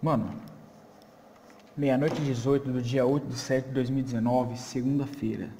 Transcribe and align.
Mano, 0.00 0.32
meia-noite 1.76 2.20
18 2.20 2.70
do 2.70 2.80
dia 2.80 3.04
8 3.04 3.26
de 3.26 3.34
7 3.34 3.66
de 3.66 3.74
2019, 3.74 4.56
segunda-feira. 4.56 5.50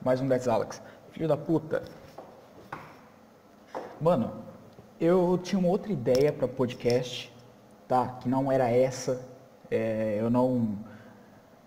Mais 0.00 0.20
um 0.20 0.28
Dex 0.28 0.46
Alex. 0.46 0.80
Filho 1.10 1.26
da 1.26 1.36
puta. 1.36 1.82
Mano, 4.00 4.30
eu 5.00 5.36
tinha 5.42 5.58
uma 5.58 5.66
outra 5.66 5.92
ideia 5.92 6.32
para 6.32 6.46
podcast, 6.46 7.34
tá? 7.88 8.06
Que 8.20 8.28
não 8.28 8.52
era 8.52 8.70
essa. 8.70 9.20
É, 9.68 10.16
eu 10.20 10.30
não 10.30 10.78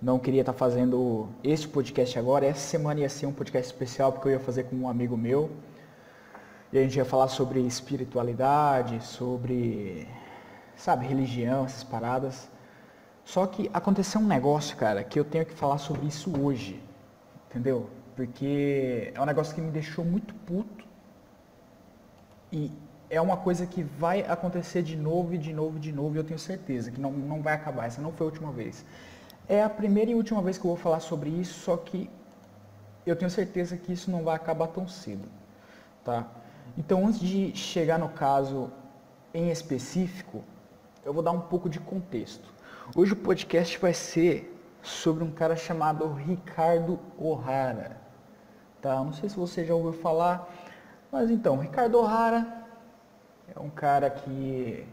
não 0.02 0.18
queria 0.20 0.44
estar 0.44 0.54
tá 0.54 0.58
fazendo 0.58 1.28
este 1.44 1.68
podcast 1.68 2.18
agora. 2.18 2.46
Essa 2.46 2.62
semana 2.62 3.02
ia 3.02 3.10
ser 3.10 3.26
um 3.26 3.34
podcast 3.34 3.74
especial 3.74 4.14
porque 4.14 4.30
eu 4.30 4.32
ia 4.32 4.40
fazer 4.40 4.64
com 4.64 4.76
um 4.78 4.88
amigo 4.88 5.18
meu. 5.18 5.52
E 6.72 6.80
a 6.80 6.82
gente 6.82 6.96
ia 6.96 7.04
falar 7.04 7.28
sobre 7.28 7.60
espiritualidade, 7.60 9.04
sobre 9.04 10.08
sabe, 10.78 11.06
religião, 11.06 11.66
essas 11.66 11.84
paradas. 11.84 12.50
Só 13.26 13.46
que 13.46 13.70
aconteceu 13.74 14.22
um 14.22 14.28
negócio, 14.28 14.78
cara, 14.78 15.04
que 15.04 15.20
eu 15.20 15.26
tenho 15.26 15.46
que 15.46 15.54
falar 15.54 15.80
sobre 15.80 16.08
isso 16.08 16.32
hoje. 16.40 16.82
Entendeu? 17.50 17.90
Porque 18.16 19.12
é 19.14 19.22
um 19.22 19.26
negócio 19.26 19.54
que 19.54 19.60
me 19.60 19.72
deixou 19.72 20.06
muito 20.06 20.34
puto. 20.34 20.86
E 22.52 22.72
é 23.10 23.20
uma 23.20 23.38
coisa 23.38 23.66
que 23.66 23.84
vai 23.84 24.22
acontecer 24.22 24.82
de 24.82 24.96
novo 24.96 25.34
e 25.34 25.38
de 25.38 25.54
novo 25.54 25.78
e 25.78 25.80
de 25.80 25.92
novo, 25.92 26.16
e 26.16 26.18
eu 26.18 26.24
tenho 26.24 26.40
certeza 26.40 26.92
que 26.92 27.00
não, 27.00 27.12
não 27.12 27.42
vai 27.42 27.54
acabar. 27.54 27.86
Essa 27.86 28.02
não 28.02 28.12
foi 28.12 28.28
a 28.28 28.30
última 28.30 28.52
vez. 28.52 28.86
É 29.48 29.64
a 29.64 29.70
primeira 29.70 30.12
e 30.12 30.16
última 30.16 30.42
vez 30.42 30.58
que 30.58 30.66
eu 30.66 30.70
vou 30.70 30.78
falar 30.78 31.00
sobre 31.00 31.30
isso, 31.30 31.60
só 31.62 31.78
que 31.78 32.10
eu 33.06 33.16
tenho 33.16 33.32
certeza 33.32 33.78
que 33.78 33.94
isso 33.94 34.12
não 34.12 34.24
vai 34.24 34.36
acabar 34.36 34.68
tão 34.68 34.88
cedo. 34.88 35.28
Tá? 36.04 36.28
Então, 36.78 37.08
antes 37.08 37.20
de 37.20 37.56
chegar 37.56 37.98
no 37.98 38.10
caso 38.10 38.70
em 39.34 39.50
específico, 39.50 40.44
eu 41.08 41.14
vou 41.14 41.24
dar 41.24 41.32
um 41.32 41.40
pouco 41.40 41.70
de 41.70 41.80
contexto. 41.80 42.54
Hoje 42.94 43.14
o 43.14 43.16
podcast 43.16 43.80
vai 43.80 43.94
ser 43.94 44.54
sobre 44.82 45.24
um 45.24 45.32
cara 45.32 45.56
chamado 45.56 46.12
Ricardo 46.12 47.00
O'Hara. 47.18 47.96
Tá? 48.82 48.96
Não 48.96 49.14
sei 49.14 49.30
se 49.30 49.38
você 49.38 49.64
já 49.64 49.74
ouviu 49.74 49.94
falar, 49.94 50.54
mas 51.10 51.32
então, 51.32 51.56
Ricardo 51.60 51.98
O'Hara 51.98 52.46
é 53.56 53.58
um 53.58 53.70
cara 53.70 54.10
que 54.10 54.86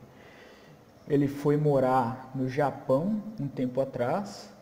ele 1.09 1.27
foi 1.27 1.57
morar 1.57 2.31
no 2.33 2.49
Japão 2.49 3.21
um 3.41 3.49
tempo 3.49 3.81
atrás. 3.81 4.55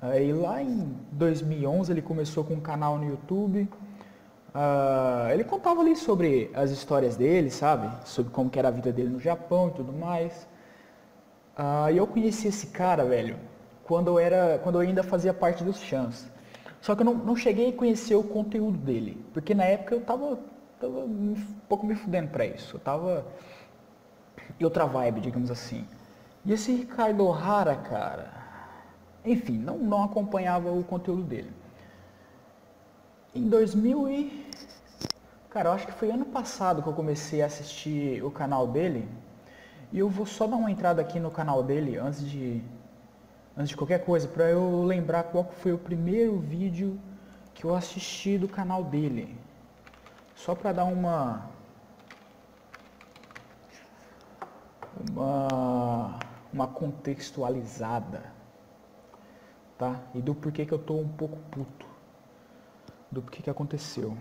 Aí 0.00 0.32
lá 0.32 0.62
em 0.62 0.96
2011 1.12 1.92
ele 1.92 2.00
começou 2.00 2.44
com 2.44 2.54
um 2.54 2.60
canal 2.60 2.96
no 2.96 3.04
YouTube. 3.04 3.68
Uh, 4.54 5.28
ele 5.34 5.44
contava 5.44 5.82
ali 5.82 5.96
sobre 5.96 6.50
as 6.54 6.70
histórias 6.70 7.14
dele, 7.14 7.50
sabe? 7.50 7.90
Sobre 8.06 8.32
como 8.32 8.50
era 8.54 8.68
a 8.68 8.70
vida 8.70 8.90
dele 8.90 9.10
no 9.10 9.20
Japão 9.20 9.68
e 9.68 9.72
tudo 9.72 9.92
mais. 9.92 10.53
Ah, 11.56 11.90
eu 11.92 12.06
conheci 12.06 12.48
esse 12.48 12.68
cara, 12.68 13.04
velho, 13.04 13.38
quando 13.84 14.08
eu, 14.08 14.18
era, 14.18 14.58
quando 14.62 14.76
eu 14.76 14.80
ainda 14.80 15.02
fazia 15.02 15.32
parte 15.32 15.62
dos 15.64 15.80
Chans. 15.80 16.26
Só 16.80 16.94
que 16.94 17.02
eu 17.02 17.06
não, 17.06 17.14
não 17.14 17.36
cheguei 17.36 17.70
a 17.70 17.72
conhecer 17.72 18.14
o 18.14 18.22
conteúdo 18.22 18.76
dele, 18.78 19.24
porque 19.32 19.54
na 19.54 19.64
época 19.64 19.94
eu 19.94 20.00
tava, 20.00 20.38
tava 20.80 20.98
um 21.00 21.34
pouco 21.68 21.86
me 21.86 21.94
fudendo 21.94 22.28
pra 22.30 22.44
isso. 22.46 22.76
Eu 22.76 22.80
tava 22.80 23.24
em 24.58 24.64
outra 24.64 24.86
vibe, 24.86 25.20
digamos 25.20 25.50
assim. 25.50 25.86
E 26.44 26.52
esse 26.52 26.72
Ricardo 26.74 27.24
O'Hara, 27.24 27.76
cara, 27.76 28.30
enfim, 29.24 29.58
não, 29.58 29.78
não 29.78 30.04
acompanhava 30.04 30.70
o 30.70 30.84
conteúdo 30.84 31.22
dele. 31.22 31.52
Em 33.34 33.48
2000 33.48 34.08
e... 34.08 34.46
Cara, 35.50 35.68
eu 35.68 35.72
acho 35.72 35.86
que 35.86 35.92
foi 35.92 36.10
ano 36.10 36.24
passado 36.24 36.82
que 36.82 36.88
eu 36.88 36.92
comecei 36.92 37.42
a 37.42 37.46
assistir 37.46 38.22
o 38.24 38.30
canal 38.30 38.66
dele. 38.66 39.08
E 39.94 39.98
eu 40.00 40.08
vou 40.08 40.26
só 40.26 40.44
dar 40.48 40.56
uma 40.56 40.72
entrada 40.72 41.00
aqui 41.00 41.20
no 41.20 41.30
canal 41.30 41.62
dele 41.62 41.96
antes 41.96 42.28
de, 42.28 42.60
antes 43.56 43.68
de 43.68 43.76
qualquer 43.76 44.04
coisa, 44.04 44.26
para 44.26 44.50
eu 44.50 44.82
lembrar 44.82 45.22
qual 45.22 45.44
foi 45.44 45.72
o 45.72 45.78
primeiro 45.78 46.36
vídeo 46.36 47.00
que 47.54 47.64
eu 47.64 47.72
assisti 47.72 48.36
do 48.36 48.48
canal 48.48 48.82
dele. 48.82 49.38
Só 50.34 50.52
para 50.52 50.72
dar 50.72 50.84
uma 50.84 51.48
uma 55.12 56.18
uma 56.52 56.66
contextualizada, 56.66 58.24
tá? 59.78 60.00
E 60.12 60.20
do 60.20 60.34
porquê 60.34 60.66
que 60.66 60.74
eu 60.74 60.78
tô 60.78 60.96
um 60.96 61.08
pouco 61.08 61.38
puto. 61.52 61.86
Do 63.12 63.22
porquê 63.22 63.44
que 63.44 63.50
aconteceu. 63.50 64.16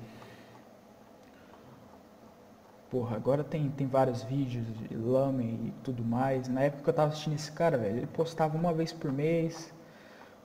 Porra, 2.94 3.16
agora 3.16 3.44
tem, 3.44 3.72
tem 3.72 3.88
vários 3.88 4.22
vídeos 4.22 4.68
de 4.88 4.96
lame 4.96 5.46
e 5.46 5.74
tudo 5.84 6.06
mais. 6.06 6.48
Na 6.48 6.62
época 6.62 6.84
que 6.84 6.90
eu 6.92 6.94
tava 6.94 7.10
assistindo 7.10 7.34
esse 7.34 7.52
cara, 7.52 7.76
velho, 7.76 7.98
ele 7.98 8.06
postava 8.06 8.56
uma 8.56 8.72
vez 8.72 8.94
por 8.94 9.12
mês. 9.12 9.74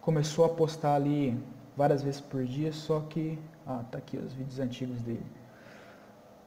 Começou 0.00 0.47
a 0.47 0.48
postar 0.48 0.94
ali 0.94 1.38
várias 1.76 2.03
vezes 2.03 2.22
por 2.22 2.42
dia, 2.47 2.72
só 2.72 3.00
que. 3.00 3.38
Ah, 3.66 3.84
tá 3.91 3.98
aqui 3.98 4.16
os 4.16 4.32
vídeos 4.32 4.59
antigos 4.60 5.03
dele. 5.03 5.26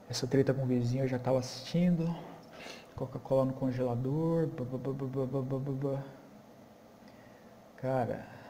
Essa 0.09 0.25
treta 0.25 0.55
com 0.55 0.63
o 0.63 0.65
vizinho 0.65 1.03
eu 1.03 1.07
já 1.07 1.19
tava 1.19 1.37
assistindo. 1.37 2.11
Coca-Cola 2.95 3.45
no 3.45 3.53
congelador. 3.53 4.49
Cara. 7.77 8.40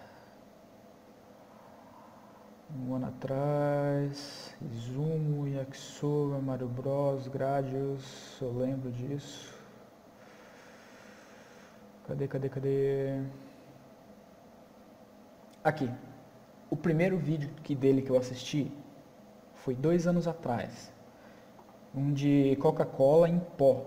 Um 2.73 2.95
ano 2.95 3.07
atrás, 3.07 4.55
Izumo, 4.61 5.45
Yakisoba, 5.45 6.39
Mario 6.39 6.69
Bros, 6.69 7.27
Gradius, 7.27 8.37
eu 8.41 8.57
lembro 8.57 8.89
disso. 8.89 9.53
Cadê, 12.07 12.29
cadê, 12.29 12.47
cadê? 12.47 13.23
Aqui. 15.61 15.89
O 16.69 16.77
primeiro 16.77 17.17
vídeo 17.17 17.49
que 17.61 17.75
dele 17.75 18.01
que 18.01 18.09
eu 18.09 18.17
assisti 18.17 18.71
foi 19.55 19.75
dois 19.75 20.07
anos 20.07 20.25
atrás. 20.25 20.93
Um 21.93 22.13
de 22.13 22.55
Coca-Cola 22.61 23.27
em 23.27 23.39
pó. 23.57 23.85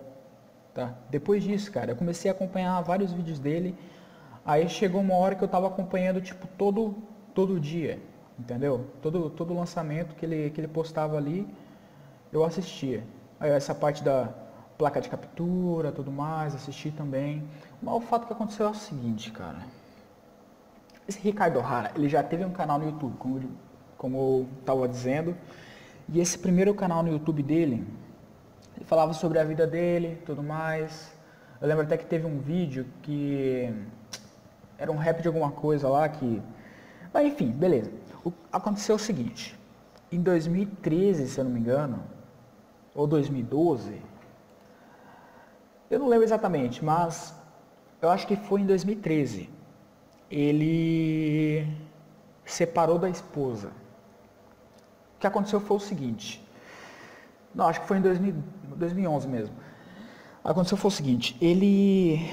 Tá? 0.74 0.94
Depois 1.08 1.42
disso, 1.42 1.72
cara, 1.72 1.92
eu 1.92 1.96
comecei 1.96 2.30
a 2.30 2.34
acompanhar 2.34 2.82
vários 2.82 3.12
vídeos 3.12 3.38
dele. 3.38 3.74
Aí 4.44 4.68
chegou 4.68 5.00
uma 5.00 5.14
hora 5.14 5.34
que 5.34 5.42
eu 5.42 5.48
tava 5.48 5.68
acompanhando, 5.68 6.20
tipo, 6.20 6.46
todo, 6.58 6.94
todo 7.32 7.58
dia 7.58 7.98
entendeu? 8.38 8.86
Todo, 9.02 9.30
todo 9.30 9.54
lançamento 9.54 10.14
que 10.14 10.26
ele, 10.26 10.50
que 10.50 10.60
ele 10.60 10.68
postava 10.68 11.16
ali, 11.16 11.46
eu 12.32 12.44
assistia. 12.44 13.04
Aí 13.38 13.50
essa 13.50 13.74
parte 13.74 14.02
da 14.02 14.28
placa 14.76 15.00
de 15.00 15.08
captura, 15.08 15.92
tudo 15.92 16.10
mais, 16.10 16.54
assisti 16.54 16.90
também. 16.90 17.48
Mas 17.82 17.94
o 17.94 18.00
fato 18.00 18.26
que 18.26 18.32
aconteceu 18.32 18.66
é 18.66 18.70
o 18.70 18.74
seguinte, 18.74 19.30
cara. 19.30 19.58
Esse 21.06 21.20
Ricardo 21.20 21.58
O'Hara, 21.58 21.92
ele 21.94 22.08
já 22.08 22.22
teve 22.22 22.44
um 22.44 22.50
canal 22.50 22.78
no 22.78 22.86
YouTube, 22.86 23.14
como, 23.18 23.42
como 23.96 24.16
eu 24.16 24.48
estava 24.60 24.88
dizendo. 24.88 25.36
E 26.08 26.20
esse 26.20 26.38
primeiro 26.38 26.74
canal 26.74 27.02
no 27.02 27.10
YouTube 27.10 27.42
dele, 27.42 27.86
ele 28.76 28.84
falava 28.84 29.12
sobre 29.12 29.38
a 29.38 29.44
vida 29.44 29.66
dele, 29.66 30.20
tudo 30.26 30.42
mais. 30.42 31.14
Eu 31.60 31.68
lembro 31.68 31.84
até 31.84 31.96
que 31.96 32.04
teve 32.04 32.26
um 32.26 32.38
vídeo 32.40 32.86
que 33.02 33.72
era 34.76 34.90
um 34.90 34.96
rap 34.96 35.22
de 35.22 35.28
alguma 35.28 35.50
coisa 35.50 35.88
lá 35.88 36.08
que... 36.08 36.42
Mas 37.12 37.26
enfim, 37.26 37.50
beleza. 37.50 37.90
Aconteceu 38.52 38.96
o 38.96 38.98
seguinte, 38.98 39.58
em 40.10 40.20
2013, 40.20 41.28
se 41.28 41.38
eu 41.38 41.44
não 41.44 41.50
me 41.50 41.60
engano, 41.60 42.02
ou 42.94 43.06
2012, 43.06 44.00
eu 45.90 45.98
não 45.98 46.08
lembro 46.08 46.24
exatamente, 46.24 46.84
mas 46.84 47.34
eu 48.00 48.10
acho 48.10 48.26
que 48.26 48.36
foi 48.36 48.60
em 48.60 48.66
2013. 48.66 49.50
Ele 50.30 51.66
separou 52.44 52.98
da 52.98 53.08
esposa. 53.08 53.68
O 55.16 55.20
que 55.20 55.26
aconteceu 55.26 55.60
foi 55.60 55.76
o 55.76 55.80
seguinte. 55.80 56.44
Não, 57.54 57.66
acho 57.66 57.80
que 57.80 57.86
foi 57.86 57.98
em 57.98 58.00
2000, 58.00 58.34
2011 58.76 59.28
mesmo. 59.28 59.54
Aconteceu 60.42 60.76
foi 60.76 60.88
o 60.88 60.92
seguinte, 60.92 61.36
ele 61.40 62.28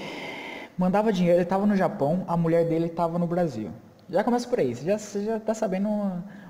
mandava 0.77 1.13
dinheiro, 1.13 1.37
ele 1.37 1.43
estava 1.43 1.65
no 1.65 1.75
Japão, 1.75 2.25
a 2.27 2.35
mulher 2.35 2.67
dele 2.67 2.87
estava 2.87 3.17
no 3.17 3.25
Brasil. 3.25 3.71
Já 4.11 4.25
começa 4.25 4.47
por 4.47 4.59
aí, 4.59 4.75
você 4.75 4.83
já, 4.83 4.97
você 4.97 5.23
já 5.23 5.39
tá 5.39 5.53
sabendo 5.53 5.87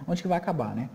onde 0.08 0.20
que 0.20 0.28
vai 0.28 0.40
acabar, 0.40 0.76
né? 0.76 0.90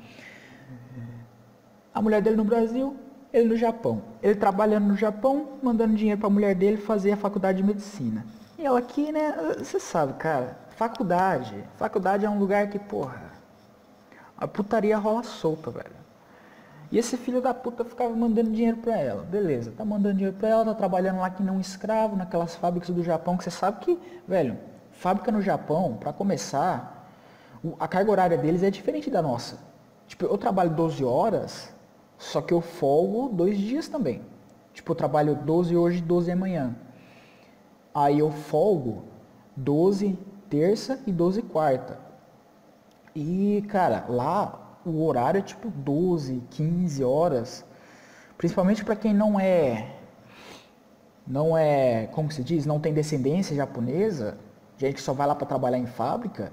A 1.95 2.03
mulher 2.03 2.21
dele 2.21 2.35
no 2.35 2.45
Brasil, 2.45 2.97
ele 3.33 3.49
no 3.49 3.57
Japão. 3.57 4.03
Ele 4.21 4.35
trabalhando 4.35 4.87
no 4.87 4.97
Japão, 4.97 5.59
mandando 5.63 5.95
dinheiro 5.95 6.19
para 6.19 6.27
a 6.27 6.31
mulher 6.31 6.57
dele 6.57 6.77
fazer 6.77 7.13
a 7.13 7.17
faculdade 7.17 7.59
de 7.59 7.65
medicina. 7.65 8.27
E 8.59 8.67
ela 8.67 8.81
aqui, 8.81 9.13
né, 9.13 9.33
você 9.57 9.79
sabe, 9.79 10.15
cara, 10.15 10.59
faculdade. 10.71 11.55
Faculdade 11.77 12.27
é 12.27 12.29
um 12.29 12.39
lugar 12.39 12.69
que, 12.69 12.81
porra, 12.81 13.23
a 14.37 14.49
putaria 14.49 14.99
rola 14.99 15.23
solta, 15.23 15.71
velho. 15.71 15.95
E 16.91 16.99
esse 16.99 17.17
filho 17.17 17.41
da 17.41 17.55
puta 17.55 17.85
ficava 17.85 18.15
mandando 18.15 18.51
dinheiro 18.51 18.79
pra 18.79 18.97
ela. 18.97 19.23
Beleza, 19.23 19.73
tá 19.77 19.85
mandando 19.85 20.17
dinheiro 20.17 20.37
pra 20.37 20.49
ela, 20.49 20.65
tá 20.65 20.75
trabalhando 20.75 21.21
lá 21.21 21.31
que 21.31 21.45
não 21.45 21.61
escravo, 21.61 22.17
naquelas 22.17 22.57
fábricas 22.57 22.91
do 22.91 23.05
Japão 23.05 23.37
que 23.37 23.45
você 23.45 23.51
sabe 23.51 23.85
que, 23.85 23.99
velho, 24.27 24.59
Fábrica 24.97 25.31
no 25.31 25.43
Japão, 25.43 25.95
para 26.01 26.13
começar, 26.13 27.11
a 27.79 27.87
carga 27.87 28.11
horária 28.11 28.39
deles 28.39 28.63
é 28.63 28.71
diferente 28.71 29.11
da 29.11 29.21
nossa. 29.21 29.59
Tipo, 30.07 30.25
eu 30.25 30.39
trabalho 30.39 30.71
12 30.71 31.05
horas, 31.05 31.75
só 32.17 32.41
que 32.41 32.55
eu 32.55 32.63
folgo 32.63 33.29
dois 33.29 33.59
dias 33.59 33.89
também. 33.89 34.23
Tipo, 34.73 34.93
eu 34.93 34.97
trabalho 34.97 35.35
12 35.35 35.77
hoje 35.77 35.99
e 35.99 36.03
12 36.03 36.33
amanhã. 36.33 36.75
Aí 37.95 38.19
eu 38.19 38.31
folgo 38.31 39.05
12 39.55 40.19
terça 40.49 40.99
e 41.07 41.13
12 41.13 41.43
quarta. 41.43 41.99
E, 43.15 43.65
cara, 43.69 44.07
lá 44.09 44.79
o 44.85 45.05
horário 45.05 45.39
é 45.39 45.43
tipo 45.43 45.69
12, 45.69 46.43
15 46.51 47.05
horas. 47.05 47.65
Principalmente 48.39 48.83
para 48.85 48.97
quem 48.97 49.13
não 49.13 49.39
é 49.39 49.93
não 51.27 51.59
é, 51.59 52.07
como 52.13 52.31
se 52.31 52.43
diz, 52.43 52.65
não 52.65 52.79
tem 52.79 52.95
descendência 52.95 53.57
japonesa, 53.57 54.39
gente 54.77 54.95
que 54.95 55.03
só 55.03 55.13
vai 55.13 55.27
lá 55.27 55.35
para 55.35 55.47
trabalhar 55.47 55.79
em 55.79 55.87
fábrica, 55.87 56.53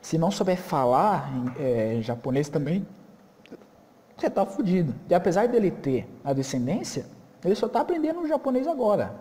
se 0.00 0.16
não 0.16 0.30
souber 0.30 0.56
falar 0.56 1.30
em, 1.34 1.62
é, 1.62 2.00
japonês 2.00 2.48
também, 2.48 2.86
você 4.16 4.28
tá 4.28 4.44
fudido. 4.44 4.94
E 5.08 5.14
apesar 5.14 5.48
dele 5.48 5.70
ter 5.70 6.08
a 6.24 6.32
descendência, 6.32 7.06
ele 7.44 7.54
só 7.54 7.68
tá 7.68 7.80
aprendendo 7.80 8.26
japonês 8.26 8.66
agora, 8.66 9.14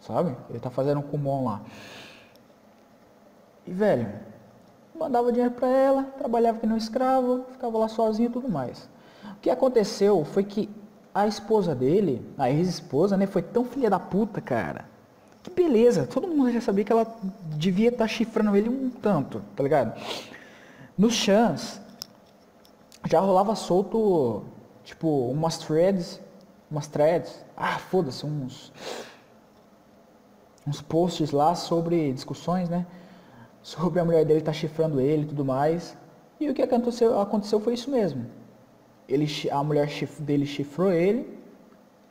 sabe? 0.00 0.36
Ele 0.48 0.60
tá 0.60 0.70
fazendo 0.70 0.98
um 0.98 1.02
kumon 1.02 1.44
lá. 1.44 1.62
E 3.66 3.72
velho, 3.72 4.08
mandava 4.94 5.32
dinheiro 5.32 5.54
para 5.54 5.68
ela, 5.68 6.04
trabalhava 6.18 6.58
aqui 6.58 6.66
no 6.66 6.76
escravo, 6.76 7.44
ficava 7.52 7.78
lá 7.78 7.88
sozinho 7.88 8.28
e 8.28 8.32
tudo 8.32 8.48
mais. 8.48 8.88
O 9.36 9.40
que 9.40 9.50
aconteceu 9.50 10.24
foi 10.24 10.44
que 10.44 10.70
a 11.14 11.26
esposa 11.26 11.74
dele, 11.74 12.24
a 12.36 12.50
ex-esposa, 12.50 13.16
né, 13.16 13.26
foi 13.26 13.42
tão 13.42 13.64
filha 13.64 13.90
da 13.90 13.98
puta, 13.98 14.40
cara. 14.40 14.84
Que 15.48 15.62
beleza, 15.62 16.06
todo 16.06 16.28
mundo 16.28 16.52
já 16.52 16.60
sabia 16.60 16.84
que 16.84 16.92
ela 16.92 17.06
devia 17.56 17.88
estar 17.88 18.04
tá 18.04 18.08
chifrando 18.08 18.54
ele 18.54 18.68
um 18.68 18.90
tanto, 18.90 19.42
tá 19.56 19.62
ligado? 19.62 19.98
Nos 20.96 21.14
chans, 21.14 21.80
já 23.08 23.20
rolava 23.20 23.54
solto, 23.54 24.42
tipo, 24.84 25.30
umas 25.30 25.58
threads, 25.58 26.20
umas 26.70 26.86
threads, 26.86 27.42
ah, 27.56 27.78
foda-se, 27.78 28.26
uns, 28.26 28.72
uns 30.66 30.82
posts 30.82 31.30
lá 31.30 31.54
sobre 31.54 32.12
discussões, 32.12 32.68
né? 32.68 32.86
Sobre 33.62 34.00
a 34.00 34.04
mulher 34.04 34.24
dele 34.24 34.40
estar 34.40 34.52
tá 34.52 34.58
chifrando 34.58 35.00
ele 35.00 35.22
e 35.22 35.26
tudo 35.26 35.44
mais. 35.44 35.96
E 36.38 36.48
o 36.50 36.54
que 36.54 36.62
aconteceu, 36.62 37.18
aconteceu 37.18 37.58
foi 37.58 37.74
isso 37.74 37.90
mesmo 37.90 38.26
ele, 39.08 39.26
a 39.50 39.64
mulher 39.64 39.88
dele 40.20 40.44
chifrou 40.44 40.92
ele. 40.92 41.37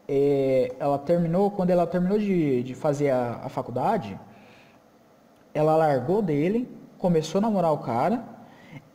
É, 0.07 0.73
ela 0.79 0.97
terminou, 0.97 1.51
quando 1.51 1.69
ela 1.69 1.85
terminou 1.85 2.17
de, 2.17 2.63
de 2.63 2.73
fazer 2.73 3.09
a, 3.09 3.41
a 3.43 3.49
faculdade, 3.49 4.17
ela 5.53 5.75
largou 5.75 6.21
dele, 6.21 6.69
começou 6.97 7.39
a 7.39 7.41
namorar 7.41 7.73
o 7.73 7.79
cara. 7.79 8.23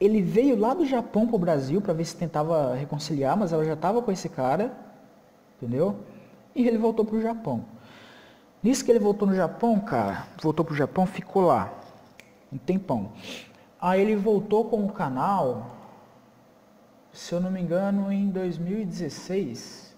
Ele 0.01 0.23
veio 0.23 0.57
lá 0.59 0.75
do 0.75 0.87
Japão 0.87 1.27
pro 1.27 1.39
Brasil 1.39 1.81
para 1.81 1.93
ver 1.93 2.05
se 2.05 2.17
tentava 2.17 2.75
reconciliar, 2.75 3.37
mas 3.37 3.53
ela 3.53 3.65
já 3.65 3.75
estava 3.75 4.01
com 4.01 4.11
esse 4.11 4.29
cara, 4.29 4.73
entendeu? 5.57 5.97
E 6.55 6.67
ele 6.67 6.79
voltou 6.79 7.05
pro 7.05 7.21
Japão. 7.21 7.65
Nisso 8.63 8.85
que 8.85 8.91
ele 8.91 8.99
voltou 8.99 9.27
no 9.27 9.35
Japão, 9.35 9.79
cara, 9.81 10.27
voltou 10.41 10.65
pro 10.65 10.75
Japão, 10.75 11.05
ficou 11.05 11.43
lá 11.43 11.73
um 12.53 12.59
tempão. 12.59 13.13
Aí 13.81 14.01
ele 14.01 14.17
voltou 14.17 14.65
com 14.67 14.85
o 14.85 14.93
canal 14.93 15.83
se 17.13 17.35
eu 17.35 17.41
não 17.41 17.51
me 17.51 17.61
engano, 17.61 18.11
em 18.11 18.31
2016. 18.31 19.92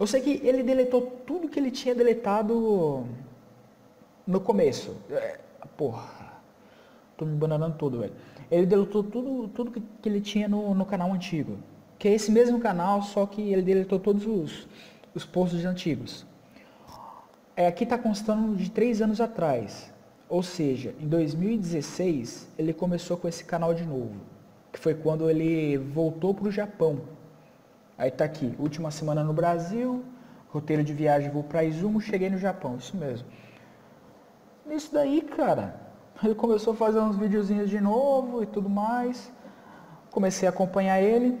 Eu 0.00 0.06
sei 0.06 0.22
que 0.22 0.40
ele 0.42 0.62
deletou 0.62 1.02
tudo 1.26 1.46
que 1.46 1.60
ele 1.60 1.70
tinha 1.70 1.94
deletado 1.94 3.06
no 4.26 4.40
começo. 4.40 4.96
É, 5.10 5.38
porra, 5.76 6.40
tô 7.18 7.26
me 7.26 7.36
bananando 7.36 7.76
todo, 7.76 7.98
velho. 7.98 8.14
Ele 8.50 8.64
deletou 8.64 9.04
tudo, 9.04 9.48
tudo 9.48 9.70
que, 9.70 9.82
que 10.00 10.08
ele 10.08 10.22
tinha 10.22 10.48
no, 10.48 10.74
no 10.74 10.86
canal 10.86 11.12
antigo. 11.12 11.58
Que 11.98 12.08
é 12.08 12.14
esse 12.14 12.32
mesmo 12.32 12.58
canal, 12.58 13.02
só 13.02 13.26
que 13.26 13.42
ele 13.42 13.60
deletou 13.60 14.00
todos 14.00 14.26
os, 14.26 14.66
os 15.14 15.26
posts 15.26 15.66
antigos. 15.66 16.24
É, 17.54 17.66
aqui 17.66 17.84
está 17.84 17.98
constando 17.98 18.56
de 18.56 18.70
três 18.70 19.02
anos 19.02 19.20
atrás. 19.20 19.92
Ou 20.30 20.42
seja, 20.42 20.94
em 20.98 21.06
2016 21.06 22.48
ele 22.58 22.72
começou 22.72 23.18
com 23.18 23.28
esse 23.28 23.44
canal 23.44 23.74
de 23.74 23.84
novo 23.84 24.14
que 24.72 24.78
foi 24.78 24.94
quando 24.94 25.28
ele 25.28 25.76
voltou 25.76 26.32
para 26.32 26.48
o 26.48 26.50
Japão. 26.50 27.00
Aí 28.00 28.10
tá 28.10 28.24
aqui, 28.24 28.54
última 28.58 28.90
semana 28.90 29.22
no 29.22 29.34
Brasil, 29.34 30.02
roteiro 30.48 30.82
de 30.82 30.94
viagem, 30.94 31.28
vou 31.28 31.42
para 31.42 31.62
Izumo, 31.62 32.00
cheguei 32.00 32.30
no 32.30 32.38
Japão, 32.38 32.76
isso 32.78 32.96
mesmo. 32.96 33.28
Nisso 34.64 34.90
daí, 34.90 35.20
cara, 35.20 35.78
ele 36.24 36.34
começou 36.34 36.72
a 36.72 36.76
fazer 36.76 36.98
uns 36.98 37.18
videozinhos 37.18 37.68
de 37.68 37.78
novo 37.78 38.42
e 38.42 38.46
tudo 38.46 38.70
mais. 38.70 39.30
Comecei 40.10 40.48
a 40.48 40.50
acompanhar 40.50 40.98
ele. 40.98 41.38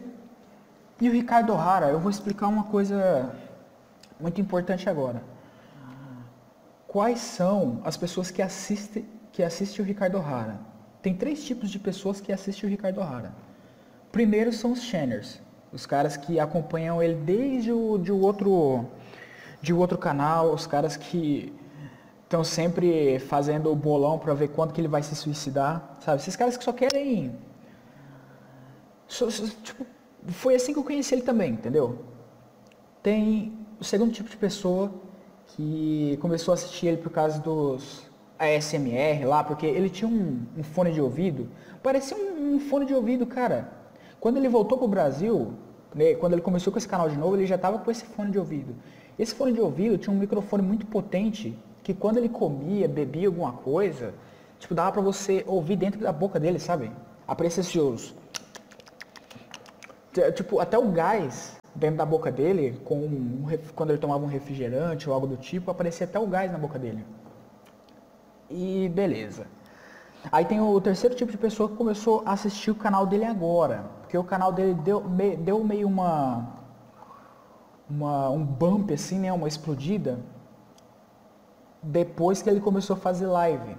E 1.00 1.08
o 1.08 1.12
Ricardo 1.12 1.54
Hara, 1.54 1.86
eu 1.86 1.98
vou 1.98 2.10
explicar 2.10 2.48
uma 2.48 2.64
coisa 2.64 3.34
muito 4.20 4.38
importante 4.38 4.86
agora. 4.86 5.22
Quais 6.86 7.20
são 7.20 7.80
as 7.84 7.96
pessoas 7.96 8.30
que 8.30 8.42
assistem, 8.42 9.08
que 9.32 9.42
assistem 9.42 9.82
o 9.82 9.88
Ricardo 9.88 10.18
Hara? 10.18 10.60
Tem 11.00 11.14
três 11.14 11.42
tipos 11.42 11.70
de 11.70 11.78
pessoas 11.78 12.20
que 12.20 12.30
assistem 12.30 12.68
o 12.68 12.70
Ricardo 12.70 13.00
O'Hara. 13.00 13.32
Primeiro 14.12 14.52
são 14.52 14.72
os 14.72 14.82
channers, 14.82 15.40
os 15.72 15.86
caras 15.86 16.16
que 16.16 16.40
acompanham 16.40 17.02
ele 17.02 17.14
desde 17.14 17.72
o 17.72 17.98
de 17.98 18.12
outro 18.12 18.86
de 19.62 19.74
outro 19.74 19.98
canal, 19.98 20.52
os 20.52 20.66
caras 20.66 20.96
que 20.96 21.52
estão 22.24 22.42
sempre 22.42 23.18
fazendo 23.18 23.70
o 23.70 23.76
bolão 23.76 24.18
para 24.18 24.32
ver 24.32 24.48
quando 24.48 24.72
que 24.72 24.80
ele 24.80 24.88
vai 24.88 25.02
se 25.02 25.14
suicidar, 25.14 25.96
sabe? 26.00 26.20
Esses 26.20 26.36
caras 26.36 26.56
que 26.56 26.64
só 26.64 26.72
querem 26.72 27.34
tipo, 29.62 29.84
foi 30.28 30.54
assim 30.54 30.72
que 30.72 30.78
eu 30.78 30.84
conheci 30.84 31.14
ele 31.14 31.22
também, 31.22 31.52
entendeu? 31.52 31.98
Tem 33.02 33.52
o 33.80 33.84
segundo 33.84 34.12
tipo 34.12 34.30
de 34.30 34.36
pessoa 34.36 34.92
que 35.48 36.18
começou 36.20 36.52
a 36.52 36.54
assistir 36.54 36.86
ele 36.86 36.96
por 36.98 37.10
causa 37.10 37.40
dos 37.40 38.06
ASMR 38.38 39.26
lá, 39.26 39.42
porque 39.42 39.66
ele 39.66 39.90
tinha 39.90 40.08
um, 40.08 40.46
um 40.56 40.62
fone 40.62 40.92
de 40.92 41.00
ouvido, 41.00 41.48
parecia 41.82 42.16
um, 42.16 42.54
um, 42.54 42.60
fone 42.60 42.86
de 42.86 42.94
ouvido, 42.94 43.26
cara. 43.26 43.79
Quando 44.20 44.36
ele 44.36 44.48
voltou 44.48 44.76
pro 44.76 44.86
Brasil, 44.86 45.54
né, 45.94 46.14
quando 46.14 46.34
ele 46.34 46.42
começou 46.42 46.70
com 46.70 46.78
esse 46.78 46.86
canal 46.86 47.08
de 47.08 47.16
novo, 47.16 47.36
ele 47.36 47.46
já 47.46 47.56
estava 47.56 47.78
com 47.78 47.90
esse 47.90 48.04
fone 48.04 48.30
de 48.30 48.38
ouvido. 48.38 48.76
Esse 49.18 49.34
fone 49.34 49.52
de 49.52 49.60
ouvido 49.60 49.96
tinha 49.96 50.14
um 50.14 50.18
microfone 50.18 50.62
muito 50.62 50.86
potente, 50.86 51.58
que 51.82 51.94
quando 51.94 52.18
ele 52.18 52.28
comia, 52.28 52.86
bebia 52.86 53.28
alguma 53.28 53.52
coisa, 53.52 54.12
tipo, 54.58 54.74
dava 54.74 54.92
para 54.92 55.00
você 55.00 55.42
ouvir 55.46 55.76
dentro 55.76 56.00
da 56.00 56.12
boca 56.12 56.38
dele, 56.38 56.58
sabe? 56.58 56.92
Aparecia 57.26 57.62
esses 57.62 58.14
Tipo, 60.34 60.58
até 60.58 60.76
o 60.76 60.90
gás 60.90 61.56
dentro 61.74 61.96
da 61.96 62.04
boca 62.04 62.30
dele, 62.30 62.78
com 62.84 62.96
um, 62.98 63.46
quando 63.74 63.90
ele 63.90 63.98
tomava 63.98 64.22
um 64.24 64.28
refrigerante 64.28 65.08
ou 65.08 65.14
algo 65.14 65.26
do 65.26 65.36
tipo, 65.36 65.70
aparecia 65.70 66.04
até 66.04 66.18
o 66.18 66.26
gás 66.26 66.50
na 66.50 66.58
boca 66.58 66.78
dele. 66.78 67.04
E 68.50 68.88
beleza. 68.88 69.46
Aí 70.30 70.44
tem 70.44 70.60
o 70.60 70.80
terceiro 70.80 71.14
tipo 71.14 71.32
de 71.32 71.38
pessoa 71.38 71.68
que 71.68 71.76
começou 71.76 72.22
a 72.26 72.32
assistir 72.32 72.70
o 72.70 72.74
canal 72.74 73.06
dele 73.06 73.24
agora. 73.24 73.84
Porque 74.00 74.18
o 74.18 74.24
canal 74.24 74.52
dele 74.52 74.74
deu, 74.74 75.02
me, 75.02 75.36
deu 75.36 75.64
meio 75.64 75.86
uma, 75.88 76.48
uma. 77.88 78.30
um 78.30 78.44
bump 78.44 78.92
assim, 78.92 79.18
né? 79.18 79.32
Uma 79.32 79.48
explodida. 79.48 80.18
Depois 81.82 82.42
que 82.42 82.50
ele 82.50 82.60
começou 82.60 82.94
a 82.94 82.98
fazer 82.98 83.26
live. 83.26 83.76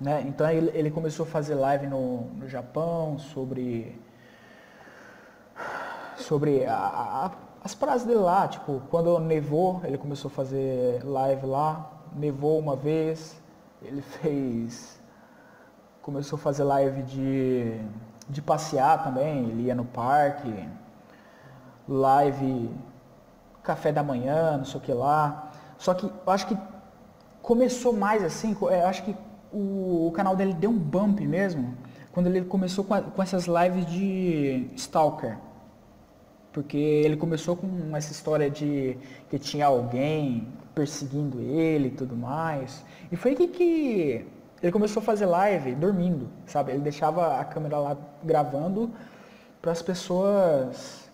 Né? 0.00 0.24
Então 0.26 0.50
ele, 0.50 0.70
ele 0.74 0.90
começou 0.90 1.24
a 1.24 1.28
fazer 1.28 1.54
live 1.54 1.86
no, 1.86 2.22
no 2.32 2.48
Japão 2.48 3.18
sobre. 3.18 4.00
Sobre 6.16 6.66
a, 6.66 6.74
a, 6.74 7.30
as 7.62 7.74
praças 7.74 8.04
dele 8.04 8.20
lá, 8.20 8.48
tipo, 8.48 8.82
quando 8.90 9.18
nevou, 9.18 9.80
ele 9.84 9.98
começou 9.98 10.30
a 10.30 10.32
fazer 10.32 11.02
live 11.04 11.46
lá, 11.46 11.90
nevou 12.14 12.58
uma 12.58 12.74
vez, 12.74 13.40
ele 13.82 14.00
fez. 14.02 14.99
Começou 16.02 16.38
a 16.38 16.40
fazer 16.40 16.64
live 16.64 17.02
de, 17.02 17.78
de 18.28 18.40
passear 18.40 19.04
também, 19.04 19.50
ele 19.50 19.62
ia 19.64 19.74
no 19.74 19.84
parque, 19.84 20.52
live 21.88 22.70
café 23.62 23.92
da 23.92 24.02
manhã, 24.02 24.56
não 24.58 24.64
sei 24.64 24.80
o 24.80 24.82
que 24.82 24.92
lá. 24.92 25.52
Só 25.78 25.94
que 25.94 26.06
eu 26.06 26.32
acho 26.32 26.46
que 26.46 26.56
começou 27.42 27.92
mais 27.92 28.22
assim, 28.24 28.56
eu 28.60 28.86
acho 28.86 29.02
que 29.02 29.14
o, 29.52 30.06
o 30.08 30.12
canal 30.12 30.36
dele 30.36 30.54
deu 30.54 30.70
um 30.70 30.78
bump 30.78 31.20
mesmo, 31.20 31.76
quando 32.12 32.26
ele 32.26 32.44
começou 32.44 32.84
com, 32.84 32.94
a, 32.94 33.02
com 33.02 33.22
essas 33.22 33.46
lives 33.46 33.86
de 33.86 34.68
Stalker. 34.76 35.36
Porque 36.52 36.76
ele 36.76 37.16
começou 37.16 37.56
com 37.56 37.96
essa 37.96 38.10
história 38.10 38.50
de 38.50 38.96
que 39.28 39.38
tinha 39.38 39.66
alguém 39.66 40.48
perseguindo 40.74 41.40
ele 41.40 41.88
e 41.88 41.90
tudo 41.92 42.16
mais. 42.16 42.84
E 43.12 43.16
foi 43.16 43.34
que, 43.36 43.46
que 43.48 44.26
ele 44.62 44.72
começou 44.72 45.00
a 45.00 45.04
fazer 45.04 45.26
live 45.26 45.74
dormindo, 45.74 46.28
sabe? 46.46 46.72
Ele 46.72 46.82
deixava 46.82 47.40
a 47.40 47.44
câmera 47.44 47.78
lá 47.78 47.96
gravando 48.22 48.90
para 49.60 49.72
as 49.72 49.82
pessoas 49.82 51.10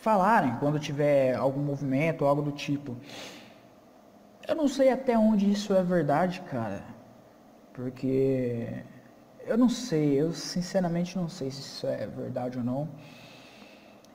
falarem 0.00 0.54
quando 0.60 0.78
tiver 0.78 1.34
algum 1.34 1.60
movimento 1.60 2.22
ou 2.22 2.28
algo 2.28 2.42
do 2.42 2.52
tipo. 2.52 2.96
Eu 4.46 4.54
não 4.54 4.68
sei 4.68 4.90
até 4.90 5.18
onde 5.18 5.50
isso 5.50 5.74
é 5.74 5.82
verdade, 5.82 6.40
cara. 6.42 6.82
Porque 7.72 8.82
eu 9.46 9.58
não 9.58 9.68
sei, 9.68 10.20
eu 10.20 10.32
sinceramente 10.32 11.16
não 11.16 11.28
sei 11.28 11.50
se 11.50 11.60
isso 11.60 11.86
é 11.86 12.06
verdade 12.06 12.58
ou 12.58 12.64
não. 12.64 12.88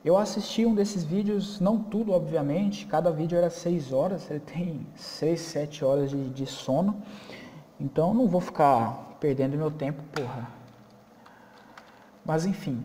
Eu 0.03 0.17
assisti 0.17 0.65
um 0.65 0.75
desses 0.75 1.03
vídeos, 1.03 1.61
não 1.61 1.79
tudo, 1.79 2.11
obviamente, 2.11 2.85
cada 2.85 3.09
vídeo 3.09 3.37
era 3.37 3.49
6 3.49 3.93
horas, 3.93 4.29
ele 4.29 4.41
tem 4.41 4.85
6, 4.95 5.39
7 5.39 5.85
horas 5.85 6.09
de, 6.09 6.29
de 6.29 6.45
sono. 6.45 7.01
Então 7.83 8.13
não 8.13 8.27
vou 8.27 8.39
ficar 8.39 9.17
perdendo 9.19 9.57
meu 9.57 9.69
tempo, 9.69 10.01
porra. 10.13 10.47
Mas 12.25 12.45
enfim. 12.45 12.81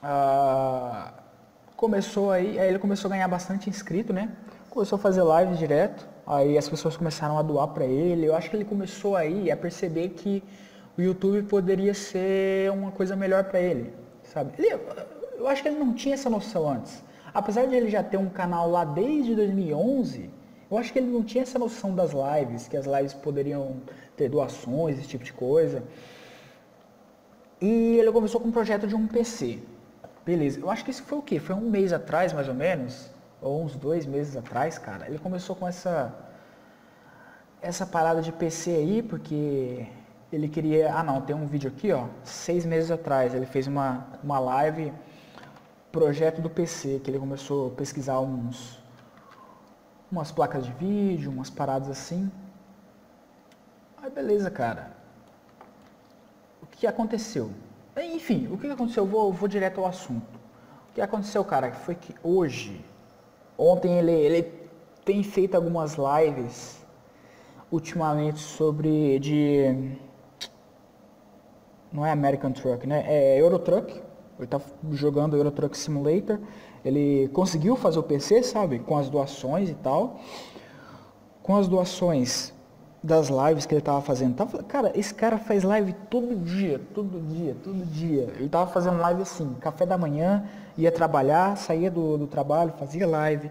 Ah, 0.00 1.12
começou 1.76 2.30
aí, 2.30 2.60
aí 2.60 2.68
ele 2.68 2.78
começou 2.78 3.08
a 3.08 3.12
ganhar 3.14 3.26
bastante 3.26 3.68
inscrito, 3.68 4.12
né? 4.12 4.30
Começou 4.70 4.96
a 4.96 5.00
fazer 5.00 5.22
live 5.22 5.56
direto. 5.56 6.08
Aí 6.24 6.56
as 6.56 6.68
pessoas 6.68 6.96
começaram 6.96 7.36
a 7.38 7.42
doar 7.42 7.68
para 7.68 7.84
ele. 7.84 8.26
Eu 8.26 8.36
acho 8.36 8.48
que 8.48 8.54
ele 8.54 8.64
começou 8.64 9.16
aí 9.16 9.50
a 9.50 9.56
perceber 9.56 10.10
que 10.10 10.44
o 10.96 11.02
YouTube 11.02 11.42
poderia 11.48 11.92
ser 11.92 12.70
uma 12.70 12.92
coisa 12.92 13.16
melhor 13.16 13.44
para 13.44 13.60
ele, 13.60 13.92
sabe? 14.22 14.52
Ele, 14.58 14.78
eu 15.36 15.48
acho 15.48 15.62
que 15.62 15.68
ele 15.68 15.78
não 15.78 15.92
tinha 15.92 16.14
essa 16.14 16.30
noção 16.30 16.70
antes. 16.70 17.02
Apesar 17.34 17.66
de 17.66 17.74
ele 17.74 17.90
já 17.90 18.02
ter 18.02 18.16
um 18.16 18.28
canal 18.28 18.70
lá 18.70 18.84
desde 18.84 19.34
2011, 19.34 20.30
eu 20.70 20.76
acho 20.78 20.92
que 20.92 20.98
ele 20.98 21.10
não 21.10 21.22
tinha 21.22 21.42
essa 21.42 21.58
noção 21.58 21.94
das 21.94 22.12
lives, 22.12 22.68
que 22.68 22.76
as 22.76 22.86
lives 22.86 23.14
poderiam 23.14 23.76
ter 24.16 24.28
doações, 24.28 24.98
esse 24.98 25.08
tipo 25.08 25.24
de 25.24 25.32
coisa. 25.32 25.82
E 27.60 27.96
ele 27.96 28.12
começou 28.12 28.40
com 28.40 28.48
um 28.48 28.52
projeto 28.52 28.86
de 28.86 28.94
um 28.94 29.06
PC. 29.06 29.60
Beleza, 30.24 30.60
eu 30.60 30.70
acho 30.70 30.84
que 30.84 30.90
isso 30.90 31.02
foi 31.02 31.18
o 31.18 31.22
quê? 31.22 31.40
Foi 31.40 31.54
um 31.54 31.70
mês 31.70 31.92
atrás, 31.92 32.32
mais 32.32 32.48
ou 32.48 32.54
menos, 32.54 33.10
ou 33.40 33.64
uns 33.64 33.74
dois 33.76 34.04
meses 34.04 34.36
atrás, 34.36 34.76
cara. 34.78 35.06
Ele 35.08 35.18
começou 35.18 35.56
com 35.56 35.66
essa 35.66 36.14
essa 37.60 37.84
parada 37.84 38.22
de 38.22 38.30
PC 38.30 38.70
aí, 38.70 39.02
porque 39.02 39.86
ele 40.32 40.48
queria. 40.48 40.92
Ah, 40.94 41.02
não, 41.02 41.20
tem 41.20 41.34
um 41.34 41.46
vídeo 41.46 41.70
aqui, 41.70 41.92
ó. 41.92 42.06
Seis 42.22 42.64
meses 42.64 42.90
atrás, 42.90 43.34
ele 43.34 43.46
fez 43.46 43.66
uma, 43.66 44.06
uma 44.22 44.38
live 44.38 44.92
projeto 45.90 46.40
do 46.40 46.50
PC, 46.50 47.00
que 47.02 47.10
ele 47.10 47.18
começou 47.18 47.68
a 47.68 47.70
pesquisar 47.70 48.20
uns 48.20 48.77
umas 50.10 50.32
placas 50.32 50.64
de 50.64 50.72
vídeo, 50.72 51.30
umas 51.30 51.50
paradas 51.50 51.88
assim. 51.88 52.30
Aí 53.96 54.10
beleza, 54.10 54.50
cara. 54.50 54.92
O 56.62 56.66
que 56.66 56.86
aconteceu? 56.86 57.50
Enfim, 57.96 58.48
o 58.50 58.56
que 58.56 58.68
aconteceu? 58.68 59.04
Eu 59.04 59.08
vou, 59.08 59.32
vou 59.32 59.48
direto 59.48 59.80
ao 59.80 59.86
assunto. 59.86 60.38
O 60.90 60.94
que 60.94 61.00
aconteceu, 61.00 61.44
cara, 61.44 61.72
foi 61.72 61.94
que 61.94 62.14
hoje, 62.22 62.84
ontem 63.56 63.98
ele, 63.98 64.12
ele 64.12 64.42
tem 65.04 65.22
feito 65.22 65.54
algumas 65.54 65.96
lives 65.96 66.78
ultimamente 67.70 68.40
sobre 68.40 69.18
de 69.18 69.98
não 71.92 72.04
é 72.04 72.10
American 72.10 72.52
Truck, 72.52 72.86
né? 72.86 73.04
É 73.06 73.40
Euro 73.40 73.58
Truck. 73.58 74.07
Ele 74.38 74.46
tá 74.46 74.60
jogando 74.92 75.36
Euro 75.36 75.50
Truck 75.50 75.76
Simulator. 75.76 76.38
Ele 76.84 77.28
conseguiu 77.32 77.76
fazer 77.76 77.98
o 77.98 78.02
PC, 78.02 78.42
sabe? 78.42 78.78
Com 78.78 78.96
as 78.96 79.08
doações 79.08 79.68
e 79.68 79.74
tal. 79.74 80.20
Com 81.42 81.56
as 81.56 81.66
doações 81.66 82.54
das 83.02 83.28
lives 83.28 83.64
que 83.64 83.74
ele 83.74 83.80
tava 83.80 84.00
fazendo. 84.00 84.34
Tava, 84.34 84.62
cara, 84.62 84.92
esse 84.94 85.14
cara 85.14 85.38
faz 85.38 85.62
live 85.62 85.92
todo 86.10 86.36
dia, 86.36 86.80
todo 86.94 87.20
dia, 87.20 87.56
todo 87.62 87.84
dia. 87.86 88.28
Ele 88.36 88.48
tava 88.48 88.70
fazendo 88.70 88.98
live 88.98 89.22
assim, 89.22 89.54
café 89.60 89.86
da 89.86 89.96
manhã, 89.96 90.44
ia 90.76 90.90
trabalhar, 90.90 91.56
saía 91.56 91.90
do, 91.90 92.18
do 92.18 92.26
trabalho, 92.26 92.72
fazia 92.78 93.06
live. 93.06 93.50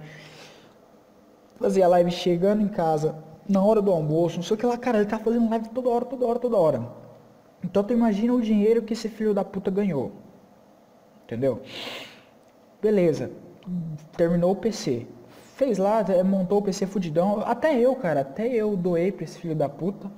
Fazia 1.55 1.87
live 1.87 2.11
chegando 2.11 2.61
em 2.61 2.67
casa, 2.67 3.15
na 3.49 3.63
hora 3.63 3.81
do 3.81 3.91
almoço, 3.91 4.35
não 4.35 4.43
sei 4.43 4.55
o 4.55 4.59
que 4.59 4.65
lá, 4.65 4.77
cara, 4.77 4.99
ele 4.99 5.07
tá 5.07 5.17
fazendo 5.17 5.49
live 5.49 5.69
toda 5.69 5.89
hora, 5.89 6.05
toda 6.05 6.25
hora, 6.25 6.39
toda 6.39 6.57
hora. 6.57 6.87
Então 7.63 7.83
tu 7.83 7.93
imagina 7.93 8.33
o 8.33 8.41
dinheiro 8.41 8.83
que 8.83 8.93
esse 8.93 9.09
filho 9.09 9.33
da 9.33 9.43
puta 9.43 9.71
ganhou. 9.71 10.11
Entendeu? 11.27 11.61
Beleza. 12.81 13.29
Terminou 14.15 14.51
o 14.51 14.55
PC. 14.55 15.05
Fez 15.57 15.77
lá, 15.77 15.99
é, 16.07 16.23
montou 16.23 16.59
o 16.59 16.61
PC 16.61 16.87
fudidão. 16.87 17.41
Até 17.45 17.77
eu, 17.77 17.93
cara, 17.97 18.21
até 18.21 18.47
eu 18.47 18.77
doei 18.77 19.11
pra 19.11 19.25
esse 19.25 19.37
filho 19.37 19.53
da 19.53 19.67
puta. 19.67 20.09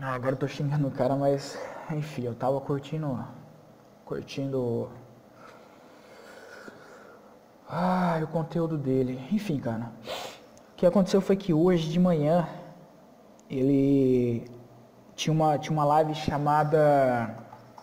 Ah, 0.00 0.14
agora 0.14 0.34
eu 0.34 0.38
tô 0.38 0.46
xingando 0.46 0.86
o 0.86 0.92
cara, 0.92 1.16
mas 1.16 1.58
enfim, 1.90 2.22
eu 2.22 2.36
tava 2.36 2.60
curtindo. 2.60 3.18
Curtindo. 4.04 4.90
Ah, 7.68 8.20
o 8.22 8.28
conteúdo 8.28 8.78
dele. 8.78 9.20
Enfim, 9.32 9.58
cara. 9.58 9.90
O 10.72 10.76
que 10.76 10.86
aconteceu 10.86 11.20
foi 11.20 11.34
que 11.34 11.52
hoje 11.52 11.90
de 11.90 11.98
manhã 11.98 12.48
ele 13.50 14.48
tinha 15.16 15.32
uma, 15.32 15.58
tinha 15.58 15.72
uma 15.72 15.84
live 15.84 16.14
chamada 16.14 17.34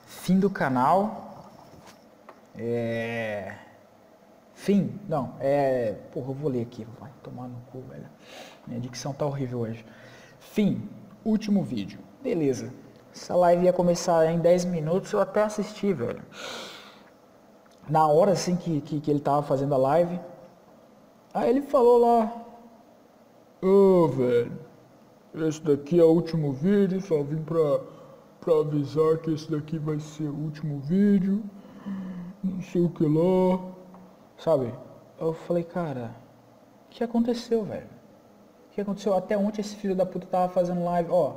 Fim 0.05 0.39
do 0.39 0.49
Canal. 0.49 1.32
É... 2.55 3.55
Fim, 4.53 4.99
não, 5.07 5.35
é. 5.39 5.93
Porra, 6.11 6.29
eu 6.29 6.33
vou 6.33 6.51
ler 6.51 6.61
aqui, 6.61 6.87
vai 6.99 7.11
tomar 7.21 7.47
no 7.47 7.59
cu, 7.71 7.81
velho. 7.81 8.07
Minha 8.67 8.79
dicção 8.79 9.13
tá 9.13 9.25
horrível 9.25 9.59
hoje. 9.59 9.85
Fim, 10.39 10.89
último 11.25 11.63
vídeo. 11.63 11.99
Beleza. 12.21 12.73
Essa 13.13 13.35
live 13.35 13.65
ia 13.65 13.73
começar 13.73 14.25
em 14.31 14.39
10 14.39 14.65
minutos, 14.65 15.11
eu 15.11 15.19
até 15.19 15.43
assisti, 15.43 15.93
velho. 15.93 16.23
Na 17.89 18.07
hora 18.07 18.31
assim 18.31 18.55
que, 18.55 18.81
que, 18.81 18.99
que 18.99 19.11
ele 19.11 19.19
tava 19.19 19.43
fazendo 19.43 19.73
a 19.73 19.77
live. 19.77 20.19
Aí 21.33 21.49
ele 21.49 21.61
falou 21.63 21.97
lá, 21.97 22.43
Ô, 23.63 23.67
oh, 23.67 24.07
velho, 24.09 24.51
esse 25.35 25.61
daqui 25.61 25.97
é 25.97 26.03
o 26.03 26.09
último 26.09 26.51
vídeo, 26.51 26.99
só 26.99 27.23
vim 27.23 27.41
pra, 27.43 27.79
pra 28.41 28.59
avisar 28.59 29.19
que 29.19 29.31
esse 29.31 29.49
daqui 29.49 29.79
vai 29.79 30.01
ser 30.01 30.25
o 30.25 30.35
último 30.35 30.81
vídeo, 30.81 31.41
não 32.43 32.61
sei 32.61 32.81
o 32.81 32.89
que 32.89 33.03
lá. 33.05 33.59
Sabe? 34.37 34.73
Eu 35.19 35.33
falei, 35.33 35.63
cara, 35.63 36.11
o 36.87 36.89
que 36.89 37.03
aconteceu, 37.03 37.63
velho? 37.63 37.87
O 38.69 38.73
que 38.73 38.81
aconteceu? 38.81 39.15
Até 39.15 39.37
ontem 39.37 39.61
esse 39.61 39.75
filho 39.75 39.95
da 39.95 40.05
puta 40.05 40.27
tava 40.27 40.51
fazendo 40.51 40.83
live, 40.83 41.09
ó, 41.11 41.35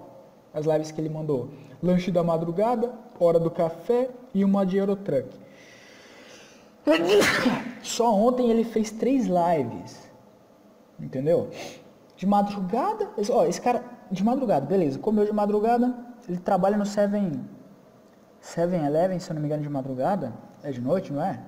as 0.52 0.66
lives 0.66 0.90
que 0.90 1.00
ele 1.00 1.08
mandou. 1.08 1.50
Lanche 1.82 2.10
da 2.10 2.22
madrugada, 2.22 2.92
hora 3.20 3.38
do 3.38 3.50
café 3.50 4.10
e 4.34 4.44
uma 4.44 4.64
de 4.64 4.78
Eurotruck. 4.78 5.28
Só 7.82 8.12
ontem 8.14 8.50
ele 8.50 8.64
fez 8.64 8.90
três 8.90 9.26
lives. 9.26 10.10
Entendeu? 10.98 11.50
de 12.16 12.26
madrugada. 12.26 13.10
Ó, 13.30 13.44
esse 13.44 13.60
cara, 13.60 13.84
de 14.10 14.24
madrugada, 14.24 14.66
beleza. 14.66 14.98
Comeu 14.98 15.24
de 15.24 15.32
madrugada, 15.32 15.94
ele 16.28 16.38
trabalha 16.38 16.76
no 16.76 16.86
Seven, 16.86 17.44
Seven 18.40 18.84
Eleven, 18.84 19.18
se 19.18 19.30
eu 19.30 19.34
não 19.34 19.40
me 19.40 19.46
engano, 19.46 19.62
de 19.62 19.68
madrugada. 19.68 20.32
É 20.66 20.72
de 20.72 20.80
noite, 20.80 21.12
não 21.12 21.22
é? 21.22 21.38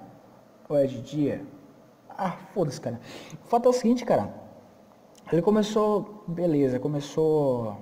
Ou 0.68 0.78
é 0.78 0.86
de 0.86 1.00
dia? 1.00 1.44
Ah, 2.08 2.36
foda-se, 2.54 2.80
cara. 2.80 3.00
O 3.44 3.48
fato 3.48 3.66
é 3.66 3.68
o 3.68 3.72
seguinte, 3.72 4.04
cara. 4.04 4.32
Ele 5.32 5.42
começou, 5.42 6.22
beleza, 6.28 6.78
começou, 6.78 7.78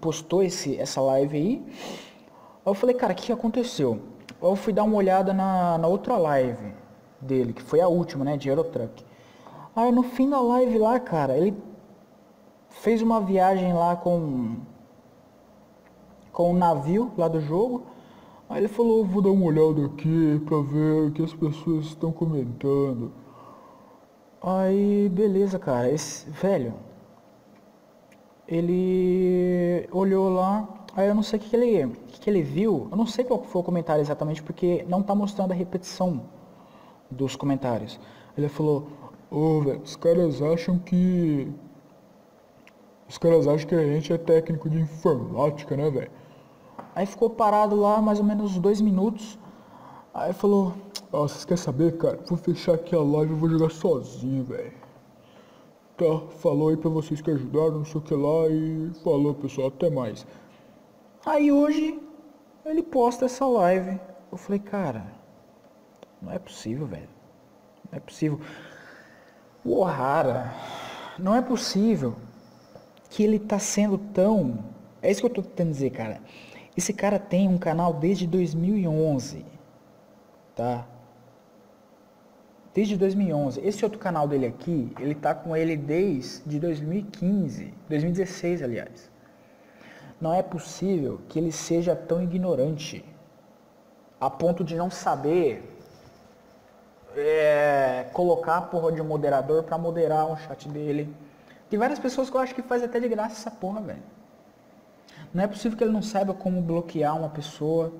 postou 0.00 0.44
esse, 0.44 0.78
essa 0.78 1.00
live 1.00 1.36
aí. 1.36 1.66
Eu 2.64 2.72
falei, 2.72 2.94
cara, 2.94 3.12
o 3.12 3.16
que 3.16 3.32
aconteceu? 3.32 4.00
Eu 4.40 4.54
fui 4.54 4.72
dar 4.72 4.84
uma 4.84 4.94
olhada 4.94 5.34
na, 5.34 5.76
na 5.76 5.88
outra 5.88 6.16
live 6.16 6.72
dele, 7.20 7.52
que 7.52 7.60
foi 7.60 7.80
a 7.80 7.88
última, 7.88 8.24
né, 8.24 8.36
de 8.36 8.48
Eurotruck. 8.48 9.04
Aí 9.74 9.90
no 9.90 10.04
fim 10.04 10.30
da 10.30 10.40
live 10.40 10.78
lá, 10.78 11.00
cara, 11.00 11.36
ele 11.36 11.52
fez 12.68 13.02
uma 13.02 13.20
viagem 13.20 13.72
lá 13.72 13.96
com 13.96 14.54
com 16.30 16.52
um 16.52 16.56
navio 16.56 17.10
lá 17.18 17.26
do 17.26 17.40
jogo. 17.40 17.89
Aí 18.50 18.58
ele 18.58 18.68
falou, 18.68 19.04
vou 19.04 19.22
dar 19.22 19.30
uma 19.30 19.46
olhada 19.46 19.86
aqui 19.86 20.42
pra 20.44 20.58
ver 20.60 21.06
o 21.06 21.12
que 21.12 21.22
as 21.22 21.32
pessoas 21.32 21.86
estão 21.86 22.10
comentando. 22.10 23.12
Aí, 24.42 25.08
beleza, 25.08 25.56
cara. 25.56 25.88
Esse 25.88 26.28
velho, 26.30 26.74
ele 28.48 29.88
olhou 29.92 30.28
lá, 30.30 30.68
aí 30.96 31.06
eu 31.06 31.14
não 31.14 31.22
sei 31.22 31.38
o 31.38 31.42
que, 31.42 31.48
que 31.48 31.54
ele, 31.54 31.84
o 31.84 31.90
que, 32.08 32.20
que 32.22 32.28
ele 32.28 32.42
viu. 32.42 32.88
Eu 32.90 32.96
não 32.96 33.06
sei 33.06 33.24
qual 33.24 33.40
foi 33.44 33.60
o 33.60 33.64
comentário 33.64 34.02
exatamente, 34.02 34.42
porque 34.42 34.84
não 34.88 35.00
tá 35.00 35.14
mostrando 35.14 35.52
a 35.52 35.54
repetição 35.54 36.22
dos 37.08 37.36
comentários. 37.36 38.00
Ele 38.36 38.48
falou, 38.48 38.88
Ô, 39.30 39.58
oh, 39.58 39.60
velho, 39.60 39.80
os 39.80 39.94
caras 39.94 40.42
acham 40.42 40.76
que. 40.76 41.48
Os 43.08 43.16
caras 43.16 43.46
acham 43.46 43.68
que 43.68 43.76
a 43.76 43.86
gente 43.86 44.12
é 44.12 44.18
técnico 44.18 44.68
de 44.68 44.80
informática, 44.80 45.76
né, 45.76 45.88
velho? 45.88 46.10
Aí 46.94 47.06
ficou 47.06 47.30
parado 47.30 47.76
lá 47.76 48.00
mais 48.00 48.18
ou 48.18 48.24
menos 48.24 48.58
dois 48.58 48.80
minutos. 48.80 49.38
Aí 50.12 50.32
falou, 50.32 50.74
ó, 51.12 51.22
oh, 51.24 51.28
vocês 51.28 51.44
querem 51.44 51.62
saber, 51.62 51.96
cara? 51.96 52.18
Vou 52.28 52.36
fechar 52.36 52.74
aqui 52.74 52.94
a 52.94 53.00
live 53.00 53.32
e 53.32 53.36
vou 53.36 53.48
jogar 53.48 53.70
sozinho, 53.70 54.44
velho. 54.44 54.72
Tá, 55.96 56.26
falou 56.38 56.70
aí 56.70 56.76
pra 56.76 56.90
vocês 56.90 57.20
que 57.20 57.30
ajudaram, 57.30 57.78
não 57.78 57.84
sei 57.84 58.00
o 58.00 58.04
que 58.04 58.14
lá, 58.14 58.48
e 58.48 58.90
falou, 59.04 59.34
pessoal, 59.34 59.68
até 59.68 59.90
mais. 59.90 60.26
Aí 61.24 61.52
hoje, 61.52 62.00
ele 62.64 62.82
posta 62.82 63.26
essa 63.26 63.46
live. 63.46 64.00
Eu 64.32 64.38
falei, 64.38 64.58
cara, 64.58 65.06
não 66.20 66.32
é 66.32 66.38
possível, 66.38 66.86
velho. 66.86 67.08
Não 67.90 67.98
é 67.98 68.00
possível. 68.00 68.40
O 69.64 69.80
O'Hara, 69.80 70.52
não 71.18 71.34
é 71.34 71.42
possível 71.42 72.16
que 73.10 73.22
ele 73.22 73.36
está 73.36 73.58
sendo 73.58 73.98
tão. 73.98 74.58
É 75.02 75.10
isso 75.10 75.20
que 75.20 75.26
eu 75.26 75.30
estou 75.30 75.44
tentando 75.44 75.70
dizer, 75.70 75.90
cara. 75.90 76.20
Esse 76.76 76.92
cara 76.92 77.18
tem 77.18 77.48
um 77.48 77.58
canal 77.58 77.92
desde 77.92 78.26
2011. 78.26 79.44
tá? 80.54 80.86
Desde 82.72 82.96
2011. 82.96 83.60
Esse 83.66 83.84
outro 83.84 83.98
canal 83.98 84.28
dele 84.28 84.46
aqui, 84.46 84.92
ele 85.00 85.14
tá 85.14 85.34
com 85.34 85.56
ele 85.56 85.76
desde 85.76 86.60
2015, 86.60 87.74
2016, 87.88 88.62
aliás. 88.62 89.10
Não 90.20 90.32
é 90.32 90.42
possível 90.42 91.20
que 91.28 91.38
ele 91.38 91.50
seja 91.50 91.96
tão 91.96 92.22
ignorante 92.22 93.04
a 94.20 94.28
ponto 94.28 94.62
de 94.62 94.76
não 94.76 94.90
saber 94.90 95.64
é, 97.16 98.06
colocar 98.12 98.58
a 98.58 98.62
porra 98.62 98.92
de 98.92 99.00
um 99.00 99.04
moderador 99.04 99.64
para 99.64 99.78
moderar 99.78 100.30
um 100.30 100.36
chat 100.36 100.68
dele. 100.68 101.12
Tem 101.68 101.78
várias 101.78 101.98
pessoas 101.98 102.28
que 102.28 102.36
eu 102.36 102.40
acho 102.40 102.54
que 102.54 102.62
faz 102.62 102.82
até 102.82 103.00
de 103.00 103.08
graça 103.08 103.34
essa 103.34 103.50
porra, 103.50 103.80
velho. 103.80 104.02
Não 105.32 105.44
é 105.44 105.46
possível 105.46 105.76
que 105.76 105.84
ele 105.84 105.92
não 105.92 106.02
saiba 106.02 106.34
como 106.34 106.60
bloquear 106.60 107.16
uma 107.16 107.28
pessoa. 107.28 107.92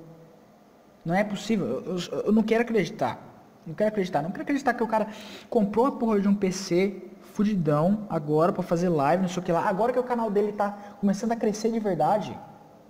Não 1.05 1.15
é 1.15 1.23
possível. 1.23 1.67
Eu, 1.67 1.97
eu, 1.97 2.21
eu 2.27 2.33
não 2.33 2.43
quero 2.43 2.63
acreditar. 2.63 3.19
Não 3.67 3.75
quero 3.75 3.89
acreditar. 3.89 4.23
Não 4.23 4.31
quero 4.31 4.43
acreditar 4.43 4.75
que 4.75 4.83
o 4.83 4.89
cara 4.89 5.09
comprou 5.49 5.87
a 5.87 5.93
porra 5.93 6.21
de 6.21 6.29
um 6.29 6.35
PC 6.35 7.03
fudidão 7.33 8.07
agora 8.09 8.53
para 8.53 8.63
fazer 8.63 8.89
live, 8.89 9.23
não 9.23 9.29
sei 9.29 9.41
o 9.41 9.45
que 9.45 9.53
lá. 9.53 9.69
Agora 9.69 9.93
que 9.93 9.99
o 9.99 10.03
canal 10.03 10.31
dele 10.31 10.53
tá 10.53 10.77
começando 11.01 11.33
a 11.33 11.37
crescer 11.37 11.71
de 11.71 11.79
verdade. 11.79 12.37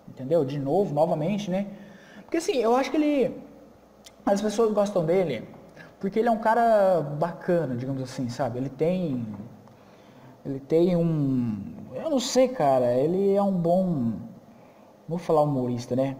Entendeu? 0.08 0.44
De 0.44 0.58
novo, 0.58 0.94
novamente, 0.94 1.50
né? 1.50 1.66
Porque 2.22 2.38
assim, 2.38 2.56
eu 2.56 2.74
acho 2.76 2.90
que 2.90 2.96
ele. 2.96 3.36
As 4.24 4.40
pessoas 4.40 4.72
gostam 4.72 5.04
dele 5.04 5.46
porque 6.00 6.18
ele 6.18 6.28
é 6.28 6.30
um 6.30 6.38
cara 6.38 7.02
bacana, 7.02 7.76
digamos 7.76 8.02
assim, 8.02 8.30
sabe? 8.30 8.58
Ele 8.58 8.70
tem. 8.70 9.26
Ele 10.44 10.58
tem 10.58 10.96
um. 10.96 11.58
Eu 11.94 12.08
não 12.08 12.18
sei, 12.18 12.48
cara. 12.48 12.90
Ele 12.94 13.34
é 13.34 13.42
um 13.42 13.52
bom. 13.52 14.14
Vou 15.10 15.18
falar 15.18 15.42
humorista, 15.42 15.96
né? 15.96 16.14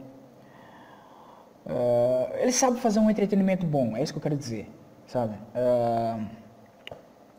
Uh, 1.65 2.35
ele 2.41 2.51
sabe 2.51 2.81
fazer 2.81 2.99
um 2.99 3.09
entretenimento 3.09 3.65
bom, 3.65 3.97
é 3.97 4.03
isso 4.03 4.13
que 4.13 4.19
eu 4.19 4.23
quero 4.23 4.37
dizer, 4.37 4.69
sabe? 5.07 5.37
Uh, 5.55 6.27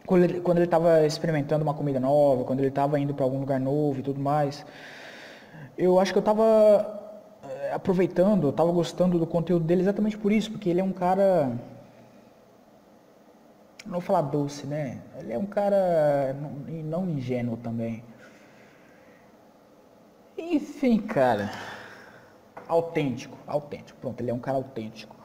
quando 0.05 0.23
ele, 0.23 0.39
quando 0.39 0.59
ele 0.59 0.67
tava 0.67 1.05
experimentando 1.05 1.61
uma 1.61 1.73
comida 1.73 1.99
nova, 1.99 2.45
quando 2.45 2.59
ele 2.59 2.69
estava 2.69 2.97
indo 2.97 3.13
para 3.13 3.25
algum 3.25 3.41
lugar 3.41 3.59
novo 3.59 3.99
e 3.99 4.01
tudo 4.01 4.17
mais, 4.17 4.65
eu 5.77 5.99
acho 5.99 6.13
que 6.13 6.19
eu 6.19 6.21
estava 6.21 6.41
uh, 7.43 7.75
aproveitando, 7.75 8.47
eu 8.47 8.53
tava 8.53 8.71
gostando 8.71 9.19
do 9.19 9.27
conteúdo 9.27 9.65
dele 9.65 9.81
exatamente 9.81 10.17
por 10.17 10.31
isso, 10.31 10.51
porque 10.51 10.69
ele 10.69 10.79
é 10.79 10.83
um 10.85 10.93
cara 10.93 11.51
não 13.85 13.93
vou 13.93 14.01
falar 14.01 14.21
doce, 14.21 14.65
né? 14.65 15.01
Ele 15.19 15.33
é 15.33 15.37
um 15.37 15.45
cara 15.45 16.33
não, 16.39 17.03
não 17.03 17.09
ingênuo 17.09 17.57
também. 17.57 18.01
Enfim, 20.49 20.97
cara. 20.97 21.51
Autêntico, 22.67 23.37
autêntico. 23.45 23.99
Pronto, 23.99 24.19
ele 24.21 24.31
é 24.31 24.33
um 24.33 24.39
cara 24.39 24.57
autêntico. 24.57 25.15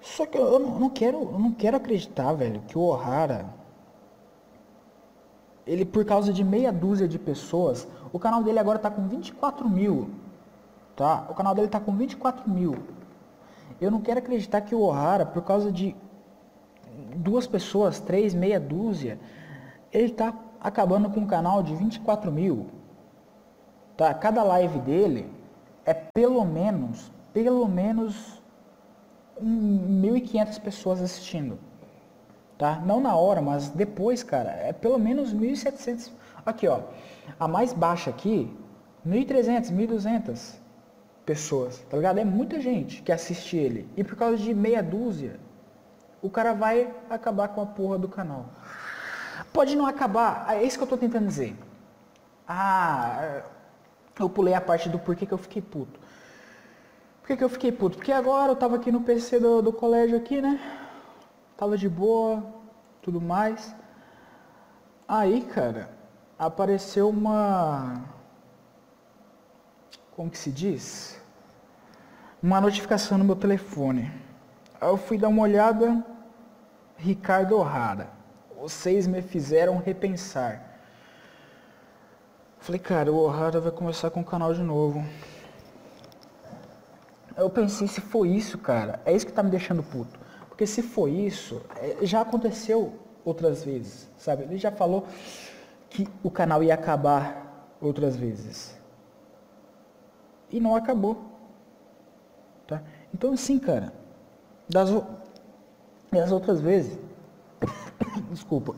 Só 0.00 0.26
que 0.26 0.36
eu 0.36 0.58
não, 0.58 0.74
eu 0.74 0.80
não 0.80 0.90
quero, 0.90 1.18
eu 1.18 1.38
não 1.38 1.52
quero 1.52 1.76
acreditar, 1.76 2.32
velho, 2.32 2.60
que 2.68 2.76
o 2.76 2.82
O'Hara 2.82 3.46
ele 5.66 5.84
por 5.84 6.04
causa 6.04 6.32
de 6.32 6.44
meia 6.44 6.72
dúzia 6.72 7.08
de 7.08 7.18
pessoas, 7.18 7.88
o 8.12 8.18
canal 8.18 8.42
dele 8.42 8.58
agora 8.58 8.78
tá 8.78 8.88
com 8.88 9.08
24 9.08 9.68
mil, 9.68 10.10
tá? 10.94 11.26
O 11.28 11.34
canal 11.34 11.54
dele 11.54 11.66
tá 11.66 11.80
com 11.80 11.92
24 11.92 12.48
mil. 12.48 12.76
Eu 13.80 13.90
não 13.90 14.00
quero 14.00 14.20
acreditar 14.20 14.60
que 14.60 14.74
o 14.74 14.80
O'Hara, 14.80 15.26
por 15.26 15.42
causa 15.42 15.72
de 15.72 15.96
duas 17.16 17.46
pessoas, 17.46 17.98
três, 17.98 18.32
meia 18.32 18.60
dúzia, 18.60 19.18
ele 19.92 20.12
está 20.12 20.32
acabando 20.60 21.10
com 21.10 21.20
um 21.20 21.26
canal 21.26 21.62
de 21.62 21.74
24 21.74 22.30
mil. 22.30 22.75
Tá? 23.96 24.12
Cada 24.14 24.42
live 24.42 24.78
dele 24.80 25.30
é 25.84 25.94
pelo 25.94 26.44
menos, 26.44 27.10
pelo 27.32 27.66
menos 27.66 28.42
1.500 29.42 30.60
pessoas 30.60 31.00
assistindo. 31.00 31.58
Tá? 32.58 32.80
Não 32.84 33.00
na 33.00 33.14
hora, 33.16 33.40
mas 33.40 33.68
depois, 33.68 34.22
cara, 34.22 34.50
é 34.50 34.72
pelo 34.72 34.98
menos 34.98 35.34
1.700. 35.34 36.10
Aqui, 36.44 36.68
ó. 36.68 36.80
A 37.38 37.48
mais 37.48 37.72
baixa 37.72 38.10
aqui, 38.10 38.54
1.300, 39.06 39.72
1.200 39.72 40.54
pessoas, 41.24 41.78
tá 41.90 41.96
ligado? 41.96 42.18
É 42.18 42.24
muita 42.24 42.60
gente 42.60 43.02
que 43.02 43.10
assiste 43.10 43.56
ele. 43.56 43.88
E 43.96 44.04
por 44.04 44.16
causa 44.16 44.36
de 44.36 44.54
meia 44.54 44.82
dúzia, 44.82 45.40
o 46.22 46.30
cara 46.30 46.52
vai 46.54 46.94
acabar 47.10 47.48
com 47.48 47.60
a 47.60 47.66
porra 47.66 47.98
do 47.98 48.08
canal. 48.08 48.46
Pode 49.52 49.76
não 49.76 49.86
acabar, 49.86 50.46
é 50.50 50.62
isso 50.62 50.78
que 50.78 50.84
eu 50.84 50.88
tô 50.88 50.96
tentando 50.96 51.26
dizer. 51.26 51.56
Ah, 52.48 53.42
eu 54.18 54.30
pulei 54.30 54.54
a 54.54 54.60
parte 54.60 54.88
do 54.88 54.98
porquê 54.98 55.26
que 55.26 55.32
eu 55.32 55.38
fiquei 55.38 55.60
puto. 55.60 56.00
Por 57.20 57.28
que, 57.28 57.36
que 57.38 57.44
eu 57.44 57.48
fiquei 57.48 57.72
puto? 57.72 57.96
Porque 57.96 58.12
agora 58.12 58.52
eu 58.52 58.56
tava 58.56 58.76
aqui 58.76 58.92
no 58.92 59.00
PC 59.00 59.40
do, 59.40 59.60
do 59.60 59.72
colégio 59.72 60.16
aqui, 60.16 60.40
né? 60.40 60.60
Tava 61.56 61.76
de 61.76 61.88
boa, 61.88 62.46
tudo 63.02 63.20
mais. 63.20 63.74
Aí, 65.08 65.42
cara, 65.42 65.90
apareceu 66.38 67.08
uma. 67.08 68.04
Como 70.14 70.30
que 70.30 70.38
se 70.38 70.52
diz? 70.52 71.20
Uma 72.42 72.60
notificação 72.60 73.18
no 73.18 73.24
meu 73.24 73.36
telefone. 73.36 74.10
Aí 74.80 74.88
eu 74.88 74.96
fui 74.96 75.18
dar 75.18 75.28
uma 75.28 75.42
olhada, 75.42 76.04
Ricardo 76.96 77.56
O'Hara, 77.56 78.08
vocês 78.56 79.06
me 79.06 79.20
fizeram 79.20 79.78
repensar. 79.78 80.75
Falei, 82.58 82.80
cara, 82.80 83.12
o 83.12 83.16
O'Hara 83.16 83.60
vai 83.60 83.70
começar 83.70 84.10
com 84.10 84.20
o 84.20 84.24
canal 84.24 84.52
de 84.52 84.62
novo. 84.62 85.04
Eu 87.36 87.50
pensei, 87.50 87.86
se 87.86 88.00
foi 88.00 88.30
isso, 88.30 88.58
cara, 88.58 89.00
é 89.04 89.12
isso 89.14 89.26
que 89.26 89.32
tá 89.32 89.42
me 89.42 89.50
deixando 89.50 89.82
puto. 89.82 90.18
Porque 90.48 90.66
se 90.66 90.82
foi 90.82 91.10
isso, 91.10 91.60
é, 91.76 91.98
já 92.06 92.22
aconteceu 92.22 92.94
outras 93.24 93.62
vezes, 93.62 94.08
sabe? 94.16 94.44
Ele 94.44 94.56
já 94.56 94.72
falou 94.72 95.06
que 95.90 96.08
o 96.22 96.30
canal 96.30 96.62
ia 96.62 96.74
acabar 96.74 97.68
outras 97.80 98.16
vezes. 98.16 98.76
E 100.50 100.58
não 100.58 100.74
acabou. 100.74 101.24
Tá? 102.66 102.82
Então 103.12 103.32
assim, 103.32 103.58
cara, 103.58 103.92
das, 104.68 104.90
das 106.10 106.32
outras 106.32 106.60
vezes, 106.60 106.98
desculpa, 108.30 108.74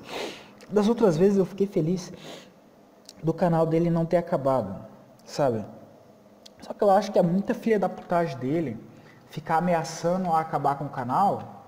das 0.69 0.88
outras 0.88 1.17
vezes 1.17 1.38
eu 1.38 1.47
fiquei 1.47 1.67
feliz 1.67 2.12
do 3.23 3.33
canal 3.33 3.67
dele 3.67 3.91
não 3.91 4.07
ter 4.07 4.17
acabado, 4.17 4.85
sabe? 5.25 5.65
Só 6.61 6.73
que 6.73 6.83
eu 6.83 6.91
acho 6.91 7.13
que 7.13 7.19
é 7.19 7.23
muita 7.23 7.55
filha 7.55 7.79
da 7.79 7.89
putagem 7.89 8.37
dele 8.39 8.77
ficar 9.31 9.59
ameaçando 9.59 10.31
a 10.33 10.41
acabar 10.41 10.77
com 10.77 10.85
o 10.85 10.89
canal 10.89 11.59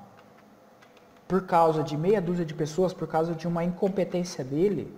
por 1.29 1.47
causa 1.47 1.83
de 1.83 1.97
meia 1.97 2.21
dúzia 2.21 2.45
de 2.45 2.55
pessoas, 2.55 2.93
por 2.93 3.07
causa 3.07 3.35
de 3.35 3.47
uma 3.47 3.63
incompetência 3.63 4.43
dele. 4.43 4.93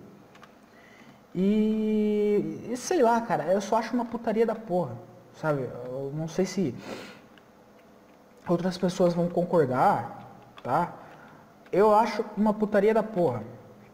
E, 1.35 2.69
e 2.71 2.77
sei 2.77 3.01
lá, 3.01 3.21
cara, 3.21 3.45
eu 3.45 3.61
só 3.61 3.77
acho 3.77 3.93
uma 3.93 4.05
putaria 4.05 4.45
da 4.45 4.55
porra, 4.55 4.97
sabe? 5.35 5.69
Eu 5.85 6.11
não 6.15 6.27
sei 6.27 6.45
se 6.45 6.75
outras 8.47 8.77
pessoas 8.77 9.13
vão 9.13 9.29
concordar, 9.29 10.27
tá? 10.63 10.93
Eu 11.71 11.93
acho 11.93 12.23
uma 12.35 12.53
putaria 12.53 12.93
da 12.93 13.03
porra. 13.03 13.43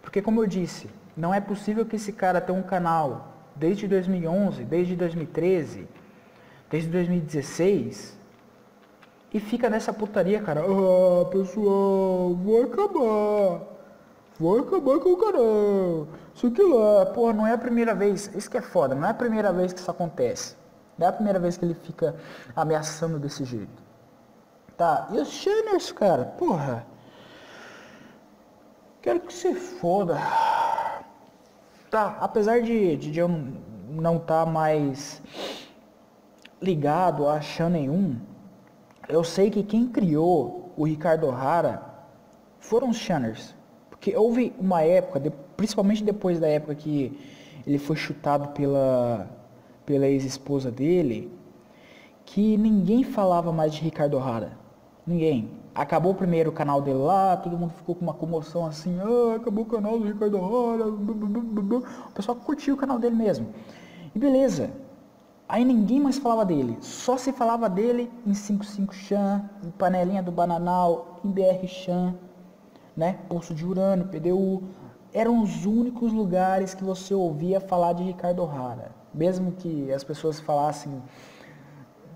Porque 0.01 0.21
como 0.21 0.41
eu 0.41 0.47
disse, 0.47 0.89
não 1.19 1.33
é 1.33 1.41
possível 1.41 1.85
que 1.85 1.97
esse 1.97 2.13
cara 2.13 2.39
tenha 2.39 2.57
um 2.57 2.63
canal 2.63 3.27
desde 3.53 3.87
2011, 3.89 4.63
desde 4.63 4.95
2013, 4.95 5.85
desde 6.71 6.89
2016 6.89 8.17
e 9.33 9.39
fica 9.39 9.69
nessa 9.69 9.91
putaria, 9.91 10.41
cara. 10.41 10.61
Ah, 10.61 11.25
pessoal, 11.25 12.33
vou 12.35 12.63
acabar. 12.63 13.67
Vou 14.39 14.59
acabar 14.59 14.99
com 14.99 15.09
o 15.09 15.17
canal. 15.17 16.07
Isso 16.33 16.49
que 16.51 16.63
lá, 16.63 17.07
porra, 17.07 17.33
não 17.33 17.45
é 17.45 17.51
a 17.51 17.57
primeira 17.57 17.93
vez. 17.93 18.31
Isso 18.33 18.49
que 18.49 18.57
é 18.57 18.61
foda, 18.61 18.95
não 18.95 19.05
é 19.05 19.11
a 19.11 19.13
primeira 19.13 19.51
vez 19.51 19.73
que 19.73 19.79
isso 19.79 19.91
acontece. 19.91 20.55
Não 20.97 21.05
é 21.05 21.09
a 21.09 21.13
primeira 21.13 21.37
vez 21.37 21.57
que 21.57 21.65
ele 21.65 21.73
fica 21.73 22.15
ameaçando 22.55 23.19
desse 23.19 23.43
jeito. 23.43 23.83
Tá, 24.77 25.09
e 25.11 25.19
os 25.19 25.27
Shanners, 25.27 25.91
cara, 25.91 26.23
porra. 26.23 26.85
Quero 29.01 29.19
que 29.19 29.33
você 29.33 29.53
foda. 29.53 30.17
Tá, 31.89 32.17
apesar 32.21 32.61
de, 32.61 32.95
de 32.97 33.19
eu 33.19 33.27
não 33.89 34.17
estar 34.17 34.45
tá 34.45 34.51
mais 34.51 35.21
ligado 36.61 37.27
a 37.27 37.41
Shan 37.41 37.69
nenhum, 37.69 38.15
eu 39.07 39.23
sei 39.23 39.49
que 39.49 39.63
quem 39.63 39.87
criou 39.87 40.71
o 40.77 40.85
Ricardo 40.85 41.25
O'Hara 41.25 41.81
foram 42.59 42.89
os 42.89 42.97
Shanners. 42.97 43.55
Porque 43.89 44.15
houve 44.15 44.53
uma 44.59 44.83
época, 44.83 45.33
principalmente 45.57 46.03
depois 46.03 46.39
da 46.39 46.47
época 46.47 46.75
que 46.75 47.19
ele 47.65 47.79
foi 47.79 47.95
chutado 47.95 48.49
pela, 48.49 49.27
pela 49.85 50.07
ex-esposa 50.07 50.69
dele, 50.69 51.31
que 52.23 52.55
ninguém 52.55 53.03
falava 53.03 53.51
mais 53.51 53.73
de 53.73 53.81
Ricardo 53.81 54.15
O'Hara. 54.15 54.51
Ninguém. 55.07 55.49
Acabou 55.79 56.11
o 56.11 56.15
primeiro 56.15 56.51
canal 56.51 56.81
dele 56.81 56.99
lá, 56.99 57.37
todo 57.37 57.57
mundo 57.57 57.71
ficou 57.71 57.95
com 57.95 58.01
uma 58.01 58.13
comoção 58.13 58.65
assim, 58.65 58.99
ah, 58.99 59.37
acabou 59.37 59.63
o 59.63 59.65
canal 59.65 59.97
do 59.97 60.05
Ricardo 60.05 60.37
Rara, 60.37 60.85
o 60.89 62.11
pessoal 62.13 62.35
curtiu 62.35 62.73
o 62.73 62.77
canal 62.77 62.99
dele 62.99 63.15
mesmo. 63.15 63.47
E 64.13 64.19
beleza. 64.19 64.71
Aí 65.47 65.63
ninguém 65.63 66.01
mais 66.01 66.17
falava 66.17 66.43
dele. 66.43 66.77
Só 66.81 67.15
se 67.15 67.31
falava 67.31 67.69
dele 67.69 68.11
em 68.27 68.33
55 68.33 68.93
Chan, 68.93 69.49
em 69.63 69.71
Panelinha 69.71 70.21
do 70.21 70.33
Bananal, 70.33 71.21
em 71.23 71.31
BR 71.31 71.65
Chan, 71.65 72.13
né? 72.93 73.17
Poço 73.29 73.55
de 73.55 73.65
Urânio, 73.65 74.09
PDU. 74.09 74.63
Eram 75.13 75.41
os 75.41 75.65
únicos 75.65 76.11
lugares 76.11 76.73
que 76.73 76.83
você 76.83 77.13
ouvia 77.13 77.61
falar 77.61 77.93
de 77.93 78.03
Ricardo 78.03 78.43
Rara. 78.43 78.91
Mesmo 79.13 79.53
que 79.53 79.89
as 79.93 80.03
pessoas 80.03 80.41
falassem 80.41 81.01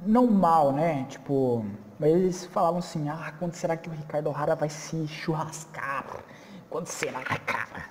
não 0.06 0.28
mal, 0.28 0.72
né? 0.72 1.06
Tipo, 1.10 1.66
mas 2.00 2.12
eles 2.12 2.46
falavam 2.46 2.80
assim, 2.80 3.08
ah, 3.10 3.34
quando 3.40 3.54
será 3.54 3.78
que 3.78 3.90
o 3.90 3.94
Ricardo 3.94 4.30
Rara 4.32 4.56
vai 4.56 4.70
se 4.70 5.08
churrascar? 5.08 6.06
Quando 6.70 6.88
será, 6.88 7.24
cara? 7.24 7.86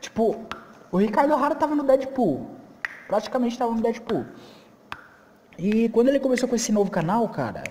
Tipo, 0.00 0.46
o 0.90 0.96
Ricardo 0.96 1.34
Rara 1.34 1.54
tava 1.54 1.74
no 1.74 1.82
Deadpool. 1.82 2.50
Praticamente 3.06 3.58
tava 3.58 3.74
no 3.74 3.82
Deadpool. 3.82 4.24
E 5.58 5.88
quando 5.88 6.08
ele 6.08 6.20
começou 6.20 6.48
com 6.48 6.54
esse 6.54 6.70
novo 6.70 6.90
canal, 6.90 7.28
cara, 7.28 7.64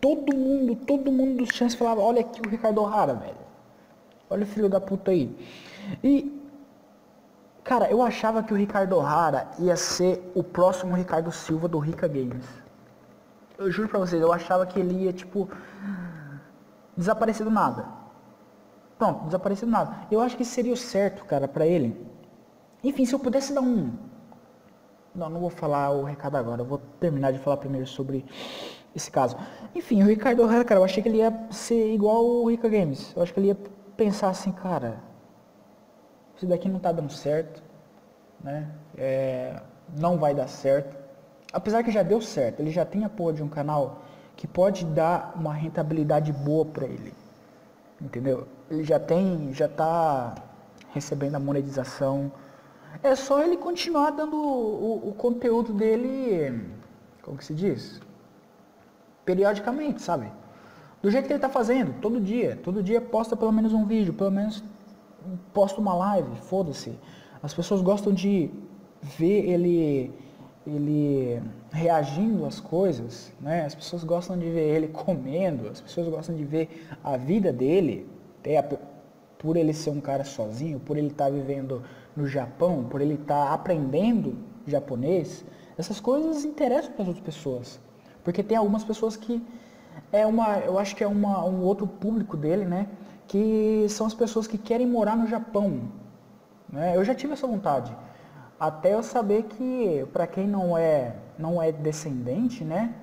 todo 0.00 0.34
mundo, 0.34 0.74
todo 0.74 1.12
mundo 1.12 1.44
dos 1.44 1.54
chances 1.54 1.78
falava, 1.78 2.00
olha 2.00 2.20
aqui 2.20 2.40
o 2.40 2.48
Ricardo 2.48 2.80
O'Hara, 2.80 3.14
velho. 3.14 3.44
Olha 4.30 4.44
o 4.44 4.46
filho 4.46 4.68
da 4.68 4.80
puta 4.80 5.10
aí. 5.10 5.36
E, 6.02 6.42
cara, 7.62 7.90
eu 7.90 8.02
achava 8.02 8.42
que 8.42 8.52
o 8.52 8.56
Ricardo 8.56 8.96
O'Hara 8.96 9.48
ia 9.58 9.76
ser 9.76 10.32
o 10.34 10.42
próximo 10.42 10.94
Ricardo 10.94 11.30
Silva 11.30 11.68
do 11.68 11.78
Rica 11.78 12.08
Games. 12.08 12.63
Eu 13.58 13.70
juro 13.70 13.88
pra 13.88 13.98
vocês, 13.98 14.20
eu 14.20 14.32
achava 14.32 14.66
que 14.66 14.78
ele 14.78 15.04
ia, 15.04 15.12
tipo, 15.12 15.48
desaparecer 16.96 17.44
do 17.44 17.52
nada. 17.52 17.86
Pronto, 18.98 19.24
desaparecer 19.26 19.66
do 19.66 19.72
nada. 19.72 20.06
Eu 20.10 20.20
acho 20.20 20.36
que 20.36 20.44
seria 20.44 20.72
o 20.72 20.76
certo, 20.76 21.24
cara, 21.24 21.46
pra 21.46 21.66
ele. 21.66 22.06
Enfim, 22.82 23.04
se 23.06 23.14
eu 23.14 23.18
pudesse 23.18 23.52
dar 23.52 23.60
um, 23.60 23.92
não, 25.14 25.30
não 25.30 25.40
vou 25.40 25.50
falar 25.50 25.90
o 25.90 26.02
recado 26.02 26.36
agora. 26.36 26.62
Eu 26.62 26.66
vou 26.66 26.78
terminar 26.98 27.32
de 27.32 27.38
falar 27.38 27.56
primeiro 27.58 27.86
sobre 27.86 28.24
esse 28.94 29.10
caso. 29.10 29.36
Enfim, 29.74 30.02
o 30.02 30.06
Ricardo 30.06 30.46
cara, 30.64 30.80
eu 30.80 30.84
achei 30.84 31.02
que 31.02 31.08
ele 31.08 31.18
ia 31.18 31.46
ser 31.50 31.92
igual 31.92 32.24
o 32.24 32.50
Rica 32.50 32.68
Games. 32.68 33.12
Eu 33.14 33.22
acho 33.22 33.32
que 33.32 33.40
ele 33.40 33.48
ia 33.48 33.56
pensar 33.96 34.28
assim, 34.28 34.50
cara, 34.50 34.98
isso 36.36 36.46
daqui 36.46 36.68
não 36.68 36.80
tá 36.80 36.90
dando 36.90 37.12
certo, 37.12 37.62
né? 38.42 38.68
É, 38.96 39.60
não 39.96 40.18
vai 40.18 40.34
dar 40.34 40.48
certo. 40.48 41.03
Apesar 41.54 41.82
que 41.82 41.90
já 41.90 42.02
deu 42.02 42.20
certo, 42.20 42.60
ele 42.60 42.70
já 42.70 42.84
tem 42.84 43.04
a 43.04 43.08
porra 43.08 43.32
de 43.32 43.42
um 43.42 43.48
canal 43.48 44.02
que 44.36 44.46
pode 44.46 44.84
dar 44.84 45.32
uma 45.36 45.54
rentabilidade 45.54 46.32
boa 46.32 46.64
para 46.64 46.84
ele. 46.84 47.14
Entendeu? 48.00 48.46
Ele 48.70 48.84
já 48.84 48.98
tem, 48.98 49.54
já 49.54 49.68
tá 49.68 50.34
recebendo 50.92 51.36
a 51.36 51.40
monetização 51.40 52.30
é 53.02 53.14
só 53.14 53.42
ele 53.42 53.56
continuar 53.56 54.10
dando 54.10 54.36
o, 54.36 55.08
o 55.08 55.14
conteúdo 55.14 55.72
dele, 55.72 56.70
como 57.22 57.36
que 57.36 57.44
se 57.44 57.54
diz? 57.54 58.00
Periodicamente, 59.24 60.02
sabe? 60.02 60.30
Do 61.02 61.10
jeito 61.10 61.26
que 61.26 61.32
ele 61.32 61.38
está 61.38 61.48
fazendo, 61.48 62.00
todo 62.00 62.20
dia. 62.20 62.58
Todo 62.62 62.82
dia 62.82 63.00
posta 63.00 63.36
pelo 63.36 63.52
menos 63.52 63.72
um 63.72 63.84
vídeo, 63.84 64.14
pelo 64.14 64.30
menos 64.30 64.62
posta 65.52 65.80
uma 65.80 65.94
live, 65.94 66.36
foda-se. 66.42 66.98
As 67.42 67.52
pessoas 67.52 67.82
gostam 67.82 68.12
de 68.12 68.50
ver 69.02 69.50
ele 69.50 70.10
ele 70.66 71.42
reagindo 71.70 72.46
às 72.46 72.58
coisas, 72.58 73.32
né? 73.40 73.64
As 73.64 73.74
pessoas 73.74 74.02
gostam 74.04 74.38
de 74.38 74.48
ver 74.50 74.74
ele 74.74 74.88
comendo, 74.88 75.68
as 75.68 75.80
pessoas 75.80 76.08
gostam 76.08 76.34
de 76.34 76.44
ver 76.44 76.86
a 77.02 77.16
vida 77.16 77.52
dele, 77.52 78.06
por 79.38 79.56
ele 79.56 79.74
ser 79.74 79.90
um 79.90 80.00
cara 80.00 80.24
sozinho, 80.24 80.80
por 80.80 80.96
ele 80.96 81.08
estar 81.08 81.26
tá 81.26 81.30
vivendo 81.30 81.82
no 82.16 82.26
Japão, 82.26 82.84
por 82.84 83.00
ele 83.00 83.14
estar 83.14 83.46
tá 83.46 83.52
aprendendo 83.52 84.36
japonês, 84.66 85.44
essas 85.76 86.00
coisas 86.00 86.44
interessam 86.44 86.92
para 86.92 87.02
as 87.02 87.08
outras 87.08 87.24
pessoas. 87.24 87.80
Porque 88.22 88.42
tem 88.42 88.56
algumas 88.56 88.84
pessoas 88.84 89.16
que 89.16 89.42
é 90.10 90.24
uma, 90.24 90.58
eu 90.58 90.78
acho 90.78 90.96
que 90.96 91.04
é 91.04 91.06
uma, 91.06 91.44
um 91.44 91.62
outro 91.62 91.86
público 91.86 92.36
dele, 92.36 92.64
né? 92.64 92.88
Que 93.26 93.86
são 93.88 94.06
as 94.06 94.14
pessoas 94.14 94.46
que 94.46 94.56
querem 94.56 94.86
morar 94.86 95.16
no 95.16 95.26
Japão. 95.26 95.82
Né? 96.68 96.96
Eu 96.96 97.04
já 97.04 97.14
tive 97.14 97.32
essa 97.32 97.46
vontade. 97.46 97.94
Até 98.66 98.94
eu 98.94 99.02
saber 99.02 99.42
que 99.42 100.06
para 100.10 100.26
quem 100.26 100.46
não 100.46 100.76
é, 100.78 101.16
não 101.38 101.60
é 101.60 101.70
descendente, 101.70 102.64
né? 102.64 102.94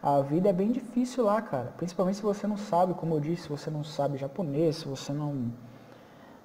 A 0.00 0.20
vida 0.20 0.50
é 0.50 0.52
bem 0.52 0.70
difícil 0.70 1.24
lá, 1.24 1.42
cara. 1.42 1.72
Principalmente 1.76 2.18
se 2.18 2.22
você 2.22 2.46
não 2.46 2.56
sabe, 2.56 2.94
como 2.94 3.14
eu 3.16 3.20
disse, 3.20 3.42
se 3.42 3.48
você 3.48 3.70
não 3.70 3.82
sabe 3.82 4.18
japonês, 4.18 4.76
se 4.76 4.86
você 4.86 5.12
não 5.12 5.52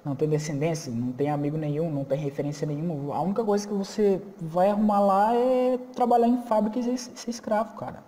não 0.04 0.16
tem 0.16 0.28
descendência, 0.28 0.90
não 0.92 1.12
tem 1.12 1.30
amigo 1.30 1.56
nenhum, 1.56 1.90
não 1.90 2.04
tem 2.04 2.18
referência 2.18 2.66
nenhuma. 2.66 3.14
A 3.14 3.20
única 3.20 3.44
coisa 3.44 3.68
que 3.68 3.74
você 3.74 4.20
vai 4.40 4.70
arrumar 4.70 4.98
lá 4.98 5.34
é 5.36 5.78
trabalhar 5.94 6.26
em 6.26 6.42
fábrica 6.42 6.78
e 6.80 6.98
ser 6.98 7.30
escravo, 7.30 7.76
cara. 7.76 8.02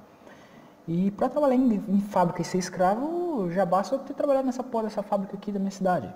E 0.89 1.11
para 1.13 1.29
trabalhar 1.29 1.55
em, 1.55 1.75
em, 1.75 2.01
fábrica 2.01 2.43
e 2.43 2.45
ser 2.45 2.59
escravo, 2.59 3.49
já 3.53 3.65
basta 3.65 3.95
eu 3.95 4.01
ter 4.01 4.15
trabalhado 4.15 4.47
nessa 4.47 4.65
porra 4.65 4.85
dessa 4.85 5.03
fábrica 5.05 5.37
aqui 5.37 5.53
da 5.53 5.61
minha 5.61 5.71
cidade. 5.71 6.13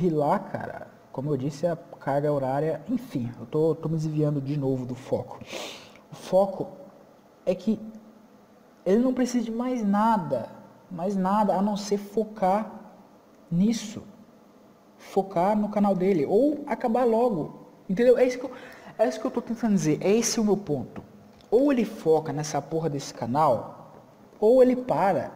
E 0.00 0.10
lá, 0.10 0.38
cara, 0.38 0.88
como 1.12 1.30
eu 1.30 1.36
disse, 1.36 1.66
a 1.66 1.76
carga 1.76 2.32
horária, 2.32 2.80
enfim, 2.88 3.30
eu 3.38 3.44
tô, 3.44 3.74
tô 3.74 3.88
me 3.88 3.96
desviando 3.96 4.40
de 4.40 4.58
novo 4.58 4.86
do 4.86 4.94
foco. 4.94 5.40
O 6.10 6.14
foco 6.16 6.68
é 7.44 7.54
que 7.54 7.78
ele 8.84 8.98
não 8.98 9.12
precisa 9.12 9.44
de 9.44 9.50
mais 9.50 9.84
nada, 9.86 10.48
mais 10.90 11.14
nada, 11.14 11.54
a 11.54 11.60
não 11.60 11.76
ser 11.76 11.98
focar 11.98 12.72
nisso. 13.50 14.02
Focar 14.96 15.56
no 15.56 15.68
canal 15.68 15.94
dele. 15.94 16.24
Ou 16.24 16.64
acabar 16.66 17.04
logo. 17.04 17.66
Entendeu? 17.88 18.16
É 18.16 18.26
isso 18.26 18.38
que 18.38 18.46
eu, 18.46 18.50
é 18.98 19.06
isso 19.06 19.20
que 19.20 19.26
eu 19.26 19.30
tô 19.30 19.42
tentando 19.42 19.74
dizer. 19.74 19.98
É 20.00 20.10
esse 20.10 20.40
o 20.40 20.44
meu 20.44 20.56
ponto. 20.56 21.02
Ou 21.50 21.70
ele 21.70 21.84
foca 21.84 22.32
nessa 22.32 22.62
porra 22.62 22.88
desse 22.88 23.12
canal, 23.12 23.92
ou 24.40 24.62
ele 24.62 24.76
para. 24.76 25.30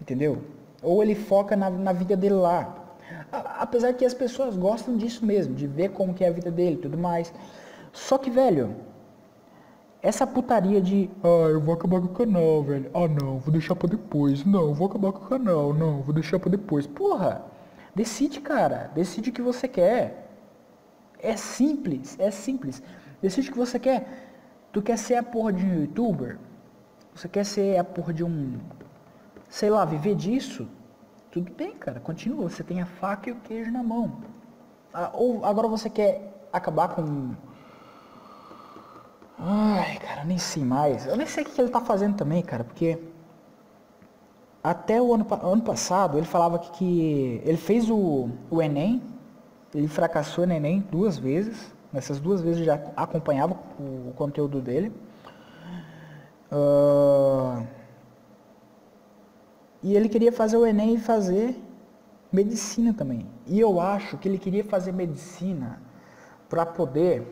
Entendeu? 0.00 0.42
Ou 0.82 1.00
ele 1.00 1.14
foca 1.14 1.54
na, 1.54 1.70
na 1.70 1.92
vida 1.92 2.16
dele 2.16 2.34
lá. 2.34 2.79
Apesar 3.32 3.92
que 3.92 4.04
as 4.04 4.14
pessoas 4.14 4.56
gostam 4.56 4.96
disso 4.96 5.24
mesmo, 5.24 5.54
de 5.54 5.66
ver 5.66 5.90
como 5.90 6.14
que 6.14 6.24
é 6.24 6.28
a 6.28 6.32
vida 6.32 6.50
dele 6.50 6.76
e 6.76 6.78
tudo 6.78 6.98
mais. 6.98 7.32
Só 7.92 8.18
que, 8.18 8.30
velho, 8.30 8.74
essa 10.02 10.26
putaria 10.26 10.80
de, 10.80 11.10
ah, 11.22 11.48
eu 11.50 11.60
vou 11.60 11.74
acabar 11.74 12.00
com 12.00 12.06
o 12.06 12.14
canal, 12.14 12.62
velho. 12.62 12.90
Ah, 12.94 13.06
não, 13.06 13.38
vou 13.38 13.52
deixar 13.52 13.76
pra 13.76 13.88
depois. 13.88 14.44
Não, 14.44 14.72
vou 14.72 14.88
acabar 14.88 15.12
com 15.12 15.24
o 15.24 15.28
canal. 15.28 15.74
Não, 15.74 16.00
vou 16.02 16.14
deixar 16.14 16.38
pra 16.38 16.50
depois. 16.50 16.86
Porra, 16.86 17.44
decide, 17.94 18.40
cara. 18.40 18.90
Decide 18.94 19.30
o 19.30 19.32
que 19.32 19.42
você 19.42 19.68
quer. 19.68 20.28
É 21.18 21.36
simples, 21.36 22.16
é 22.18 22.30
simples. 22.30 22.82
Decide 23.20 23.50
o 23.50 23.52
que 23.52 23.58
você 23.58 23.78
quer. 23.78 24.06
Tu 24.72 24.80
quer 24.80 24.96
ser 24.96 25.16
a 25.16 25.22
porra 25.22 25.52
de 25.52 25.64
um 25.64 25.80
youtuber? 25.82 26.38
Você 27.14 27.28
quer 27.28 27.44
ser 27.44 27.76
a 27.76 27.84
porra 27.84 28.14
de 28.14 28.24
um, 28.24 28.58
sei 29.48 29.68
lá, 29.68 29.84
viver 29.84 30.14
disso? 30.14 30.66
Tudo 31.30 31.52
bem, 31.52 31.72
cara, 31.72 32.00
continua. 32.00 32.48
Você 32.48 32.64
tem 32.64 32.82
a 32.82 32.86
faca 32.86 33.28
e 33.28 33.32
o 33.32 33.36
queijo 33.36 33.70
na 33.70 33.82
mão. 33.82 34.20
Ah, 34.92 35.10
ou 35.14 35.44
agora 35.44 35.68
você 35.68 35.88
quer 35.88 36.46
acabar 36.52 36.88
com 36.88 37.34
Ai, 39.38 39.98
cara, 39.98 40.24
nem 40.24 40.36
sei 40.36 40.62
mais. 40.62 41.06
Eu 41.06 41.16
nem 41.16 41.26
sei 41.26 41.44
o 41.44 41.46
que 41.46 41.60
ele 41.60 41.70
tá 41.70 41.80
fazendo 41.80 42.14
também, 42.14 42.42
cara, 42.42 42.62
porque 42.62 42.98
até 44.62 45.00
o 45.00 45.14
ano, 45.14 45.26
ano 45.42 45.62
passado 45.62 46.18
ele 46.18 46.26
falava 46.26 46.58
que, 46.58 46.70
que 46.72 47.42
ele 47.44 47.56
fez 47.56 47.88
o, 47.88 48.28
o 48.50 48.60
Enem, 48.60 49.02
ele 49.74 49.88
fracassou 49.88 50.46
no 50.46 50.52
Enem 50.52 50.80
duas 50.90 51.16
vezes. 51.16 51.72
Nessas 51.92 52.20
duas 52.20 52.40
vezes 52.40 52.64
já 52.64 52.74
acompanhava 52.96 53.56
o, 53.78 54.10
o 54.10 54.14
conteúdo 54.14 54.60
dele. 54.60 54.92
Uh, 56.52 57.66
e 59.82 59.94
ele 59.96 60.08
queria 60.08 60.32
fazer 60.32 60.56
o 60.56 60.66
Enem 60.66 60.94
e 60.94 60.98
fazer 60.98 61.58
medicina 62.32 62.92
também. 62.92 63.26
E 63.46 63.58
eu 63.58 63.80
acho 63.80 64.18
que 64.18 64.28
ele 64.28 64.38
queria 64.38 64.64
fazer 64.64 64.92
medicina 64.92 65.80
para 66.48 66.66
poder 66.66 67.26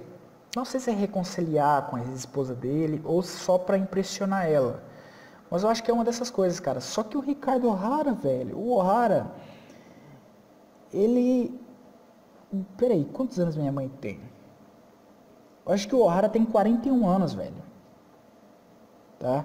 não 0.57 0.65
sei 0.65 0.81
se 0.81 0.91
é 0.91 0.95
reconciliar 0.95 1.89
com 1.89 1.97
a 1.97 2.01
ex-esposa 2.01 2.55
dele 2.55 3.01
ou 3.05 3.23
só 3.23 3.59
para 3.59 3.77
impressionar 3.77 4.47
ela. 4.51 4.83
Mas 5.51 5.63
eu 5.63 5.69
acho 5.69 5.83
que 5.83 5.91
é 5.91 5.95
uma 5.95 6.05
dessas 6.05 6.31
coisas, 6.31 6.59
cara. 6.59 6.81
Só 6.81 7.03
que 7.03 7.17
o 7.17 7.21
Ricardo 7.21 7.69
O'Hara, 7.69 8.13
velho, 8.13 8.57
o 8.57 8.73
O'Hara, 8.73 9.31
ele. 10.93 11.59
Peraí, 12.77 13.05
quantos 13.05 13.39
anos 13.39 13.57
minha 13.57 13.71
mãe 13.71 13.89
tem? 14.01 14.21
Eu 15.67 15.73
acho 15.73 15.87
que 15.87 15.95
o 15.95 16.01
O'Hara 16.01 16.29
tem 16.29 16.45
41 16.45 17.07
anos, 17.09 17.35
velho. 17.35 17.63
Tá? 19.19 19.45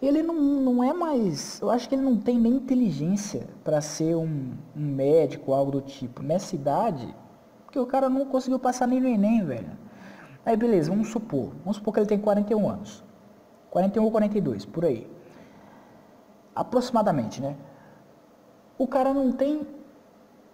Ele 0.00 0.22
não, 0.22 0.34
não 0.34 0.84
é 0.84 0.92
mais. 0.92 1.60
Eu 1.60 1.70
acho 1.70 1.88
que 1.88 1.94
ele 1.94 2.02
não 2.02 2.16
tem 2.18 2.38
nem 2.38 2.54
inteligência 2.54 3.48
para 3.64 3.80
ser 3.80 4.14
um, 4.14 4.52
um 4.76 4.86
médico, 4.94 5.52
algo 5.52 5.72
do 5.72 5.80
tipo. 5.80 6.22
Nessa 6.22 6.54
idade, 6.54 7.14
porque 7.64 7.78
o 7.78 7.86
cara 7.86 8.08
não 8.08 8.26
conseguiu 8.26 8.58
passar 8.58 8.86
nem 8.86 9.00
no 9.00 9.08
Enem, 9.08 9.44
velho. 9.44 9.70
Aí 10.44 10.56
beleza, 10.56 10.90
vamos 10.90 11.08
supor. 11.08 11.52
Vamos 11.64 11.76
supor 11.76 11.94
que 11.94 12.00
ele 12.00 12.06
tem 12.06 12.18
41 12.18 12.68
anos. 12.68 13.02
41 13.70 14.04
ou 14.04 14.10
42, 14.10 14.64
por 14.64 14.84
aí. 14.84 15.10
Aproximadamente, 16.54 17.40
né? 17.40 17.56
O 18.78 18.86
cara 18.86 19.12
não 19.12 19.32
tem 19.32 19.66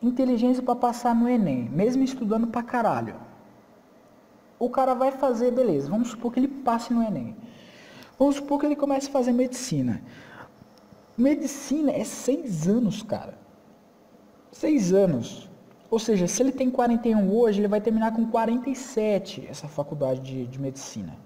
inteligência 0.03 0.63
para 0.63 0.75
passar 0.75 1.15
no 1.15 1.29
Enem, 1.29 1.69
mesmo 1.69 2.03
estudando 2.03 2.47
pra 2.47 2.63
caralho. 2.63 3.15
o 4.59 4.71
cara 4.71 4.95
vai 4.95 5.11
fazer, 5.11 5.51
beleza, 5.51 5.91
vamos 5.91 6.09
supor 6.11 6.33
que 6.33 6.39
ele 6.39 6.49
passe 6.49 6.95
no 6.95 7.03
Enem. 7.03 7.37
Vamos 8.23 8.37
supor 8.37 8.61
que 8.61 8.67
ele 8.67 8.77
comece 8.77 9.09
a 9.09 9.11
fazer 9.11 9.33
medicina. 9.33 10.01
Medicina 11.19 11.91
é 11.91 12.05
seis 12.05 12.69
anos, 12.69 13.03
cara. 13.03 13.37
Seis 14.53 14.93
anos. 14.93 15.51
Ou 15.91 15.99
seja, 15.99 16.29
se 16.29 16.41
ele 16.41 16.53
tem 16.53 16.71
41 16.71 17.37
hoje, 17.37 17.59
ele 17.59 17.67
vai 17.67 17.81
terminar 17.81 18.15
com 18.15 18.25
47 18.25 19.45
essa 19.51 19.67
faculdade 19.67 20.21
de, 20.21 20.47
de 20.47 20.61
medicina. 20.61 21.19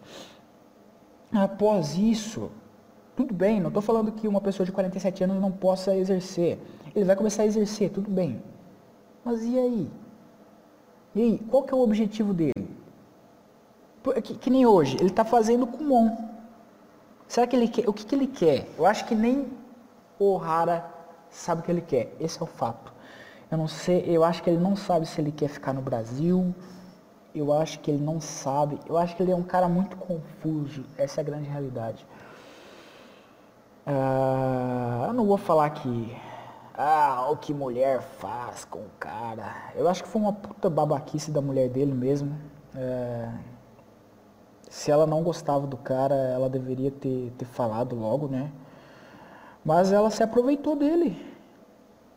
Após 1.30 1.98
isso, 1.98 2.50
tudo 3.14 3.34
bem, 3.34 3.60
não 3.60 3.68
estou 3.68 3.82
falando 3.82 4.10
que 4.12 4.26
uma 4.26 4.40
pessoa 4.40 4.64
de 4.64 4.72
47 4.72 5.22
anos 5.24 5.38
não 5.38 5.52
possa 5.52 5.94
exercer. 5.94 6.58
Ele 6.94 7.04
vai 7.04 7.14
começar 7.14 7.42
a 7.42 7.46
exercer, 7.46 7.90
tudo 7.90 8.10
bem. 8.10 8.42
Mas 9.22 9.44
e 9.44 9.58
aí? 9.58 9.90
E 11.14 11.20
aí, 11.20 11.38
qual 11.50 11.62
que 11.62 11.74
é 11.74 11.76
o 11.76 11.82
objetivo 11.82 12.32
dele? 12.32 12.70
Que, 14.24 14.34
que 14.34 14.48
nem 14.48 14.64
hoje, 14.64 14.96
ele 14.98 15.10
está 15.10 15.26
fazendo 15.26 15.66
Kumon. 15.66 16.25
Será 17.28 17.46
que 17.46 17.56
ele 17.56 17.68
quer? 17.68 17.88
O 17.88 17.92
que, 17.92 18.04
que 18.04 18.14
ele 18.14 18.26
quer? 18.26 18.66
Eu 18.78 18.86
acho 18.86 19.04
que 19.04 19.14
nem 19.14 19.50
o 20.18 20.38
Hara 20.38 20.84
sabe 21.30 21.60
o 21.60 21.64
que 21.64 21.70
ele 21.70 21.80
quer. 21.80 22.14
Esse 22.20 22.40
é 22.40 22.44
o 22.44 22.46
fato. 22.46 22.92
Eu 23.50 23.58
não 23.58 23.68
sei, 23.68 24.04
eu 24.06 24.24
acho 24.24 24.42
que 24.42 24.50
ele 24.50 24.58
não 24.58 24.74
sabe 24.74 25.06
se 25.06 25.20
ele 25.20 25.30
quer 25.30 25.48
ficar 25.48 25.72
no 25.72 25.80
Brasil. 25.80 26.54
Eu 27.34 27.52
acho 27.52 27.78
que 27.80 27.90
ele 27.90 28.02
não 28.02 28.20
sabe. 28.20 28.78
Eu 28.86 28.96
acho 28.96 29.14
que 29.14 29.22
ele 29.22 29.30
é 29.30 29.36
um 29.36 29.42
cara 29.42 29.68
muito 29.68 29.96
confuso. 29.96 30.84
Essa 30.96 31.20
é 31.20 31.22
a 31.22 31.24
grande 31.24 31.48
realidade. 31.48 32.06
Uh, 33.86 35.06
eu 35.06 35.12
não 35.12 35.26
vou 35.26 35.36
falar 35.36 35.70
que. 35.70 36.16
Ah, 36.74 37.28
o 37.30 37.36
que 37.36 37.54
mulher 37.54 38.02
faz 38.02 38.64
com 38.64 38.80
o 38.80 38.90
cara. 38.98 39.54
Eu 39.74 39.88
acho 39.88 40.02
que 40.02 40.08
foi 40.08 40.20
uma 40.20 40.32
puta 40.32 40.68
babaquice 40.68 41.30
da 41.30 41.40
mulher 41.40 41.68
dele 41.68 41.94
mesmo. 41.94 42.38
Uh, 42.74 43.55
se 44.76 44.90
ela 44.90 45.06
não 45.06 45.22
gostava 45.22 45.66
do 45.66 45.78
cara, 45.78 46.14
ela 46.14 46.50
deveria 46.50 46.90
ter, 46.90 47.32
ter 47.38 47.46
falado 47.46 47.96
logo, 47.96 48.28
né? 48.28 48.52
Mas 49.64 49.90
ela 49.90 50.10
se 50.10 50.22
aproveitou 50.22 50.76
dele. 50.76 51.16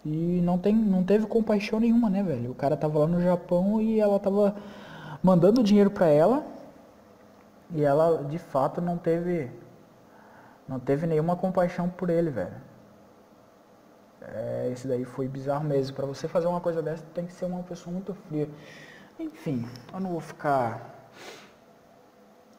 E 0.06 0.42
não, 0.44 0.58
tem, 0.58 0.76
não 0.76 1.02
teve 1.02 1.26
compaixão 1.26 1.80
nenhuma, 1.80 2.10
né, 2.10 2.22
velho? 2.22 2.52
O 2.52 2.54
cara 2.54 2.76
tava 2.76 3.00
lá 3.00 3.08
no 3.08 3.22
Japão 3.22 3.82
e 3.82 4.02
ela 4.02 4.20
tava 4.20 4.58
mandando 5.24 5.64
dinheiro 5.64 5.90
para 5.90 6.08
ela. 6.08 6.46
E 7.72 7.82
ela, 7.82 8.26
de 8.26 8.38
fato, 8.38 8.82
não 8.82 8.98
teve 8.98 9.50
não 10.68 10.82
teve 10.82 11.08
nenhuma 11.08 11.38
compaixão 11.38 11.88
por 11.88 12.10
ele, 12.10 12.30
velho. 12.30 12.62
É, 14.22 14.70
esse 14.70 14.86
daí 14.86 15.06
foi 15.06 15.30
bizarro 15.30 15.64
mesmo. 15.64 15.96
Para 15.96 16.06
você 16.06 16.28
fazer 16.28 16.48
uma 16.48 16.60
coisa 16.60 16.82
dessa, 16.82 17.06
tem 17.14 17.26
que 17.26 17.32
ser 17.32 17.46
uma 17.46 17.64
pessoa 17.64 17.94
muito 17.94 18.14
fria. 18.14 18.50
Enfim, 19.18 19.66
eu 19.94 20.00
não 20.02 20.12
vou 20.12 20.20
ficar 20.20 20.99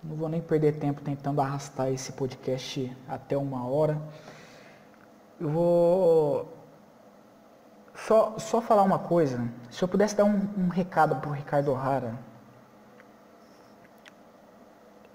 não 0.03 0.17
vou 0.17 0.29
nem 0.29 0.41
perder 0.41 0.79
tempo 0.79 1.03
tentando 1.03 1.41
arrastar 1.41 1.89
esse 1.93 2.13
podcast 2.13 2.97
até 3.09 3.37
uma 3.37 3.67
hora. 3.67 4.01
Eu 5.39 5.49
vou 5.49 6.61
só, 7.95 8.39
só 8.39 8.61
falar 8.61 8.83
uma 8.83 8.99
coisa. 8.99 9.47
Se 9.71 9.83
eu 9.83 9.89
pudesse 9.89 10.17
dar 10.17 10.25
um, 10.25 10.49
um 10.57 10.69
recado 10.69 11.17
pro 11.17 11.31
Ricardo 11.31 11.71
O'Hara, 11.71 12.15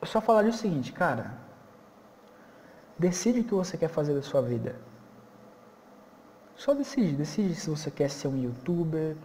eu 0.01 0.07
só 0.07 0.21
falaria 0.21 0.51
o 0.51 0.53
seguinte, 0.53 0.91
cara. 0.91 1.33
Decide 2.97 3.41
o 3.41 3.43
que 3.43 3.53
você 3.53 3.77
quer 3.77 3.89
fazer 3.89 4.13
da 4.13 4.21
sua 4.21 4.41
vida. 4.41 4.75
Só 6.55 6.73
decide. 6.73 7.13
Decide 7.13 7.55
se 7.55 7.69
você 7.69 7.89
quer 7.89 8.09
ser 8.09 8.27
um 8.27 8.37
youtuber. 8.37 9.17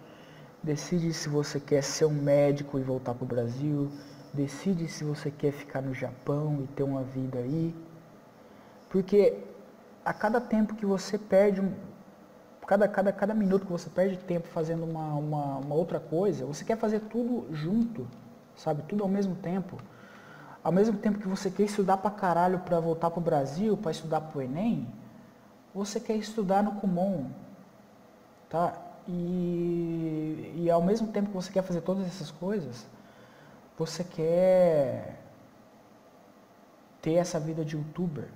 Decide 0.62 1.12
se 1.12 1.29
você 1.29 1.61
quer 1.61 1.83
ser 1.83 2.07
um 2.07 2.23
médico 2.23 2.79
e 2.79 2.83
voltar 2.83 3.14
pro 3.14 3.27
Brasil. 3.27 3.90
Decide 4.33 4.88
se 4.88 5.05
você 5.05 5.31
quer 5.31 5.53
ficar 5.53 5.83
no 5.83 5.93
Japão 5.93 6.61
e 6.62 6.66
ter 6.69 6.83
uma 6.83 7.03
vida 7.03 7.38
aí. 7.38 7.75
Porque 8.88 9.38
a 10.05 10.12
cada 10.12 10.40
tempo 10.40 10.75
que 10.75 10.87
você 10.87 11.19
perde 11.19 11.62
cada, 12.71 12.87
cada, 12.87 13.12
cada 13.12 13.35
minuto 13.35 13.66
que 13.66 13.73
você 13.73 13.90
perde 13.90 14.16
tempo 14.19 14.47
fazendo 14.47 14.85
uma, 14.85 15.14
uma, 15.14 15.57
uma 15.57 15.75
outra 15.75 15.99
coisa, 15.99 16.47
você 16.47 16.64
quer 16.64 16.77
fazer 16.77 17.01
tudo 17.01 17.53
junto, 17.53 18.07
sabe? 18.55 18.83
Tudo 18.83 19.03
ao 19.03 19.09
mesmo 19.09 19.35
tempo. 19.35 19.77
Ao 20.62 20.71
mesmo 20.71 20.97
tempo 20.97 21.19
que 21.19 21.27
você 21.27 21.51
quer 21.51 21.64
estudar 21.64 21.97
pra 21.97 22.12
caralho 22.12 22.61
para 22.61 22.79
voltar 22.79 23.11
pro 23.11 23.21
Brasil, 23.21 23.77
para 23.77 23.90
estudar 23.90 24.21
pro 24.21 24.40
Enem, 24.40 24.87
você 25.75 25.99
quer 25.99 26.14
estudar 26.14 26.62
no 26.62 26.77
Kumon, 26.77 27.25
tá? 28.49 28.73
E, 29.09 30.53
e 30.55 30.71
ao 30.71 30.81
mesmo 30.81 31.09
tempo 31.09 31.31
que 31.31 31.35
você 31.35 31.51
quer 31.51 31.62
fazer 31.62 31.81
todas 31.81 32.07
essas 32.07 32.31
coisas, 32.31 32.87
você 33.81 34.05
quer 34.05 35.16
ter 37.01 37.14
essa 37.14 37.40
vida 37.40 37.64
de 37.64 37.77
youtuber, 37.77 38.29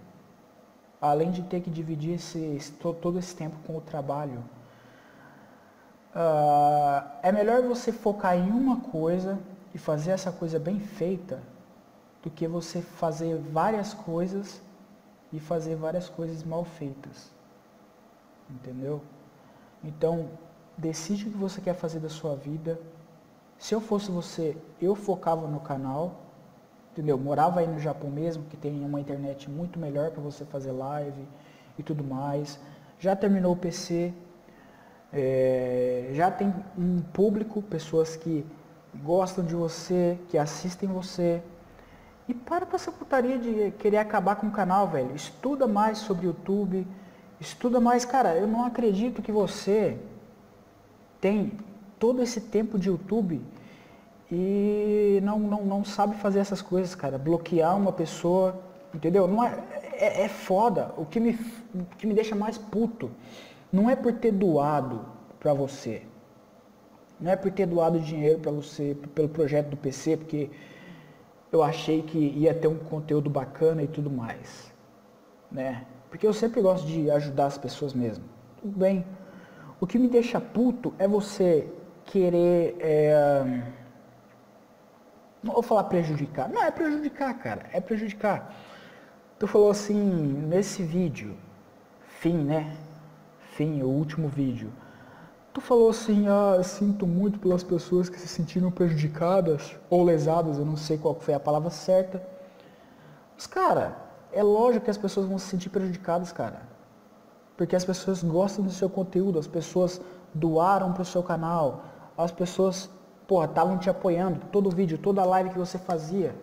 além 0.98 1.30
de 1.30 1.42
ter 1.42 1.61
que 1.61 1.68
dividir 1.68 2.14
esse, 2.14 2.72
todo 2.80 3.18
esse 3.18 3.37
tempo 3.37 3.54
com 3.66 3.76
o 3.76 3.80
trabalho, 3.83 4.42
uh, 6.14 7.07
é 7.22 7.30
melhor 7.30 7.61
você 7.61 7.92
focar 7.92 8.35
em 8.38 8.50
uma 8.50 8.80
coisa 8.80 9.38
e 9.74 9.76
fazer 9.76 10.12
essa 10.12 10.33
coisa 10.33 10.59
bem 10.59 10.80
feita 10.80 11.42
do 12.22 12.30
que 12.30 12.48
você 12.48 12.80
fazer 12.80 13.37
várias 13.37 13.92
coisas 13.92 14.62
e 15.30 15.38
fazer 15.38 15.76
várias 15.76 16.09
coisas 16.09 16.42
mal 16.42 16.64
feitas. 16.64 17.30
Entendeu? 18.48 19.02
Então, 19.83 20.30
decide 20.78 21.28
o 21.28 21.33
que 21.33 21.37
você 21.37 21.61
quer 21.61 21.74
fazer 21.74 22.00
da 22.00 22.09
sua 22.09 22.35
vida. 22.35 22.80
Se 23.64 23.74
eu 23.74 23.81
fosse 23.81 24.11
você, 24.11 24.55
eu 24.79 24.94
focava 24.94 25.48
no 25.48 25.59
canal, 25.59 26.20
entendeu? 26.92 27.16
Morava 27.16 27.61
aí 27.61 27.66
no 27.66 27.79
Japão 27.79 28.11
mesmo, 28.11 28.44
que 28.44 28.59
tem 28.59 28.85
uma 28.85 29.00
internet 29.00 29.50
muito 29.50 29.79
melhor 29.79 30.11
para 30.11 30.20
você 30.20 30.44
fazer 30.44 30.70
live 30.70 31.27
e 31.79 31.83
tudo 31.83 32.05
mais. 32.05 32.61
Já 32.98 33.16
terminou 33.16 33.55
o 33.55 33.57
PC, 33.57 34.12
é, 35.11 36.11
já 36.12 36.31
tem 36.31 36.55
um 36.77 37.00
público, 37.00 37.62
pessoas 37.62 38.16
que 38.16 38.44
gostam 39.03 39.42
de 39.42 39.55
você, 39.55 40.18
que 40.29 40.37
assistem 40.37 40.87
você. 40.87 41.42
E 42.29 42.35
para 42.35 42.66
com 42.66 42.77
essa 42.77 42.92
putaria 42.92 43.38
de 43.38 43.70
querer 43.79 43.96
acabar 43.96 44.37
com 44.37 44.48
o 44.48 44.53
canal, 44.53 44.88
velho. 44.88 45.16
Estuda 45.16 45.66
mais 45.66 45.96
sobre 45.96 46.27
YouTube, 46.27 46.87
estuda 47.40 47.81
mais. 47.81 48.05
Cara, 48.05 48.37
eu 48.37 48.46
não 48.46 48.66
acredito 48.66 49.22
que 49.22 49.33
você 49.33 49.98
tem 51.18 51.50
todo 51.98 52.22
esse 52.22 52.42
tempo 52.42 52.79
de 52.79 52.90
YouTube 52.90 53.53
e 54.30 55.20
não, 55.22 55.38
não, 55.38 55.64
não 55.64 55.84
sabe 55.84 56.16
fazer 56.16 56.38
essas 56.38 56.62
coisas, 56.62 56.94
cara. 56.94 57.18
Bloquear 57.18 57.76
uma 57.76 57.92
pessoa, 57.92 58.58
entendeu? 58.94 59.28
Não 59.28 59.44
é, 59.44 59.62
é, 59.92 60.22
é 60.22 60.28
foda. 60.28 60.92
O 60.96 61.04
que, 61.04 61.20
me, 61.20 61.38
o 61.74 61.84
que 61.98 62.06
me 62.06 62.14
deixa 62.14 62.34
mais 62.34 62.56
puto 62.56 63.10
não 63.72 63.90
é 63.90 63.96
por 63.96 64.12
ter 64.14 64.32
doado 64.32 65.04
pra 65.38 65.52
você. 65.52 66.02
Não 67.20 67.30
é 67.30 67.37
por 67.37 67.50
ter 67.52 67.66
doado 67.66 68.00
dinheiro 68.00 68.40
para 68.40 68.50
você 68.50 68.96
pelo 69.14 69.28
projeto 69.28 69.68
do 69.68 69.76
PC, 69.76 70.16
porque 70.16 70.50
eu 71.52 71.62
achei 71.62 72.02
que 72.02 72.18
ia 72.18 72.54
ter 72.54 72.66
um 72.66 72.78
conteúdo 72.78 73.30
bacana 73.30 73.82
e 73.82 73.87
tudo 73.87 74.10
mais. 74.10 74.72
Né? 75.52 75.87
Porque 76.08 76.26
eu 76.26 76.32
sempre 76.32 76.60
gosto 76.60 76.87
de 76.87 77.10
ajudar 77.10 77.46
as 77.46 77.58
pessoas 77.58 77.92
mesmo. 77.92 78.24
Tudo 78.60 78.78
bem. 78.78 79.04
O 79.80 79.87
que 79.87 79.98
me 79.98 80.08
deixa 80.08 80.40
puto 80.40 80.94
é 80.98 81.06
você 81.06 81.68
querer. 82.04 82.76
É 82.80 83.84
não 85.44 85.52
vou 85.52 85.62
falar 85.62 85.85
prejudicar. 85.85 86.48
Não, 86.48 86.62
é 86.62 86.70
prejudicar, 86.70 87.35
cara. 87.35 87.66
É 87.72 87.80
prejudicar. 87.80 88.54
Tu 89.38 89.46
falou 89.46 89.70
assim, 89.70 89.94
nesse 89.94 90.83
vídeo, 90.83 91.37
fim, 92.20 92.38
né? 92.38 92.74
Fim, 93.52 93.83
o 93.83 93.88
último 93.88 94.26
vídeo. 94.28 94.72
Tu 95.52 95.61
falou 95.61 95.90
assim, 95.90 96.26
ah, 96.28 96.61
sinto 96.62 97.07
muito 97.07 97.38
pelas 97.38 97.62
pessoas 97.62 98.09
que 98.09 98.18
se 98.18 98.26
sentiram 98.26 98.70
prejudicadas 98.70 99.76
ou 99.90 100.02
lesadas, 100.02 100.59
eu 100.59 100.64
não 100.64 100.76
sei 100.76 100.96
qual 100.98 101.14
foi 101.14 101.35
a 101.35 101.40
palavra 101.40 101.70
certa. 101.70 102.26
Mas, 103.37 103.46
cara, 103.46 103.96
é 104.33 104.42
lógico 104.42 104.87
que 104.87 104.90
as 104.90 104.98
pessoas 104.98 105.26
vão 105.26 105.38
se 105.38 105.46
sentir 105.46 105.68
prejudicadas, 105.68 106.33
cara. 106.33 106.62
Porque 107.57 107.76
as 107.76 107.85
pessoas 107.85 108.22
gostam 108.22 108.64
do 108.64 108.72
seu 108.72 108.88
conteúdo, 108.88 109.38
as 109.38 109.46
pessoas 109.46 110.00
doaram 110.33 110.92
para 110.92 111.02
o 111.02 111.04
seu 111.04 111.22
canal, 111.22 111.85
as 112.16 112.33
pessoas 112.33 112.90
porra, 113.26 113.46
estavam 113.46 113.78
te 113.78 113.88
apoiando, 113.88 114.40
todo 114.52 114.70
vídeo, 114.70 114.98
toda 114.98 115.24
live 115.24 115.50
que 115.50 115.58
você 115.58 115.78
fazia. 115.78 116.34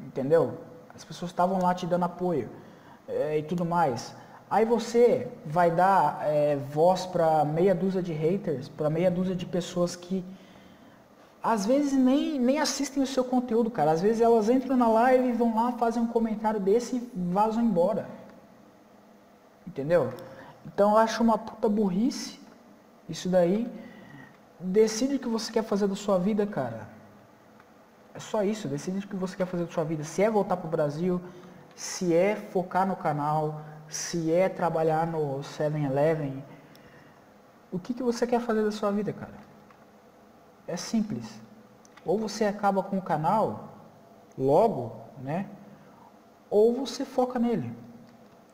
Entendeu? 0.00 0.58
As 0.94 1.04
pessoas 1.04 1.30
estavam 1.30 1.60
lá 1.60 1.74
te 1.74 1.86
dando 1.86 2.04
apoio 2.04 2.48
é, 3.08 3.38
e 3.38 3.42
tudo 3.42 3.64
mais. 3.64 4.14
Aí 4.50 4.64
você 4.64 5.28
vai 5.46 5.70
dar 5.70 6.20
é, 6.22 6.56
voz 6.56 7.06
para 7.06 7.44
meia 7.44 7.74
dúzia 7.74 8.02
de 8.02 8.12
haters, 8.12 8.68
para 8.68 8.90
meia 8.90 9.10
dúzia 9.10 9.34
de 9.34 9.46
pessoas 9.46 9.96
que 9.96 10.24
às 11.42 11.66
vezes 11.66 11.92
nem, 11.92 12.38
nem 12.38 12.58
assistem 12.58 13.02
o 13.02 13.06
seu 13.06 13.24
conteúdo, 13.24 13.70
cara. 13.70 13.90
Às 13.90 14.00
vezes 14.00 14.20
elas 14.20 14.48
entram 14.48 14.76
na 14.76 14.88
live, 14.88 15.32
vão 15.32 15.54
lá, 15.54 15.72
fazem 15.72 16.02
um 16.02 16.06
comentário 16.06 16.58
desse 16.58 16.96
e 16.96 17.10
vazam 17.14 17.62
embora. 17.62 18.08
Entendeu? 19.66 20.12
Então 20.66 20.92
eu 20.92 20.98
acho 20.98 21.22
uma 21.22 21.36
puta 21.36 21.68
burrice 21.68 22.40
isso 23.08 23.28
daí. 23.28 23.70
Decide 24.58 25.16
o 25.16 25.18
que 25.18 25.28
você 25.28 25.52
quer 25.52 25.64
fazer 25.64 25.86
da 25.86 25.96
sua 25.96 26.18
vida, 26.18 26.46
cara. 26.46 26.88
É 28.14 28.20
só 28.20 28.44
isso, 28.44 28.68
decide 28.68 28.98
o 28.98 29.08
que 29.08 29.16
você 29.16 29.36
quer 29.36 29.46
fazer 29.46 29.64
da 29.64 29.72
sua 29.72 29.84
vida. 29.84 30.04
Se 30.04 30.22
é 30.22 30.30
voltar 30.30 30.56
para 30.56 30.68
o 30.68 30.70
Brasil, 30.70 31.20
se 31.74 32.14
é 32.14 32.36
focar 32.36 32.86
no 32.86 32.94
canal, 32.94 33.60
se 33.88 34.32
é 34.32 34.48
trabalhar 34.48 35.06
no 35.06 35.40
7-Eleven, 35.40 36.44
o 37.72 37.78
que, 37.78 37.92
que 37.92 38.02
você 38.02 38.26
quer 38.26 38.40
fazer 38.40 38.62
da 38.62 38.70
sua 38.70 38.92
vida, 38.92 39.12
cara? 39.12 39.34
É 40.66 40.76
simples. 40.76 41.40
Ou 42.06 42.18
você 42.18 42.44
acaba 42.44 42.82
com 42.82 42.98
o 42.98 43.02
canal 43.02 43.70
logo, 44.38 44.92
né? 45.18 45.48
Ou 46.48 46.72
você 46.72 47.04
foca 47.04 47.38
nele, 47.38 47.76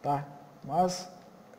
tá? 0.01 0.25
Mas 0.65 1.11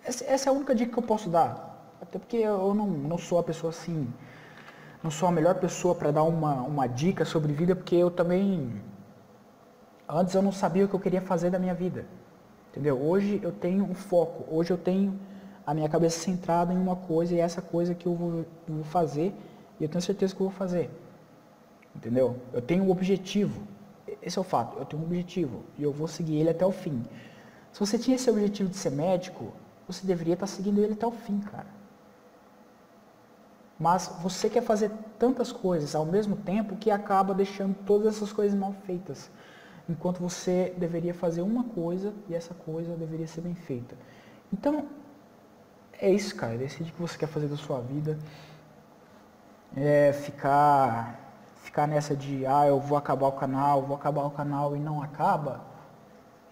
essa 0.03 0.49
é 0.49 0.51
a 0.51 0.53
única 0.53 0.73
dica 0.73 0.91
que 0.91 0.97
eu 0.97 1.03
posso 1.03 1.29
dar. 1.29 1.71
Até 2.01 2.17
porque 2.17 2.37
eu 2.37 2.73
não, 2.73 2.87
não 2.87 3.17
sou 3.17 3.37
a 3.37 3.43
pessoa 3.43 3.69
assim, 3.69 4.11
não 5.03 5.09
sou 5.09 5.27
a 5.27 5.31
melhor 5.31 5.55
pessoa 5.55 5.95
para 5.95 6.11
dar 6.11 6.23
uma, 6.23 6.61
uma 6.61 6.87
dica 6.87 7.25
sobre 7.25 7.51
vida, 7.53 7.75
porque 7.75 7.95
eu 7.95 8.11
também, 8.11 8.81
antes 10.07 10.35
eu 10.35 10.41
não 10.41 10.51
sabia 10.51 10.85
o 10.85 10.87
que 10.87 10.93
eu 10.93 10.99
queria 10.99 11.21
fazer 11.21 11.49
da 11.49 11.57
minha 11.57 11.73
vida. 11.73 12.05
Entendeu? 12.69 13.01
Hoje 13.01 13.39
eu 13.43 13.51
tenho 13.51 13.83
um 13.83 13.95
foco, 13.95 14.45
hoje 14.53 14.71
eu 14.71 14.77
tenho 14.77 15.19
a 15.65 15.73
minha 15.73 15.89
cabeça 15.89 16.19
centrada 16.19 16.73
em 16.73 16.77
uma 16.77 16.95
coisa 16.95 17.33
e 17.33 17.39
é 17.39 17.41
essa 17.41 17.61
coisa 17.61 17.95
que 17.95 18.05
eu 18.05 18.15
vou, 18.15 18.45
eu 18.67 18.75
vou 18.75 18.83
fazer 18.83 19.33
e 19.79 19.83
eu 19.83 19.89
tenho 19.89 20.01
certeza 20.01 20.35
que 20.35 20.41
eu 20.41 20.47
vou 20.47 20.55
fazer. 20.55 20.89
Entendeu? 21.95 22.37
Eu 22.53 22.61
tenho 22.61 22.83
um 22.83 22.91
objetivo. 22.91 23.63
Esse 24.21 24.37
é 24.37 24.41
o 24.41 24.43
fato. 24.43 24.77
Eu 24.77 24.85
tenho 24.85 25.01
um 25.01 25.05
objetivo 25.05 25.63
e 25.77 25.83
eu 25.83 25.91
vou 25.91 26.07
seguir 26.07 26.35
ele 26.37 26.49
até 26.49 26.65
o 26.65 26.71
fim. 26.71 27.03
Se 27.71 27.79
você 27.79 27.97
tinha 27.97 28.15
esse 28.15 28.29
objetivo 28.29 28.69
de 28.69 28.77
ser 28.77 28.91
médico, 28.91 29.51
você 29.87 30.05
deveria 30.05 30.35
estar 30.35 30.47
seguindo 30.47 30.81
ele 30.81 30.93
até 30.93 31.05
o 31.05 31.11
fim, 31.11 31.39
cara. 31.39 31.80
Mas 33.81 34.15
você 34.21 34.47
quer 34.47 34.61
fazer 34.61 34.91
tantas 35.17 35.51
coisas 35.51 35.95
ao 35.95 36.05
mesmo 36.05 36.35
tempo 36.35 36.75
que 36.75 36.91
acaba 36.91 37.33
deixando 37.33 37.75
todas 37.83 38.15
essas 38.15 38.31
coisas 38.31 38.55
mal 38.55 38.75
feitas. 38.85 39.27
Enquanto 39.89 40.19
você 40.19 40.71
deveria 40.77 41.15
fazer 41.15 41.41
uma 41.41 41.63
coisa 41.63 42.13
e 42.29 42.35
essa 42.35 42.53
coisa 42.53 42.95
deveria 42.95 43.25
ser 43.25 43.41
bem 43.41 43.55
feita. 43.55 43.95
Então, 44.53 44.85
é 45.99 46.11
isso, 46.11 46.35
cara. 46.35 46.55
Decide 46.59 46.91
o 46.91 46.93
que 46.93 47.01
você 47.01 47.17
quer 47.17 47.25
fazer 47.25 47.47
da 47.47 47.57
sua 47.57 47.81
vida. 47.81 48.19
É 49.75 50.13
ficar, 50.13 51.19
ficar 51.63 51.87
nessa 51.87 52.15
de, 52.15 52.45
ah, 52.45 52.67
eu 52.67 52.79
vou 52.79 52.99
acabar 52.99 53.29
o 53.29 53.31
canal, 53.31 53.81
vou 53.81 53.95
acabar 53.95 54.21
o 54.25 54.29
canal 54.29 54.75
e 54.75 54.79
não 54.79 55.01
acaba. 55.01 55.59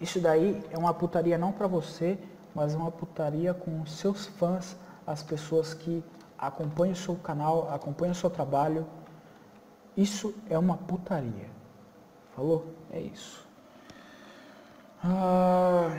Isso 0.00 0.18
daí 0.18 0.60
é 0.72 0.76
uma 0.76 0.92
putaria 0.92 1.38
não 1.38 1.52
para 1.52 1.68
você, 1.68 2.18
mas 2.52 2.74
é 2.74 2.76
uma 2.76 2.90
putaria 2.90 3.54
com 3.54 3.82
os 3.82 3.92
seus 3.98 4.26
fãs, 4.26 4.76
as 5.06 5.22
pessoas 5.22 5.72
que 5.72 6.02
acompanham 6.40 6.94
o 6.94 6.96
seu 6.96 7.14
canal, 7.16 7.70
acompanham 7.72 8.12
o 8.12 8.14
seu 8.14 8.30
trabalho. 8.30 8.86
Isso 9.96 10.34
é 10.48 10.58
uma 10.58 10.76
putaria. 10.76 11.50
Falou? 12.34 12.74
É 12.90 12.98
isso. 12.98 13.46
Ah, 15.04 15.90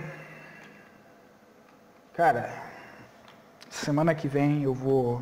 cara, 2.14 2.50
semana 3.70 4.16
que 4.16 4.28
vem 4.28 4.64
eu 4.64 4.74
vou 4.74 5.22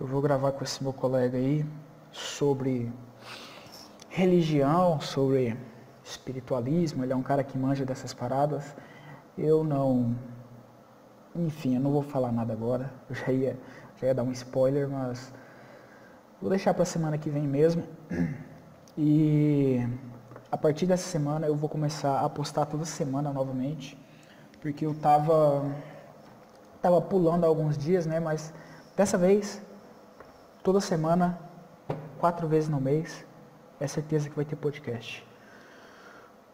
eu 0.00 0.06
vou 0.06 0.20
gravar 0.20 0.52
com 0.52 0.64
esse 0.64 0.82
meu 0.82 0.92
colega 0.92 1.38
aí 1.38 1.64
sobre 2.10 2.92
religião, 4.08 5.00
sobre 5.00 5.56
espiritualismo. 6.04 7.04
Ele 7.04 7.12
é 7.12 7.16
um 7.16 7.22
cara 7.22 7.44
que 7.44 7.56
manja 7.56 7.84
dessas 7.84 8.12
paradas. 8.12 8.74
Eu 9.36 9.64
não 9.64 10.16
enfim, 11.34 11.76
eu 11.76 11.80
não 11.80 11.90
vou 11.90 12.02
falar 12.02 12.30
nada 12.30 12.52
agora. 12.52 12.92
Eu 13.08 13.14
já 13.14 13.32
ia, 13.32 13.58
já 14.02 14.08
ia 14.08 14.14
dar 14.14 14.24
um 14.24 14.32
spoiler, 14.32 14.88
mas 14.88 15.32
vou 16.40 16.50
deixar 16.50 16.74
para 16.74 16.82
a 16.82 16.86
semana 16.86 17.16
que 17.16 17.30
vem 17.30 17.46
mesmo. 17.46 17.84
E 18.98 19.80
a 20.50 20.58
partir 20.58 20.84
dessa 20.84 21.08
semana 21.08 21.46
eu 21.46 21.56
vou 21.56 21.66
começar 21.66 22.20
a 22.20 22.28
postar 22.28 22.66
toda 22.66 22.84
semana 22.84 23.32
novamente, 23.32 23.96
porque 24.60 24.84
eu 24.84 24.94
tava 24.94 25.64
tava 26.82 27.00
pulando 27.00 27.44
alguns 27.44 27.78
dias, 27.78 28.04
né, 28.04 28.18
mas 28.18 28.52
dessa 28.96 29.16
vez 29.16 29.62
toda 30.62 30.80
semana, 30.80 31.38
quatro 32.18 32.48
vezes 32.48 32.68
no 32.68 32.80
mês, 32.80 33.24
é 33.80 33.86
certeza 33.86 34.28
que 34.28 34.34
vai 34.34 34.44
ter 34.44 34.56
podcast. 34.56 35.26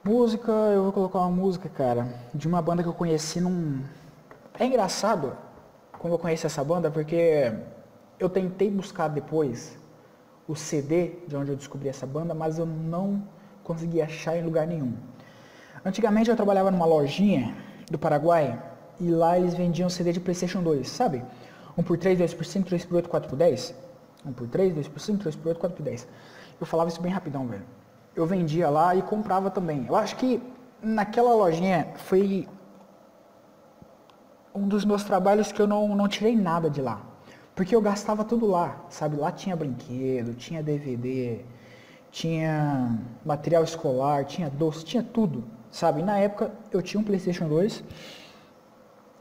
Música, 0.05 0.53
eu 0.53 0.85
vou 0.85 0.93
colocar 0.93 1.19
uma 1.21 1.31
música, 1.31 1.69
cara, 1.69 2.07
de 2.33 2.47
uma 2.47 2.63
banda 2.63 2.83
que 2.83 2.89
eu 2.89 2.95
conheci 2.95 3.41
num 3.41 3.83
é 4.59 4.67
engraçado 4.67 5.37
quando 5.99 6.13
eu 6.13 6.19
conheci 6.19 6.47
essa 6.47 6.63
banda, 6.63 6.91
porque 6.91 7.53
eu 8.19 8.29
tentei 8.29 8.71
buscar 8.71 9.09
depois 9.09 9.77
o 10.47 10.55
CD 10.55 11.13
de 11.27 11.37
onde 11.37 11.51
eu 11.51 11.57
descobri 11.57 11.89
essa 11.89 12.07
banda, 12.07 12.35
mas 12.35 12.59
eu 12.59 12.67
não 12.67 13.23
consegui 13.63 14.01
achar 14.01 14.37
em 14.37 14.43
lugar 14.43 14.67
nenhum. 14.67 14.95
Antigamente 15.85 16.31
eu 16.31 16.37
trabalhava 16.37 16.71
numa 16.71 16.87
lojinha 16.87 17.55
do 17.91 17.99
Paraguai 17.99 18.61
e 18.99 19.11
lá 19.11 19.39
eles 19.39 19.55
vendiam 19.55 19.89
CD 19.89 20.13
de 20.13 20.21
Playstation 20.21 20.63
2, 20.63 20.89
sabe? 20.89 21.23
1 21.77 21.83
por 21.83 21.97
3, 21.97 22.19
2 22.19 22.35
por 22.35 22.45
5, 22.45 22.69
3 22.69 22.85
por 22.85 22.97
8, 22.97 23.09
4 23.09 23.29
por 23.31 23.37
10. 23.37 23.75
1 24.27 24.33
por 24.33 24.49
3, 24.49 24.75
2 24.75 24.89
por 24.89 25.01
5, 25.01 25.19
3 25.19 25.37
por 25.37 25.49
8, 25.49 25.61
4 25.61 25.77
por 25.77 25.83
10. 25.83 26.09
Eu 26.61 26.67
falava 26.67 26.89
isso 26.89 27.01
bem 27.01 27.13
rapidão, 27.13 27.47
velho. 27.47 27.65
Eu 28.17 28.27
vendia 28.27 28.69
lá 28.69 28.97
e 28.97 29.03
comprava 29.03 29.51
também. 29.51 29.87
Eu 29.87 29.95
acho 29.95 30.17
que 30.17 30.43
naquela 30.83 31.33
lojinha 31.35 31.89
foi 31.97 32.49
um 34.59 34.69
dos 34.69 34.85
meus 34.85 35.05
trabalhos 35.05 35.53
que 35.53 35.61
eu 35.61 35.67
não, 35.67 35.95
não 35.95 36.09
tirei 36.09 36.37
nada 36.37 36.69
de 36.69 36.83
lá. 36.83 37.01
Porque 37.55 37.75
eu 37.75 37.81
gastava 37.81 38.25
tudo 38.25 38.47
lá, 38.47 38.85
sabe? 38.89 39.17
Lá 39.17 39.33
tinha 39.33 39.57
brinquedo, 39.57 40.35
tinha 40.35 40.63
DVD, 40.63 41.41
tinha 42.11 42.99
material 43.25 43.65
escolar, 43.65 44.25
tinha 44.25 44.49
doce, 44.51 44.85
tinha 44.85 45.03
tudo, 45.03 45.45
sabe? 45.71 46.03
Na 46.03 46.19
época 46.19 46.53
eu 46.73 46.81
tinha 46.83 47.01
um 47.01 47.05
PlayStation 47.05 47.49
2 47.49 47.85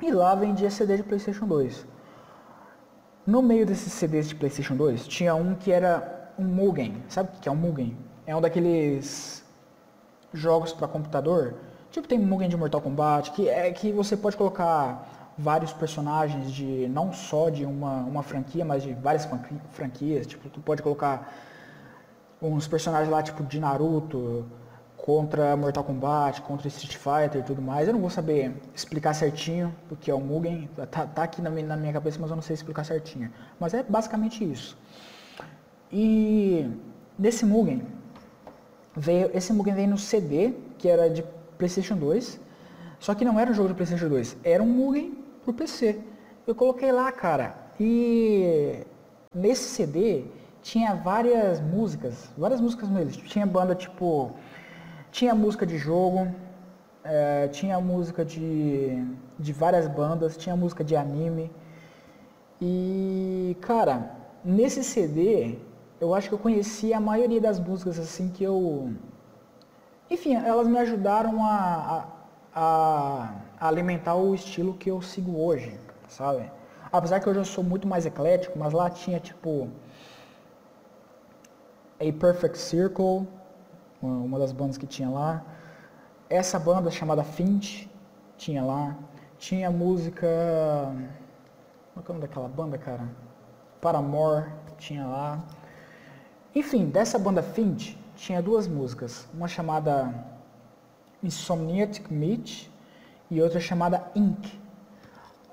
e 0.02 0.12
lá 0.12 0.36
vendia 0.36 0.70
CD 0.70 0.98
de 0.98 1.04
PlayStation 1.04 1.48
2. 1.48 1.86
No 3.26 3.42
meio 3.42 3.66
desses 3.66 3.92
CDs 3.92 4.30
de 4.30 4.36
PlayStation 4.36 4.76
2 4.76 5.08
tinha 5.08 5.36
um 5.36 5.56
que 5.56 5.72
era 5.72 6.32
um 6.38 6.46
Mugen. 6.46 7.04
Sabe 7.10 7.30
o 7.30 7.42
que 7.42 7.50
é 7.50 7.52
um 7.52 7.56
Mugen? 7.56 7.98
É 8.26 8.36
um 8.36 8.42
daqueles 8.42 9.44
jogos 10.34 10.72
para 10.72 10.88
computador. 10.88 11.56
Tipo 11.92 12.08
tem 12.08 12.20
Mugen 12.20 12.50
de 12.50 12.56
Mortal 12.56 12.82
Kombat, 12.82 13.32
que 13.32 13.50
é 13.50 13.72
que 13.72 13.92
você 13.92 14.16
pode 14.16 14.38
colocar 14.38 15.17
vários 15.38 15.72
personagens 15.72 16.52
de 16.52 16.88
não 16.90 17.14
só 17.14 17.50
de 17.50 17.64
uma, 17.64 17.98
uma 18.02 18.24
franquia, 18.24 18.66
mas 18.66 18.84
de 18.84 18.94
várias 18.94 19.28
franquias. 19.72 20.26
Tipo, 20.26 20.50
tu 20.50 20.60
pode 20.60 20.82
colocar 20.82 21.32
uns 22.42 22.68
personagens 22.68 23.10
lá 23.10 23.22
tipo 23.22 23.44
de 23.44 23.60
Naruto 23.60 24.46
contra 24.96 25.56
Mortal 25.56 25.84
Kombat, 25.84 26.42
contra 26.42 26.68
Street 26.68 26.98
Fighter 26.98 27.42
e 27.42 27.44
tudo 27.44 27.62
mais. 27.62 27.88
Eu 27.88 27.94
não 27.94 28.02
vou 28.02 28.10
saber 28.10 28.60
explicar 28.76 29.14
certinho 29.14 29.74
o 29.92 29.96
que 29.96 30.10
é 30.10 30.14
o 30.14 30.20
Mugen. 30.20 30.68
Tá, 30.90 31.06
tá 31.06 31.24
aqui 31.24 31.42
na 31.42 31.50
minha, 31.50 31.68
na 31.68 31.78
minha 31.78 31.94
cabeça, 31.94 32.18
mas 32.20 32.30
eu 32.30 32.36
não 32.36 32.44
sei 32.44 32.56
explicar 32.56 32.84
certinho. 32.84 33.32
Mas 33.60 33.74
é 33.74 33.84
basicamente 33.84 34.44
isso. 34.44 34.78
E 35.92 36.70
nesse 37.18 37.46
Mugen 37.46 37.84
veio 38.96 39.30
esse 39.34 39.54
Mugen 39.54 39.76
veio 39.76 39.88
no 39.90 39.98
CD 39.98 40.54
que 40.78 40.90
era 40.90 41.10
de 41.10 41.24
PlayStation 41.58 41.96
2. 41.96 42.40
Só 43.00 43.14
que 43.14 43.24
não 43.24 43.40
era 43.40 43.52
um 43.52 43.54
jogo 43.54 43.70
de 43.70 43.76
PlayStation 43.76 44.10
2, 44.10 44.38
era 44.44 44.64
um 44.64 44.66
Mugen 44.66 45.27
pro 45.48 45.54
PC. 45.54 46.00
Eu 46.46 46.54
coloquei 46.54 46.92
lá, 46.92 47.12
cara, 47.12 47.56
e 47.80 48.86
nesse 49.34 49.64
CD 49.64 50.26
tinha 50.62 50.94
várias 50.96 51.62
músicas, 51.62 52.30
várias 52.38 52.60
músicas 52.60 52.90
mesmo. 52.90 53.24
Tinha 53.24 53.46
banda 53.46 53.74
tipo. 53.76 54.32
Tinha 55.10 55.34
música 55.34 55.66
de 55.66 55.78
jogo, 55.78 56.28
é, 57.04 57.48
tinha 57.48 57.80
música 57.80 58.26
de, 58.26 59.04
de 59.40 59.54
várias 59.54 59.88
bandas, 59.88 60.36
tinha 60.38 60.56
música 60.56 60.84
de 60.84 60.96
anime. 60.96 61.50
E, 62.62 63.56
cara, 63.62 64.12
nesse 64.44 64.84
CD, 64.84 65.58
eu 66.00 66.14
acho 66.14 66.28
que 66.28 66.36
eu 66.36 66.40
conheci 66.40 66.94
a 66.94 67.00
maioria 67.00 67.40
das 67.40 67.60
músicas 67.60 67.98
assim 67.98 68.30
que 68.30 68.44
eu. 68.44 68.92
Enfim, 70.10 70.36
elas 70.36 70.68
me 70.68 70.78
ajudaram 70.78 71.44
a, 71.44 72.06
a, 72.54 73.30
a 73.34 73.34
alimentar 73.60 74.16
o 74.16 74.34
estilo 74.36 74.74
que 74.76 74.90
eu 74.90 75.02
sigo 75.02 75.40
hoje, 75.40 75.80
sabe? 76.08 76.52
Apesar 76.92 77.20
que 77.20 77.30
hoje 77.30 77.40
eu 77.40 77.46
sou 77.46 77.64
muito 77.64 77.88
mais 77.88 78.06
eclético, 78.06 78.58
mas 78.58 78.74
lá 78.74 78.90
tinha 78.90 79.20
tipo 79.20 79.70
A 82.00 82.14
Perfect 82.20 82.58
Circle, 82.58 83.28
uma 84.02 84.40
das 84.40 84.52
bandas 84.52 84.78
que 84.78 84.88
tinha 84.88 85.10
lá. 85.10 85.44
Essa 86.30 86.60
banda 86.60 86.92
chamada 86.92 87.24
Finch 87.24 87.90
tinha 88.38 88.64
lá. 88.64 88.96
Tinha 89.38 89.70
música. 89.70 90.28
Como 91.94 92.06
é, 92.06 92.08
é 92.08 92.10
o 92.10 92.14
nome 92.14 92.22
daquela 92.22 92.48
banda, 92.48 92.78
cara? 92.78 93.08
Paramore 93.82 94.46
tinha 94.78 95.06
lá. 95.06 95.44
Enfim, 96.56 96.86
dessa 96.86 97.20
banda 97.20 97.44
Finch 97.44 97.98
tinha 98.16 98.42
duas 98.42 98.68
músicas. 98.68 99.28
Uma 99.34 99.48
chamada 99.48 100.14
Insomniac 101.24 102.12
Meat 102.12 102.72
e 103.30 103.42
outra 103.42 103.60
chamada 103.60 104.10
Ink. 104.16 104.60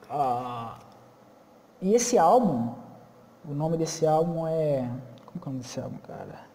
Ah, 0.08 0.78
e 1.80 1.94
esse 1.94 2.16
álbum, 2.16 2.72
o 3.48 3.52
nome 3.52 3.76
desse 3.76 4.06
álbum 4.06 4.46
é. 4.46 4.88
Como 5.26 5.38
é 5.38 5.42
o 5.42 5.46
nome 5.46 5.58
desse 5.58 5.80
álbum, 5.80 5.98
cara? 5.98 6.46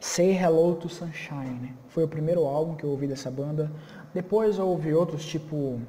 Say 0.00 0.36
Hello 0.36 0.74
to 0.76 0.88
Sunshine. 0.88 1.58
Né? 1.60 1.74
Foi 1.88 2.04
o 2.04 2.08
primeiro 2.08 2.44
álbum 2.44 2.74
que 2.74 2.84
eu 2.84 2.90
ouvi 2.90 3.06
dessa 3.06 3.30
banda. 3.30 3.70
Depois 4.12 4.58
eu 4.58 4.68
ouvi 4.68 4.94
outros 4.94 5.26
tipo 5.26 5.80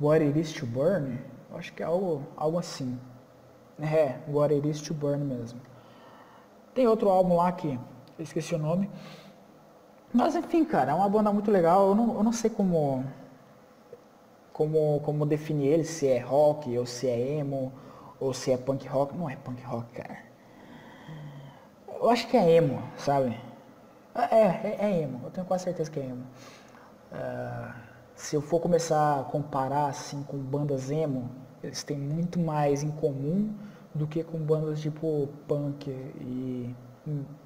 What 0.00 0.24
It 0.24 0.38
Is 0.38 0.52
to 0.52 0.66
Burn. 0.66 1.18
Eu 1.50 1.58
acho 1.58 1.72
que 1.72 1.82
é 1.82 1.86
algo, 1.86 2.22
algo 2.36 2.58
assim. 2.58 2.98
É, 3.80 4.18
What 4.28 4.54
It 4.54 4.68
Is 4.68 4.80
to 4.82 4.94
Burn 4.94 5.24
mesmo. 5.24 5.60
Tem 6.74 6.86
outro 6.86 7.08
álbum 7.08 7.36
lá 7.36 7.50
que 7.50 7.78
eu 8.18 8.22
esqueci 8.22 8.54
o 8.54 8.58
nome. 8.58 8.88
Mas 10.12 10.36
enfim, 10.36 10.64
cara, 10.64 10.92
é 10.92 10.94
uma 10.94 11.08
banda 11.08 11.32
muito 11.32 11.50
legal. 11.50 11.88
Eu 11.88 11.94
não, 11.94 12.14
eu 12.16 12.22
não 12.22 12.32
sei 12.32 12.48
como, 12.48 13.04
como, 14.60 15.00
como 15.00 15.24
definir 15.24 15.68
ele, 15.68 15.84
se 15.84 16.06
é 16.06 16.18
rock, 16.18 16.76
ou 16.76 16.84
se 16.84 17.08
é 17.08 17.38
emo, 17.38 17.72
ou 18.20 18.34
se 18.34 18.52
é 18.52 18.58
punk 18.58 18.86
rock. 18.86 19.16
Não 19.16 19.30
é 19.30 19.34
punk 19.34 19.62
rock, 19.62 19.90
cara. 19.94 20.18
Eu 21.88 22.10
acho 22.10 22.28
que 22.28 22.36
é 22.36 22.56
emo, 22.56 22.82
sabe? 22.98 23.34
É, 24.14 24.36
é, 24.36 24.76
é 24.80 25.00
emo. 25.00 25.22
Eu 25.24 25.30
tenho 25.30 25.46
quase 25.46 25.64
certeza 25.64 25.90
que 25.90 25.98
é 25.98 26.04
emo. 26.04 26.26
Uh, 27.10 27.72
se 28.14 28.36
eu 28.36 28.42
for 28.42 28.60
começar 28.60 29.20
a 29.20 29.24
comparar 29.24 29.86
assim 29.86 30.22
com 30.24 30.36
bandas 30.36 30.90
emo, 30.90 31.30
eles 31.64 31.82
têm 31.82 31.96
muito 31.96 32.38
mais 32.38 32.82
em 32.82 32.90
comum 32.90 33.54
do 33.94 34.06
que 34.06 34.22
com 34.22 34.36
bandas 34.36 34.82
tipo 34.82 35.26
punk 35.48 35.88
e 35.88 36.76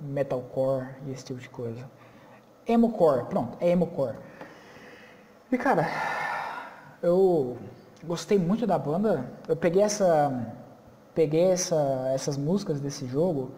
metalcore 0.00 0.88
e 1.06 1.12
esse 1.12 1.26
tipo 1.26 1.38
de 1.38 1.48
coisa. 1.48 1.88
Emocore, 2.66 3.26
pronto, 3.26 3.56
é 3.60 3.70
emocore. 3.70 4.16
E 5.52 5.56
cara, 5.56 5.86
eu 7.04 7.56
gostei 8.02 8.38
muito 8.38 8.66
da 8.66 8.78
banda. 8.78 9.30
Eu 9.46 9.56
peguei 9.56 9.82
essa 9.82 10.54
peguei 11.14 11.44
essa, 11.44 12.10
essas 12.12 12.36
músicas 12.36 12.80
desse 12.80 13.06
jogo, 13.06 13.52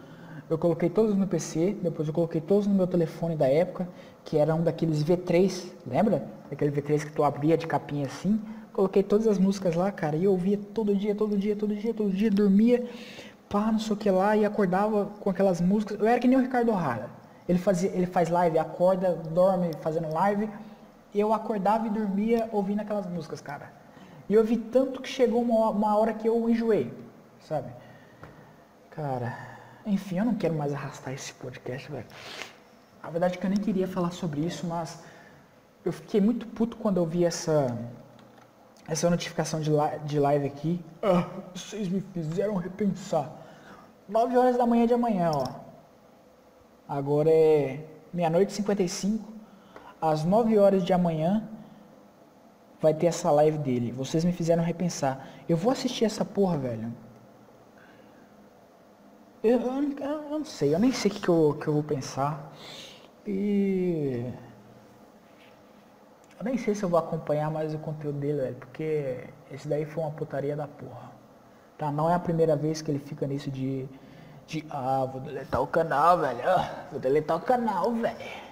eu 0.50 0.58
coloquei 0.58 0.90
todas 0.90 1.16
no 1.16 1.26
PC, 1.26 1.74
depois 1.82 2.06
eu 2.06 2.12
coloquei 2.12 2.40
todos 2.40 2.66
no 2.66 2.74
meu 2.74 2.86
telefone 2.86 3.34
da 3.34 3.48
época, 3.48 3.88
que 4.24 4.36
era 4.36 4.54
um 4.54 4.62
daqueles 4.62 5.02
V3, 5.02 5.72
lembra? 5.86 6.28
Aquele 6.52 6.70
V3 6.70 7.06
que 7.06 7.12
tu 7.12 7.24
abria 7.24 7.56
de 7.56 7.66
capinha 7.66 8.06
assim. 8.06 8.38
Coloquei 8.74 9.02
todas 9.02 9.26
as 9.26 9.38
músicas 9.38 9.74
lá, 9.74 9.90
cara, 9.90 10.16
e 10.16 10.24
eu 10.24 10.32
ouvia 10.32 10.58
todo 10.74 10.94
dia, 10.94 11.14
todo 11.14 11.36
dia, 11.38 11.56
todo 11.56 11.74
dia, 11.74 11.94
todo 11.94 12.10
dia, 12.10 12.30
dormia, 12.30 12.84
pá, 13.48 13.72
não 13.72 13.78
sei 13.78 13.94
o 13.94 13.96
que 13.96 14.10
lá, 14.10 14.36
e 14.36 14.44
acordava 14.44 15.06
com 15.18 15.30
aquelas 15.30 15.62
músicas. 15.62 15.98
Eu 15.98 16.06
era 16.06 16.20
que 16.20 16.28
nem 16.28 16.36
o 16.36 16.42
Ricardo 16.42 16.70
O'Hara. 16.70 17.08
Ele, 17.48 17.58
fazia, 17.58 17.90
ele 17.90 18.06
faz 18.06 18.28
live, 18.28 18.58
acorda, 18.58 19.14
dorme 19.32 19.70
fazendo 19.80 20.12
live. 20.12 20.48
Eu 21.18 21.32
acordava 21.32 21.86
e 21.86 21.90
dormia 21.90 22.48
ouvindo 22.52 22.80
aquelas 22.80 23.06
músicas, 23.06 23.40
cara. 23.40 23.72
E 24.28 24.34
eu 24.34 24.44
vi 24.44 24.56
tanto 24.56 25.00
que 25.00 25.08
chegou 25.08 25.40
uma, 25.40 25.70
uma 25.70 25.96
hora 25.96 26.12
que 26.12 26.28
eu 26.28 26.48
enjoei, 26.48 26.92
sabe? 27.40 27.70
Cara, 28.90 29.36
enfim, 29.84 30.18
eu 30.18 30.24
não 30.24 30.34
quero 30.34 30.54
mais 30.54 30.72
arrastar 30.72 31.14
esse 31.14 31.32
podcast, 31.34 31.90
velho. 31.90 32.06
A 33.02 33.10
verdade 33.10 33.36
é 33.36 33.40
que 33.40 33.46
eu 33.46 33.50
nem 33.50 33.60
queria 33.60 33.86
falar 33.86 34.10
sobre 34.10 34.40
isso, 34.40 34.66
mas 34.66 35.02
eu 35.84 35.92
fiquei 35.92 36.20
muito 36.20 36.46
puto 36.48 36.76
quando 36.76 36.96
eu 36.96 37.06
vi 37.06 37.24
essa 37.24 37.76
essa 38.88 39.10
notificação 39.10 39.60
de, 39.60 39.70
de 40.04 40.18
live 40.18 40.46
aqui. 40.46 40.84
Ah, 41.02 41.26
vocês 41.54 41.88
me 41.88 42.00
fizeram 42.12 42.54
repensar. 42.56 43.30
9 44.08 44.36
horas 44.36 44.56
da 44.56 44.66
manhã 44.66 44.86
de 44.86 44.94
amanhã, 44.94 45.30
ó. 45.34 45.44
Agora 46.88 47.28
é 47.28 47.84
meia-noite 48.12 48.52
e 48.52 48.54
55. 48.54 49.35
Às 50.10 50.24
9 50.24 50.58
horas 50.58 50.84
de 50.84 50.92
amanhã 50.92 51.48
vai 52.80 52.94
ter 52.94 53.06
essa 53.06 53.30
live 53.30 53.58
dele. 53.58 53.92
Vocês 53.92 54.24
me 54.24 54.32
fizeram 54.32 54.62
repensar. 54.62 55.26
Eu 55.48 55.56
vou 55.56 55.72
assistir 55.72 56.04
essa 56.04 56.24
porra, 56.24 56.56
velho. 56.58 56.92
Eu, 59.42 59.60
eu, 59.60 59.98
eu 60.00 60.38
não 60.38 60.44
sei, 60.44 60.74
eu 60.74 60.78
nem 60.78 60.92
sei 60.92 61.10
o 61.10 61.14
que, 61.14 61.28
eu, 61.28 61.58
que 61.60 61.68
eu 61.68 61.74
vou 61.74 61.82
pensar. 61.82 62.52
E. 63.26 64.32
Eu 66.38 66.44
nem 66.44 66.58
sei 66.58 66.74
se 66.74 66.82
eu 66.82 66.88
vou 66.88 66.98
acompanhar 66.98 67.50
mais 67.50 67.72
o 67.74 67.78
conteúdo 67.78 68.18
dele, 68.18 68.42
velho, 68.42 68.56
porque 68.56 69.24
esse 69.50 69.66
daí 69.66 69.86
foi 69.86 70.02
uma 70.02 70.12
putaria 70.12 70.54
da 70.54 70.68
porra. 70.68 71.10
Tá? 71.78 71.90
Não 71.90 72.10
é 72.10 72.14
a 72.14 72.18
primeira 72.18 72.56
vez 72.56 72.82
que 72.82 72.90
ele 72.90 72.98
fica 72.98 73.26
nisso 73.26 73.50
de 73.50 73.88
de, 74.46 74.64
ah, 74.70 75.04
vou 75.10 75.20
deletar 75.20 75.60
o 75.60 75.66
canal, 75.66 76.18
velho. 76.18 76.40
Ah, 76.48 76.86
vou 76.90 77.00
deletar 77.00 77.36
o 77.36 77.40
canal, 77.40 77.92
velho. 77.92 78.45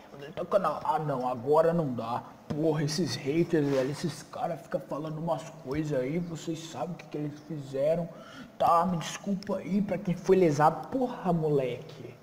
Canal. 0.50 0.80
Ah, 0.84 0.98
não, 0.98 1.28
agora 1.28 1.72
não 1.72 1.92
dá. 1.92 2.22
Porra, 2.48 2.84
esses 2.84 3.14
haters, 3.14 3.66
velho, 3.66 3.90
esses 3.90 4.22
caras 4.22 4.60
ficam 4.60 4.80
falando 4.80 5.18
umas 5.18 5.48
coisas 5.64 5.98
aí, 5.98 6.18
vocês 6.18 6.58
sabem 6.70 6.94
o 6.94 6.98
que, 6.98 7.06
que 7.06 7.18
eles 7.18 7.38
fizeram. 7.48 8.08
Tá, 8.58 8.86
me 8.86 8.98
desculpa 8.98 9.56
aí 9.58 9.82
pra 9.82 9.98
quem 9.98 10.14
foi 10.14 10.36
lesado. 10.36 10.88
Porra, 10.88 11.32
moleque. 11.32 12.14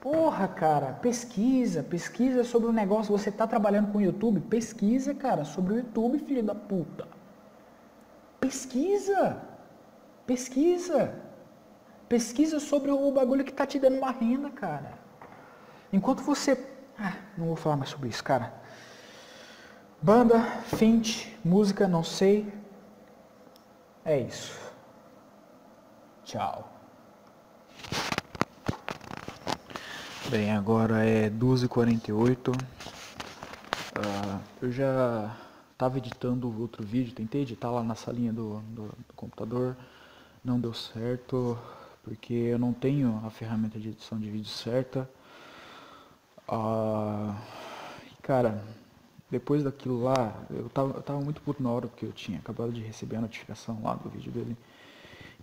Porra, 0.00 0.46
cara, 0.46 0.92
pesquisa, 0.92 1.82
pesquisa 1.82 2.44
sobre 2.44 2.68
o 2.68 2.72
negócio. 2.72 3.16
Você 3.16 3.30
tá 3.30 3.46
trabalhando 3.46 3.92
com 3.92 3.98
o 3.98 4.00
YouTube? 4.00 4.40
Pesquisa, 4.40 5.12
cara, 5.14 5.44
sobre 5.44 5.74
o 5.74 5.76
YouTube, 5.78 6.18
filho 6.20 6.42
da 6.42 6.54
puta. 6.54 7.06
Pesquisa. 8.40 9.42
Pesquisa. 10.26 11.14
Pesquisa 12.08 12.60
sobre 12.60 12.90
o 12.90 13.10
bagulho 13.10 13.44
que 13.44 13.52
tá 13.52 13.66
te 13.66 13.78
dando 13.78 13.98
uma 13.98 14.12
renda, 14.12 14.48
cara. 14.50 14.94
Enquanto 15.92 16.22
você. 16.22 16.77
Ah, 16.98 17.14
não 17.36 17.46
vou 17.46 17.56
falar 17.56 17.76
mais 17.76 17.90
sobre 17.90 18.08
isso, 18.08 18.24
cara. 18.24 18.52
Banda, 20.02 20.40
Fint, 20.64 21.26
música, 21.44 21.86
não 21.86 22.02
sei. 22.02 22.52
É 24.04 24.18
isso. 24.18 24.58
Tchau. 26.24 26.72
Bem, 30.28 30.50
agora 30.50 31.04
é 31.04 31.30
12h48. 31.30 32.48
Uh, 32.48 32.54
ah, 33.96 34.40
eu 34.60 34.72
já 34.72 35.36
estava 35.72 35.98
editando 35.98 36.52
outro 36.60 36.84
vídeo, 36.84 37.14
tentei 37.14 37.42
editar 37.42 37.70
lá 37.70 37.82
na 37.82 37.94
salinha 37.94 38.32
do, 38.32 38.60
do, 38.70 38.82
do 38.88 39.14
computador, 39.14 39.76
não 40.44 40.58
deu 40.58 40.74
certo 40.74 41.56
porque 42.02 42.32
eu 42.34 42.58
não 42.58 42.72
tenho 42.72 43.22
a 43.24 43.30
ferramenta 43.30 43.78
de 43.78 43.90
edição 43.90 44.18
de 44.18 44.30
vídeo 44.30 44.48
certa. 44.48 45.08
Ah, 46.48 47.36
cara, 48.22 48.64
depois 49.30 49.62
daquilo 49.62 50.02
lá, 50.02 50.34
eu 50.50 50.68
tava, 50.70 50.94
eu 50.96 51.02
tava 51.02 51.20
muito 51.20 51.42
puto 51.42 51.62
na 51.62 51.70
hora 51.70 51.86
porque 51.86 52.06
eu 52.06 52.12
tinha 52.12 52.38
acabado 52.38 52.72
de 52.72 52.80
receber 52.82 53.16
a 53.16 53.20
notificação 53.20 53.80
lá 53.82 53.94
do 53.94 54.08
vídeo 54.08 54.32
dele. 54.32 54.56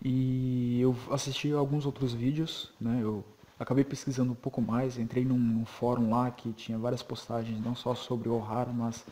E 0.03 0.79
eu 0.81 0.95
assisti 1.11 1.51
alguns 1.51 1.85
outros 1.85 2.13
vídeos, 2.13 2.71
né? 2.81 2.99
Eu 3.01 3.23
acabei 3.59 3.83
pesquisando 3.83 4.31
um 4.31 4.35
pouco 4.35 4.61
mais, 4.61 4.97
entrei 4.97 5.23
num, 5.23 5.37
num 5.37 5.65
fórum 5.65 6.09
lá 6.09 6.31
que 6.31 6.51
tinha 6.53 6.77
várias 6.77 7.03
postagens, 7.03 7.63
não 7.63 7.75
só 7.75 7.93
sobre 7.95 8.27
o 8.27 8.33
Ohara, 8.33 8.71
mas 8.73 9.05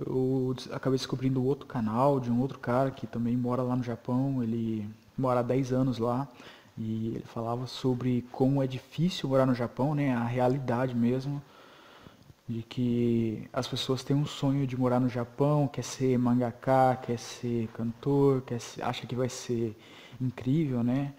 eu 0.00 0.54
acabei 0.72 0.98
descobrindo 0.98 1.44
outro 1.44 1.66
canal 1.66 2.18
de 2.20 2.30
um 2.30 2.40
outro 2.40 2.58
cara 2.58 2.90
que 2.90 3.06
também 3.06 3.36
mora 3.36 3.62
lá 3.62 3.76
no 3.76 3.82
Japão, 3.82 4.42
ele 4.42 4.88
mora 5.16 5.40
há 5.40 5.42
10 5.42 5.72
anos 5.72 5.98
lá 5.98 6.26
e 6.82 7.12
ele 7.14 7.24
falava 7.24 7.66
sobre 7.66 8.24
como 8.32 8.62
é 8.62 8.66
difícil 8.66 9.28
morar 9.28 9.46
no 9.46 9.54
Japão, 9.54 9.94
né? 9.94 10.14
A 10.14 10.24
realidade 10.24 10.94
mesmo 10.94 11.40
de 12.48 12.62
que 12.62 13.48
as 13.52 13.68
pessoas 13.68 14.02
têm 14.02 14.16
um 14.16 14.26
sonho 14.26 14.66
de 14.66 14.76
morar 14.76 14.98
no 14.98 15.08
Japão, 15.08 15.68
quer 15.68 15.84
ser 15.84 16.18
mangaka, 16.18 16.98
quer 17.02 17.18
ser 17.18 17.68
cantor, 17.68 18.42
quer 18.42 18.60
ser, 18.60 18.82
acha 18.82 19.06
que 19.06 19.14
vai 19.14 19.28
ser 19.28 19.76
incrível, 20.20 20.82
né? 20.82 21.14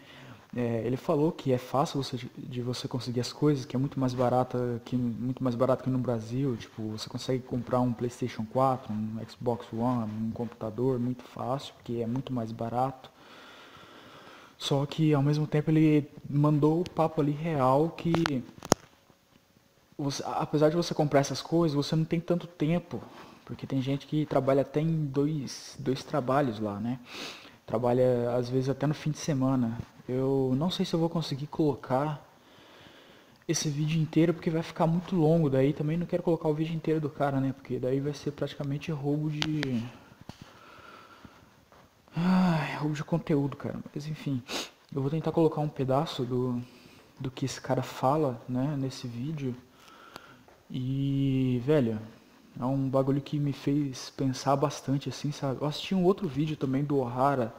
É, 0.55 0.83
ele 0.85 0.97
falou 0.97 1.31
que 1.31 1.51
é 1.51 1.57
fácil 1.57 2.03
você, 2.03 2.19
de 2.37 2.61
você 2.61 2.87
conseguir 2.87 3.21
as 3.21 3.33
coisas, 3.33 3.65
que 3.65 3.75
é 3.75 3.79
muito 3.79 3.99
mais 3.99 4.13
barata 4.13 4.81
que 4.85 4.95
muito 4.95 5.43
mais 5.43 5.55
barato 5.55 5.83
que 5.83 5.89
no 5.89 5.97
Brasil. 5.97 6.55
Tipo, 6.57 6.89
você 6.89 7.09
consegue 7.09 7.41
comprar 7.41 7.79
um 7.79 7.91
PlayStation 7.91 8.45
4, 8.45 8.93
um 8.93 9.19
Xbox 9.27 9.65
One, 9.73 10.11
um 10.27 10.31
computador 10.31 10.99
muito 10.99 11.23
fácil, 11.23 11.73
porque 11.75 12.01
é 12.01 12.05
muito 12.05 12.31
mais 12.33 12.51
barato. 12.51 13.12
Só 14.57 14.85
que 14.85 15.13
ao 15.13 15.21
mesmo 15.21 15.45
tempo 15.45 15.71
ele 15.71 16.09
mandou 16.29 16.81
o 16.81 16.89
papo 16.89 17.21
ali 17.21 17.31
real 17.31 17.89
que 17.89 18.43
você, 19.97 20.23
apesar 20.25 20.69
de 20.69 20.75
você 20.75 20.93
comprar 20.93 21.19
essas 21.19 21.41
coisas, 21.41 21.75
você 21.75 21.95
não 21.95 22.05
tem 22.05 22.19
tanto 22.19 22.47
tempo. 22.47 23.01
Porque 23.45 23.67
tem 23.67 23.81
gente 23.81 24.07
que 24.07 24.25
trabalha 24.25 24.61
até 24.61 24.79
em 24.79 25.05
dois, 25.05 25.75
dois 25.79 26.03
trabalhos 26.03 26.59
lá, 26.59 26.79
né? 26.79 26.99
Trabalha 27.65 28.35
às 28.35 28.49
vezes 28.49 28.69
até 28.69 28.87
no 28.87 28.93
fim 28.93 29.11
de 29.11 29.17
semana. 29.17 29.77
Eu 30.07 30.53
não 30.57 30.69
sei 30.69 30.85
se 30.85 30.93
eu 30.93 30.99
vou 30.99 31.09
conseguir 31.09 31.47
colocar 31.47 32.25
esse 33.47 33.69
vídeo 33.69 34.01
inteiro 34.01 34.33
porque 34.33 34.49
vai 34.49 34.63
ficar 34.63 34.87
muito 34.87 35.15
longo. 35.15 35.49
Daí 35.49 35.73
também 35.73 35.97
não 35.97 36.05
quero 36.05 36.23
colocar 36.23 36.47
o 36.47 36.53
vídeo 36.53 36.75
inteiro 36.75 37.01
do 37.01 37.09
cara, 37.09 37.39
né? 37.39 37.53
Porque 37.53 37.79
daí 37.79 37.99
vai 37.99 38.13
ser 38.13 38.31
praticamente 38.31 38.91
roubo 38.91 39.29
de 39.29 39.83
Ai, 42.15 42.75
roubo 42.77 42.95
de 42.95 43.03
conteúdo, 43.03 43.57
cara. 43.57 43.79
Mas 43.93 44.07
enfim, 44.07 44.41
eu 44.93 45.01
vou 45.01 45.09
tentar 45.09 45.31
colocar 45.31 45.61
um 45.61 45.69
pedaço 45.69 46.23
do, 46.23 46.61
do 47.19 47.31
que 47.31 47.45
esse 47.45 47.59
cara 47.59 47.81
fala, 47.81 48.39
né, 48.47 48.75
nesse 48.77 49.07
vídeo. 49.07 49.55
E, 50.69 51.61
velho, 51.65 51.99
é 52.59 52.65
um 52.65 52.87
bagulho 52.87 53.21
que 53.21 53.39
me 53.39 53.51
fez 53.51 54.11
pensar 54.11 54.55
bastante, 54.55 55.09
assim, 55.09 55.31
sabe? 55.31 55.61
Eu 55.61 55.67
assisti 55.67 55.95
um 55.95 56.03
outro 56.03 56.27
vídeo 56.27 56.55
também 56.55 56.83
do 56.83 56.97
Ohara, 56.97 57.53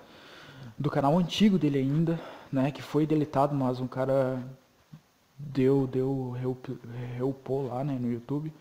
do 0.79 0.91
canal 0.91 1.19
antigo 1.19 1.59
dele 1.59 1.79
ainda, 1.79 2.21
né, 2.53 2.71
que 2.71 2.83
foi 2.83 3.07
deletado, 3.07 3.55
mas 3.55 3.81
um 3.81 3.89
cara 3.89 4.41
deu, 5.37 5.87
deu, 5.89 6.37
reupou 7.17 7.67
lá, 7.67 7.83
né, 7.83 7.99
no 8.01 8.11
YouTube, 8.11 8.53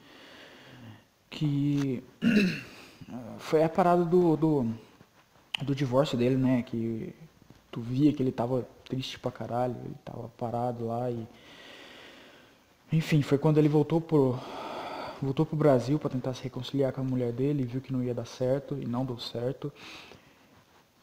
que 1.29 2.03
foi 3.37 3.63
a 3.63 3.69
parada 3.69 4.03
do, 4.03 4.35
do, 4.35 4.73
do 5.63 5.75
divórcio 5.75 6.17
dele, 6.17 6.35
né, 6.35 6.63
que 6.63 7.13
tu 7.71 7.81
via 7.81 8.13
que 8.13 8.21
ele 8.21 8.31
tava 8.31 8.67
triste 8.85 9.19
pra 9.19 9.31
caralho, 9.31 9.75
ele 9.83 9.95
tava 10.03 10.29
parado 10.37 10.87
lá 10.87 11.09
e... 11.09 11.27
Enfim, 12.91 13.23
foi 13.23 13.39
quando 13.39 13.57
ele 13.57 13.67
voltou 13.67 13.99
pro, 13.99 14.37
voltou 15.19 15.45
pro 15.45 15.55
Brasil 15.55 15.97
para 15.97 16.11
tentar 16.11 16.33
se 16.33 16.43
reconciliar 16.43 16.93
com 16.93 17.01
a 17.01 17.03
mulher 17.03 17.31
dele, 17.31 17.63
viu 17.63 17.81
que 17.81 17.91
não 17.91 18.03
ia 18.03 18.13
dar 18.13 18.25
certo 18.25 18.77
e 18.79 18.85
não 18.85 19.03
deu 19.03 19.17
certo. 19.17 19.73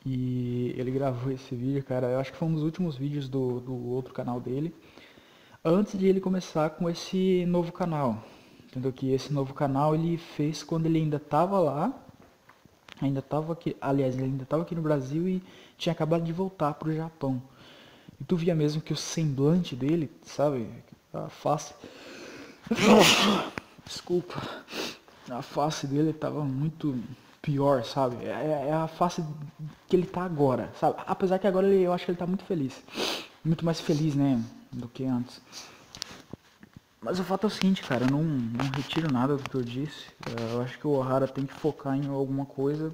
E 0.05 0.73
ele 0.79 0.91
gravou 0.91 1.33
esse 1.33 1.55
vídeo, 1.55 1.83
cara, 1.83 2.09
eu 2.09 2.21
acho 2.21 2.33
que 2.33 2.39
foi 2.39 2.47
um 2.47 2.55
dos 2.55 2.63
últimos 2.63 2.97
vídeos 2.97 3.29
do, 3.29 3.61
do 3.61 3.89
outro 3.89 4.15
canal 4.15 4.41
dele, 4.41 4.75
antes 5.65 5.99
de 5.99 6.07
ele 6.07 6.21
começar 6.21 6.71
com 6.71 6.89
esse 6.89 7.45
novo 7.47 7.73
canal. 7.73 8.23
Entendeu? 8.65 8.93
Que 8.93 9.13
esse 9.13 9.33
novo 9.33 9.53
canal 9.53 9.95
ele 9.95 10.17
fez 10.17 10.63
quando 10.63 10.87
ele 10.87 10.99
ainda 10.99 11.19
tava 11.19 11.59
lá, 11.59 11.93
ainda 13.05 13.23
tava 13.23 13.53
aqui, 13.53 13.77
aliás, 13.81 14.15
ele 14.15 14.25
ainda 14.25 14.45
tava 14.45 14.63
aqui 14.63 14.75
no 14.75 14.83
Brasil 14.83 15.29
e 15.29 15.43
tinha 15.77 15.93
acabado 15.93 16.25
de 16.25 16.33
voltar 16.33 16.75
pro 16.75 16.95
Japão. 16.95 17.43
E 18.21 18.25
tu 18.25 18.37
via 18.37 18.55
mesmo 18.55 18.83
que 18.83 18.93
o 18.93 18.97
semblante 18.97 19.75
dele, 19.75 20.11
sabe, 20.23 20.69
a 21.13 21.29
face... 21.29 21.75
Desculpa. 23.85 24.41
A 25.29 25.43
face 25.43 25.87
dele 25.87 26.13
tava 26.13 26.45
muito 26.45 26.97
pior, 27.43 27.85
sabe? 27.85 28.25
É, 28.25 28.29
é, 28.29 28.67
é, 28.69 28.73
a 28.73 28.87
face 28.87 29.25
que 29.89 29.97
ele 29.97 30.07
tá 30.07 30.23
agora, 30.23 30.71
sabe? 30.79 30.97
Apesar 31.07 31.39
que 31.39 31.47
agora 31.47 31.67
ele, 31.67 31.83
eu 31.83 31.93
acho 31.93 32.05
que 32.05 32.11
ele 32.11 32.19
tá 32.19 32.27
muito 32.27 32.45
feliz. 32.45 32.83
Muito 33.45 33.65
mais 33.65 33.81
feliz, 33.81 34.15
né? 34.15 34.41
Do 34.71 34.89
que 34.89 35.05
antes. 35.05 35.41
Mas 37.03 37.19
o 37.19 37.25
fato 37.25 37.45
é 37.45 37.47
o 37.47 37.51
seguinte, 37.51 37.83
cara, 37.83 38.05
eu 38.05 38.11
não, 38.11 38.23
não 38.23 38.71
retiro 38.75 39.11
nada 39.11 39.37
do 39.37 39.49
que 39.49 39.55
eu 39.55 39.63
disse. 39.63 40.09
É, 40.27 40.55
eu 40.55 40.61
acho 40.61 40.79
que 40.79 40.87
o 40.87 40.91
O'Hara 40.91 41.27
tem 41.27 41.47
que 41.47 41.55
focar 41.55 41.97
em 41.97 42.07
alguma 42.09 42.45
coisa. 42.45 42.93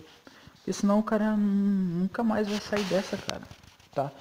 Porque 0.55 0.73
senão 0.73 1.01
o 1.01 1.03
cara 1.03 1.37
nunca 1.37 2.23
mais 2.23 2.49
vai 2.49 2.61
sair 2.61 2.85
dessa, 2.85 3.17
cara. 3.17 3.43
Tá? 3.93 4.13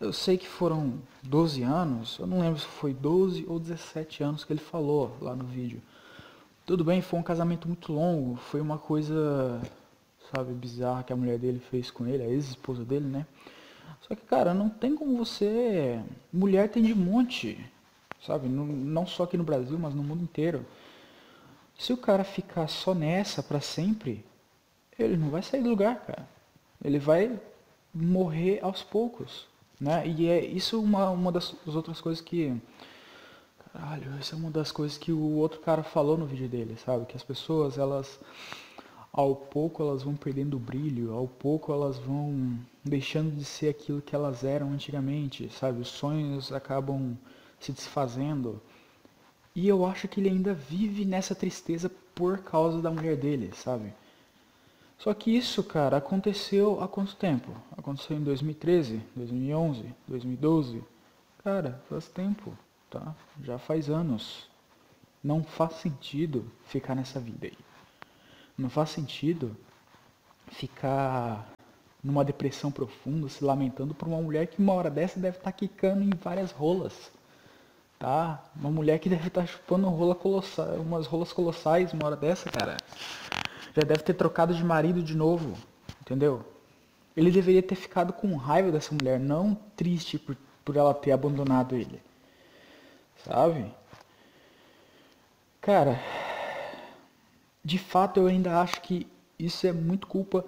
Eu 0.00 0.12
sei 0.14 0.38
que 0.38 0.48
foram 0.48 0.94
12 1.22 1.62
anos, 1.62 2.18
eu 2.18 2.26
não 2.26 2.40
lembro 2.40 2.58
se 2.58 2.66
foi 2.66 2.94
12 2.94 3.44
ou 3.46 3.58
17 3.58 4.22
anos 4.22 4.44
que 4.44 4.52
ele 4.52 4.60
falou 4.60 5.14
lá 5.20 5.36
no 5.36 5.44
vídeo. 5.44 5.82
Tudo 6.64 6.82
bem, 6.82 7.02
foi 7.02 7.18
um 7.18 7.22
casamento 7.22 7.68
muito 7.68 7.92
longo, 7.92 8.36
foi 8.36 8.62
uma 8.62 8.78
coisa, 8.78 9.60
sabe, 10.34 10.54
bizarra 10.54 11.02
que 11.02 11.12
a 11.12 11.16
mulher 11.16 11.38
dele 11.38 11.60
fez 11.70 11.90
com 11.90 12.06
ele, 12.06 12.22
a 12.22 12.28
ex-esposa 12.28 12.84
dele, 12.84 13.06
né? 13.06 13.26
Só 14.00 14.14
que, 14.14 14.22
cara, 14.22 14.54
não 14.54 14.70
tem 14.70 14.94
como 14.96 15.18
você. 15.18 16.00
Mulher 16.32 16.70
tem 16.70 16.82
de 16.82 16.94
monte, 16.94 17.58
sabe? 18.26 18.48
Não, 18.48 18.64
não 18.64 19.06
só 19.06 19.24
aqui 19.24 19.36
no 19.36 19.44
Brasil, 19.44 19.78
mas 19.78 19.94
no 19.94 20.02
mundo 20.02 20.22
inteiro. 20.22 20.64
Se 21.78 21.92
o 21.92 21.96
cara 21.96 22.24
ficar 22.24 22.68
só 22.68 22.94
nessa 22.94 23.42
para 23.42 23.60
sempre, 23.60 24.24
ele 24.98 25.16
não 25.16 25.30
vai 25.30 25.42
sair 25.42 25.62
do 25.62 25.70
lugar, 25.70 26.04
cara. 26.04 26.28
Ele 26.84 26.98
vai 26.98 27.38
morrer 27.92 28.60
aos 28.62 28.82
poucos, 28.82 29.46
né? 29.80 30.06
E 30.06 30.28
é 30.28 30.44
isso 30.44 30.80
uma, 30.80 31.10
uma 31.10 31.32
das 31.32 31.54
outras 31.66 32.00
coisas 32.00 32.20
que 32.20 32.60
Caralho, 33.72 34.12
essa 34.18 34.34
é 34.34 34.38
uma 34.38 34.50
das 34.50 34.72
coisas 34.72 34.98
que 34.98 35.12
o 35.12 35.36
outro 35.36 35.60
cara 35.60 35.84
falou 35.84 36.18
no 36.18 36.26
vídeo 36.26 36.48
dele, 36.48 36.76
sabe? 36.84 37.06
Que 37.06 37.16
as 37.16 37.22
pessoas, 37.22 37.78
elas, 37.78 38.18
ao 39.12 39.36
pouco 39.36 39.80
elas 39.80 40.02
vão 40.02 40.16
perdendo 40.16 40.56
o 40.56 40.60
brilho, 40.60 41.12
ao 41.12 41.28
pouco 41.28 41.72
elas 41.72 41.96
vão 41.96 42.58
deixando 42.84 43.30
de 43.30 43.44
ser 43.44 43.68
aquilo 43.68 44.02
que 44.02 44.14
elas 44.14 44.42
eram 44.42 44.72
antigamente, 44.72 45.48
sabe? 45.52 45.80
Os 45.80 45.88
sonhos 45.88 46.52
acabam 46.52 47.16
se 47.60 47.72
desfazendo. 47.72 48.60
E 49.54 49.68
eu 49.68 49.86
acho 49.86 50.08
que 50.08 50.20
ele 50.20 50.28
ainda 50.28 50.52
vive 50.54 51.04
nessa 51.04 51.34
tristeza 51.34 51.90
por 52.14 52.38
causa 52.38 52.82
da 52.82 52.90
mulher 52.90 53.16
dele, 53.16 53.52
sabe? 53.54 53.92
Só 54.98 55.14
que 55.14 55.34
isso, 55.34 55.62
cara, 55.62 55.96
aconteceu 55.96 56.82
há 56.82 56.88
quanto 56.88 57.14
tempo? 57.16 57.52
Aconteceu 57.76 58.16
em 58.16 58.22
2013, 58.24 59.00
2011, 59.14 59.94
2012? 60.08 60.84
Cara, 61.42 61.80
faz 61.88 62.08
tempo 62.08 62.56
tá? 62.90 63.14
Já 63.42 63.58
faz 63.58 63.88
anos. 63.88 64.48
Não 65.22 65.44
faz 65.44 65.74
sentido 65.74 66.50
ficar 66.64 66.94
nessa 66.94 67.20
vida 67.20 67.46
aí. 67.46 67.58
Não 68.58 68.68
faz 68.68 68.90
sentido 68.90 69.56
ficar 70.48 71.48
numa 72.02 72.24
depressão 72.24 72.72
profunda, 72.72 73.28
se 73.28 73.44
lamentando 73.44 73.94
por 73.94 74.08
uma 74.08 74.20
mulher 74.20 74.46
que 74.46 74.60
uma 74.60 74.72
hora 74.72 74.90
dessa 74.90 75.20
deve 75.20 75.36
estar 75.38 75.52
tá 75.52 75.56
quicando 75.56 76.02
em 76.02 76.10
várias 76.10 76.50
rolas. 76.50 77.12
Tá? 78.00 78.42
Uma 78.56 78.70
mulher 78.70 78.98
que 78.98 79.10
deve 79.10 79.28
estar 79.28 79.42
tá 79.42 79.46
chupando 79.46 79.86
rola 79.90 80.14
colossal, 80.14 80.68
umas 80.76 81.06
rolas 81.06 81.34
colossais 81.34 81.92
uma 81.92 82.06
hora 82.06 82.16
dessa, 82.16 82.48
cara. 82.48 82.78
Já 83.76 83.82
deve 83.82 84.02
ter 84.02 84.14
trocado 84.14 84.54
de 84.54 84.64
marido 84.64 85.02
de 85.02 85.14
novo. 85.14 85.54
Entendeu? 86.00 86.42
Ele 87.14 87.30
deveria 87.30 87.62
ter 87.62 87.74
ficado 87.74 88.14
com 88.14 88.34
raiva 88.36 88.72
dessa 88.72 88.94
mulher, 88.94 89.20
não 89.20 89.54
triste 89.76 90.18
por, 90.18 90.34
por 90.64 90.76
ela 90.76 90.94
ter 90.94 91.12
abandonado 91.12 91.76
ele. 91.76 92.00
Sabe? 93.22 93.70
Cara, 95.60 96.00
de 97.62 97.78
fato 97.78 98.18
eu 98.18 98.28
ainda 98.28 98.62
acho 98.62 98.80
que 98.80 99.06
isso 99.38 99.66
é 99.66 99.72
muito 99.72 100.06
culpa. 100.06 100.46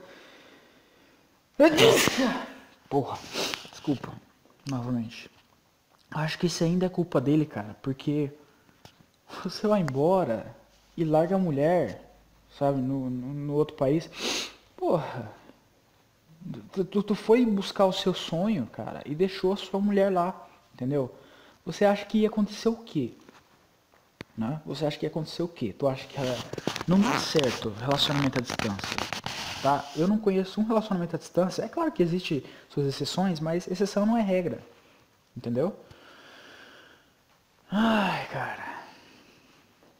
Porra, 2.88 3.18
desculpa, 3.70 4.10
novamente. 4.66 5.30
Acho 6.14 6.38
que 6.38 6.46
isso 6.46 6.62
ainda 6.62 6.86
é 6.86 6.88
culpa 6.88 7.20
dele, 7.20 7.46
cara, 7.46 7.76
porque 7.80 8.30
você 9.42 9.66
vai 9.66 9.80
embora 9.80 10.54
e 10.96 11.04
larga 11.04 11.36
a 11.36 11.38
mulher, 11.38 12.14
sabe, 12.58 12.80
no, 12.80 13.08
no, 13.08 13.34
no 13.34 13.54
outro 13.54 13.76
país. 13.76 14.10
Porra, 14.76 15.32
tu, 16.90 17.02
tu 17.02 17.14
foi 17.14 17.46
buscar 17.46 17.86
o 17.86 17.92
seu 17.92 18.12
sonho, 18.12 18.66
cara, 18.66 19.02
e 19.06 19.14
deixou 19.14 19.52
a 19.52 19.56
sua 19.56 19.80
mulher 19.80 20.12
lá, 20.12 20.48
entendeu? 20.74 21.12
Você 21.64 21.84
acha 21.84 22.04
que 22.04 22.18
ia 22.18 22.28
acontecer 22.28 22.68
o 22.68 22.76
quê? 22.76 23.14
Né? 24.36 24.60
Você 24.66 24.84
acha 24.84 24.98
que 24.98 25.06
ia 25.06 25.10
acontecer 25.10 25.42
o 25.42 25.48
quê? 25.48 25.72
Tu 25.72 25.86
acha 25.86 26.06
que 26.06 26.16
não 26.86 27.00
dá 27.00 27.18
certo 27.18 27.70
relacionamento 27.70 28.38
à 28.38 28.42
distância? 28.42 28.96
Tá? 29.62 29.84
Eu 29.94 30.08
não 30.08 30.18
conheço 30.18 30.60
um 30.60 30.64
relacionamento 30.64 31.14
à 31.14 31.18
distância. 31.18 31.62
É 31.62 31.68
claro 31.68 31.92
que 31.92 32.02
existe 32.02 32.44
suas 32.68 32.86
exceções, 32.86 33.38
mas 33.38 33.70
exceção 33.70 34.04
não 34.04 34.16
é 34.16 34.22
regra. 34.22 34.60
Entendeu? 35.36 35.76
Ai, 37.74 38.28
cara. 38.28 38.82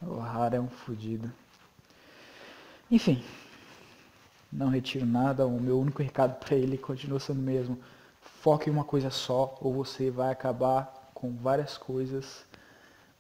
O 0.02 0.18
Rara 0.18 0.56
é 0.56 0.60
um 0.60 0.68
fodido. 0.68 1.32
Enfim. 2.90 3.24
Não 4.52 4.68
retiro 4.68 5.06
nada. 5.06 5.46
O 5.46 5.58
meu 5.58 5.80
único 5.80 6.02
recado 6.02 6.38
para 6.38 6.54
ele 6.54 6.76
continua 6.76 7.18
sendo 7.18 7.38
o 7.38 7.42
mesmo. 7.42 7.80
Foque 8.42 8.68
em 8.68 8.72
uma 8.72 8.84
coisa 8.84 9.08
só 9.08 9.56
ou 9.58 9.72
você 9.72 10.10
vai 10.10 10.30
acabar 10.30 11.10
com 11.14 11.34
várias 11.34 11.78
coisas 11.78 12.44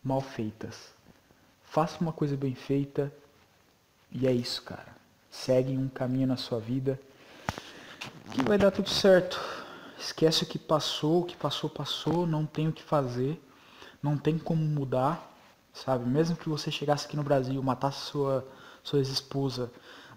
mal 0.04 0.20
feitas. 0.20 0.92
Faça 1.64 1.98
uma 2.02 2.12
coisa 2.12 2.36
bem 2.36 2.54
feita 2.54 3.10
e 4.10 4.26
é 4.26 4.32
isso, 4.32 4.62
cara. 4.62 4.94
Segue 5.30 5.78
um 5.78 5.88
caminho 5.88 6.26
na 6.26 6.36
sua 6.36 6.60
vida 6.60 7.00
que 8.32 8.42
vai 8.42 8.58
dar 8.58 8.70
tudo 8.70 8.90
certo. 8.90 9.40
Esquece 9.98 10.42
o 10.42 10.46
que 10.46 10.58
passou, 10.58 11.22
o 11.22 11.24
que 11.24 11.36
passou, 11.36 11.70
passou, 11.70 12.26
não 12.26 12.44
tem 12.44 12.68
o 12.68 12.72
que 12.72 12.82
fazer, 12.82 13.40
não 14.02 14.16
tem 14.16 14.38
como 14.38 14.62
mudar, 14.62 15.30
sabe? 15.72 16.08
Mesmo 16.08 16.36
que 16.36 16.48
você 16.48 16.70
chegasse 16.70 17.06
aqui 17.06 17.16
no 17.16 17.22
Brasil, 17.22 17.62
matasse 17.62 18.06
sua, 18.06 18.46
sua 18.82 18.98
ex-esposa, 18.98 19.70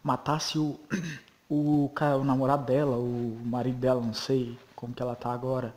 matasse 0.04 0.58
o, 0.58 0.80
o, 1.50 1.92
o 2.20 2.24
namorado 2.24 2.66
dela, 2.66 2.98
o 2.98 3.40
marido 3.46 3.78
dela, 3.78 4.02
não 4.02 4.14
sei 4.14 4.58
como 4.76 4.94
que 4.94 5.02
ela 5.02 5.16
tá 5.16 5.32
agora 5.32 5.74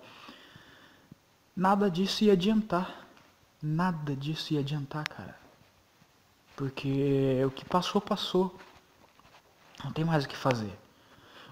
nada 1.59 1.91
disso 1.91 2.23
ia 2.23 2.35
adiantar. 2.35 3.05
Nada 3.61 4.15
disso 4.15 4.55
ia 4.55 4.61
adiantar, 4.61 5.07
cara. 5.09 5.37
Porque 6.55 7.43
o 7.45 7.51
que 7.51 7.65
passou, 7.65 8.01
passou. 8.01 8.57
Não 9.83 9.91
tem 9.91 10.05
mais 10.05 10.25
o 10.25 10.29
que 10.29 10.37
fazer. 10.37 10.73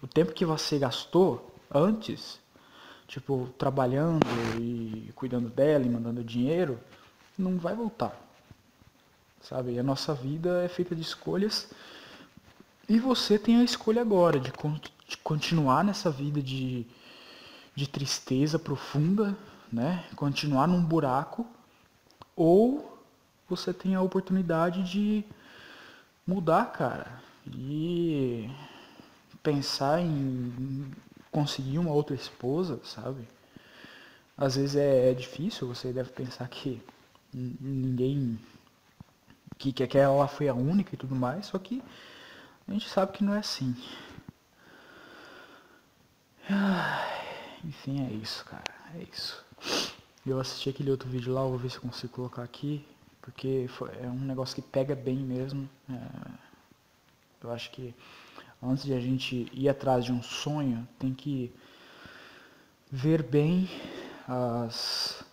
O 0.01 0.07
tempo 0.07 0.33
que 0.33 0.45
você 0.45 0.79
gastou 0.79 1.53
antes, 1.69 2.39
tipo, 3.07 3.49
trabalhando 3.59 4.27
e 4.59 5.13
cuidando 5.15 5.49
dela 5.49 5.85
e 5.85 5.91
mandando 5.91 6.25
dinheiro, 6.25 6.79
não 7.39 7.59
vai 7.59 7.75
voltar. 7.75 8.15
Sabe? 9.41 9.73
E 9.73 9.79
a 9.79 9.83
nossa 9.83 10.15
vida 10.15 10.65
é 10.65 10.69
feita 10.69 10.95
de 10.95 11.03
escolhas. 11.03 11.71
E 12.89 12.99
você 12.99 13.39
tem 13.39 13.61
a 13.61 13.65
escolha 13.65 14.01
agora 14.03 14.39
de, 14.39 14.53
de 15.07 15.17
continuar 15.19 15.85
nessa 15.85 16.11
vida 16.11 16.43
de, 16.43 16.87
de 17.75 17.89
tristeza 17.89 18.59
profunda, 18.59 19.37
né, 19.73 20.05
continuar 20.15 20.67
num 20.69 20.83
buraco, 20.83 21.47
ou 22.35 22.97
você 23.49 23.73
tem 23.73 23.95
a 23.95 24.03
oportunidade 24.03 24.83
de 24.85 25.25
mudar, 26.27 26.67
cara, 26.67 27.21
e 27.47 28.51
pensar 29.43 30.01
em 30.01 30.93
conseguir 31.37 31.79
uma 31.79 31.93
outra 31.93 32.17
esposa, 32.17 32.81
sabe? 32.83 33.29
às 34.37 34.57
vezes 34.57 34.77
é, 34.77 35.11
é 35.11 35.15
difícil, 35.15 35.67
você 35.67 35.93
deve 35.93 36.11
pensar 36.11 36.49
que 36.49 36.83
ninguém. 37.33 38.39
Que, 39.59 39.73
que 39.73 39.83
aquela 39.83 40.29
foi 40.29 40.49
a 40.49 40.55
única 40.55 40.95
e 40.95 40.99
tudo 40.99 41.15
mais, 41.15 41.47
só 41.47 41.59
que 41.59 41.83
a 42.69 42.73
gente 42.73 42.89
sabe 42.89 43.13
que 43.13 43.25
não 43.25 43.35
é 43.35 43.39
assim. 43.39 43.75
Enfim, 47.65 48.07
é 48.07 48.13
isso, 48.13 48.45
cara. 48.45 48.75
É 48.95 49.03
isso. 49.03 49.45
Eu 50.27 50.39
assisti 50.39 50.69
aquele 50.69 50.91
outro 50.91 51.09
vídeo 51.09 51.33
lá, 51.33 51.41
vou 51.43 51.59
ver 51.59 51.71
se 51.71 51.77
eu 51.77 51.83
consigo 51.83 52.13
colocar 52.13 52.43
aqui. 52.43 52.87
Porque 53.23 53.69
é 54.01 54.07
um 54.07 54.21
negócio 54.21 54.55
que 54.55 54.63
pega 54.63 54.95
bem 54.95 55.17
mesmo. 55.17 55.69
É, 55.91 56.31
eu 57.43 57.51
acho 57.51 57.71
que 57.71 57.95
antes 58.69 58.85
de 58.85 58.93
a 58.93 59.01
gente 59.01 59.49
ir 59.53 59.69
atrás 59.69 60.05
de 60.05 60.13
um 60.13 60.23
sonho, 60.23 60.87
tem 60.99 61.15
que 61.15 61.53
ver 62.91 63.23
bem 63.23 63.69
as, 64.29 65.25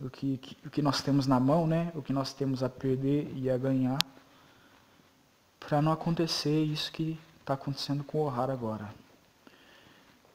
o, 0.00 0.08
que, 0.08 0.38
que, 0.38 0.56
o 0.66 0.70
que 0.70 0.82
nós 0.82 1.02
temos 1.02 1.26
na 1.26 1.38
mão, 1.38 1.66
né? 1.66 1.92
O 1.94 2.02
que 2.02 2.12
nós 2.12 2.32
temos 2.32 2.62
a 2.62 2.68
perder 2.68 3.30
e 3.36 3.50
a 3.50 3.58
ganhar. 3.58 3.98
Para 5.58 5.82
não 5.82 5.92
acontecer 5.92 6.64
isso 6.64 6.90
que 6.90 7.18
está 7.40 7.54
acontecendo 7.54 8.02
com 8.02 8.18
o 8.18 8.22
Ohara 8.22 8.52
agora. 8.52 8.92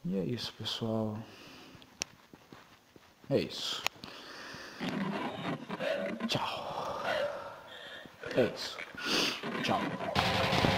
E 0.03 0.17
é 0.17 0.23
isso, 0.23 0.53
pessoal. 0.53 1.17
É 3.29 3.39
isso. 3.39 3.81
Tchau. 6.27 7.01
É 8.35 8.43
isso. 8.53 8.77
Tchau. 9.63 10.74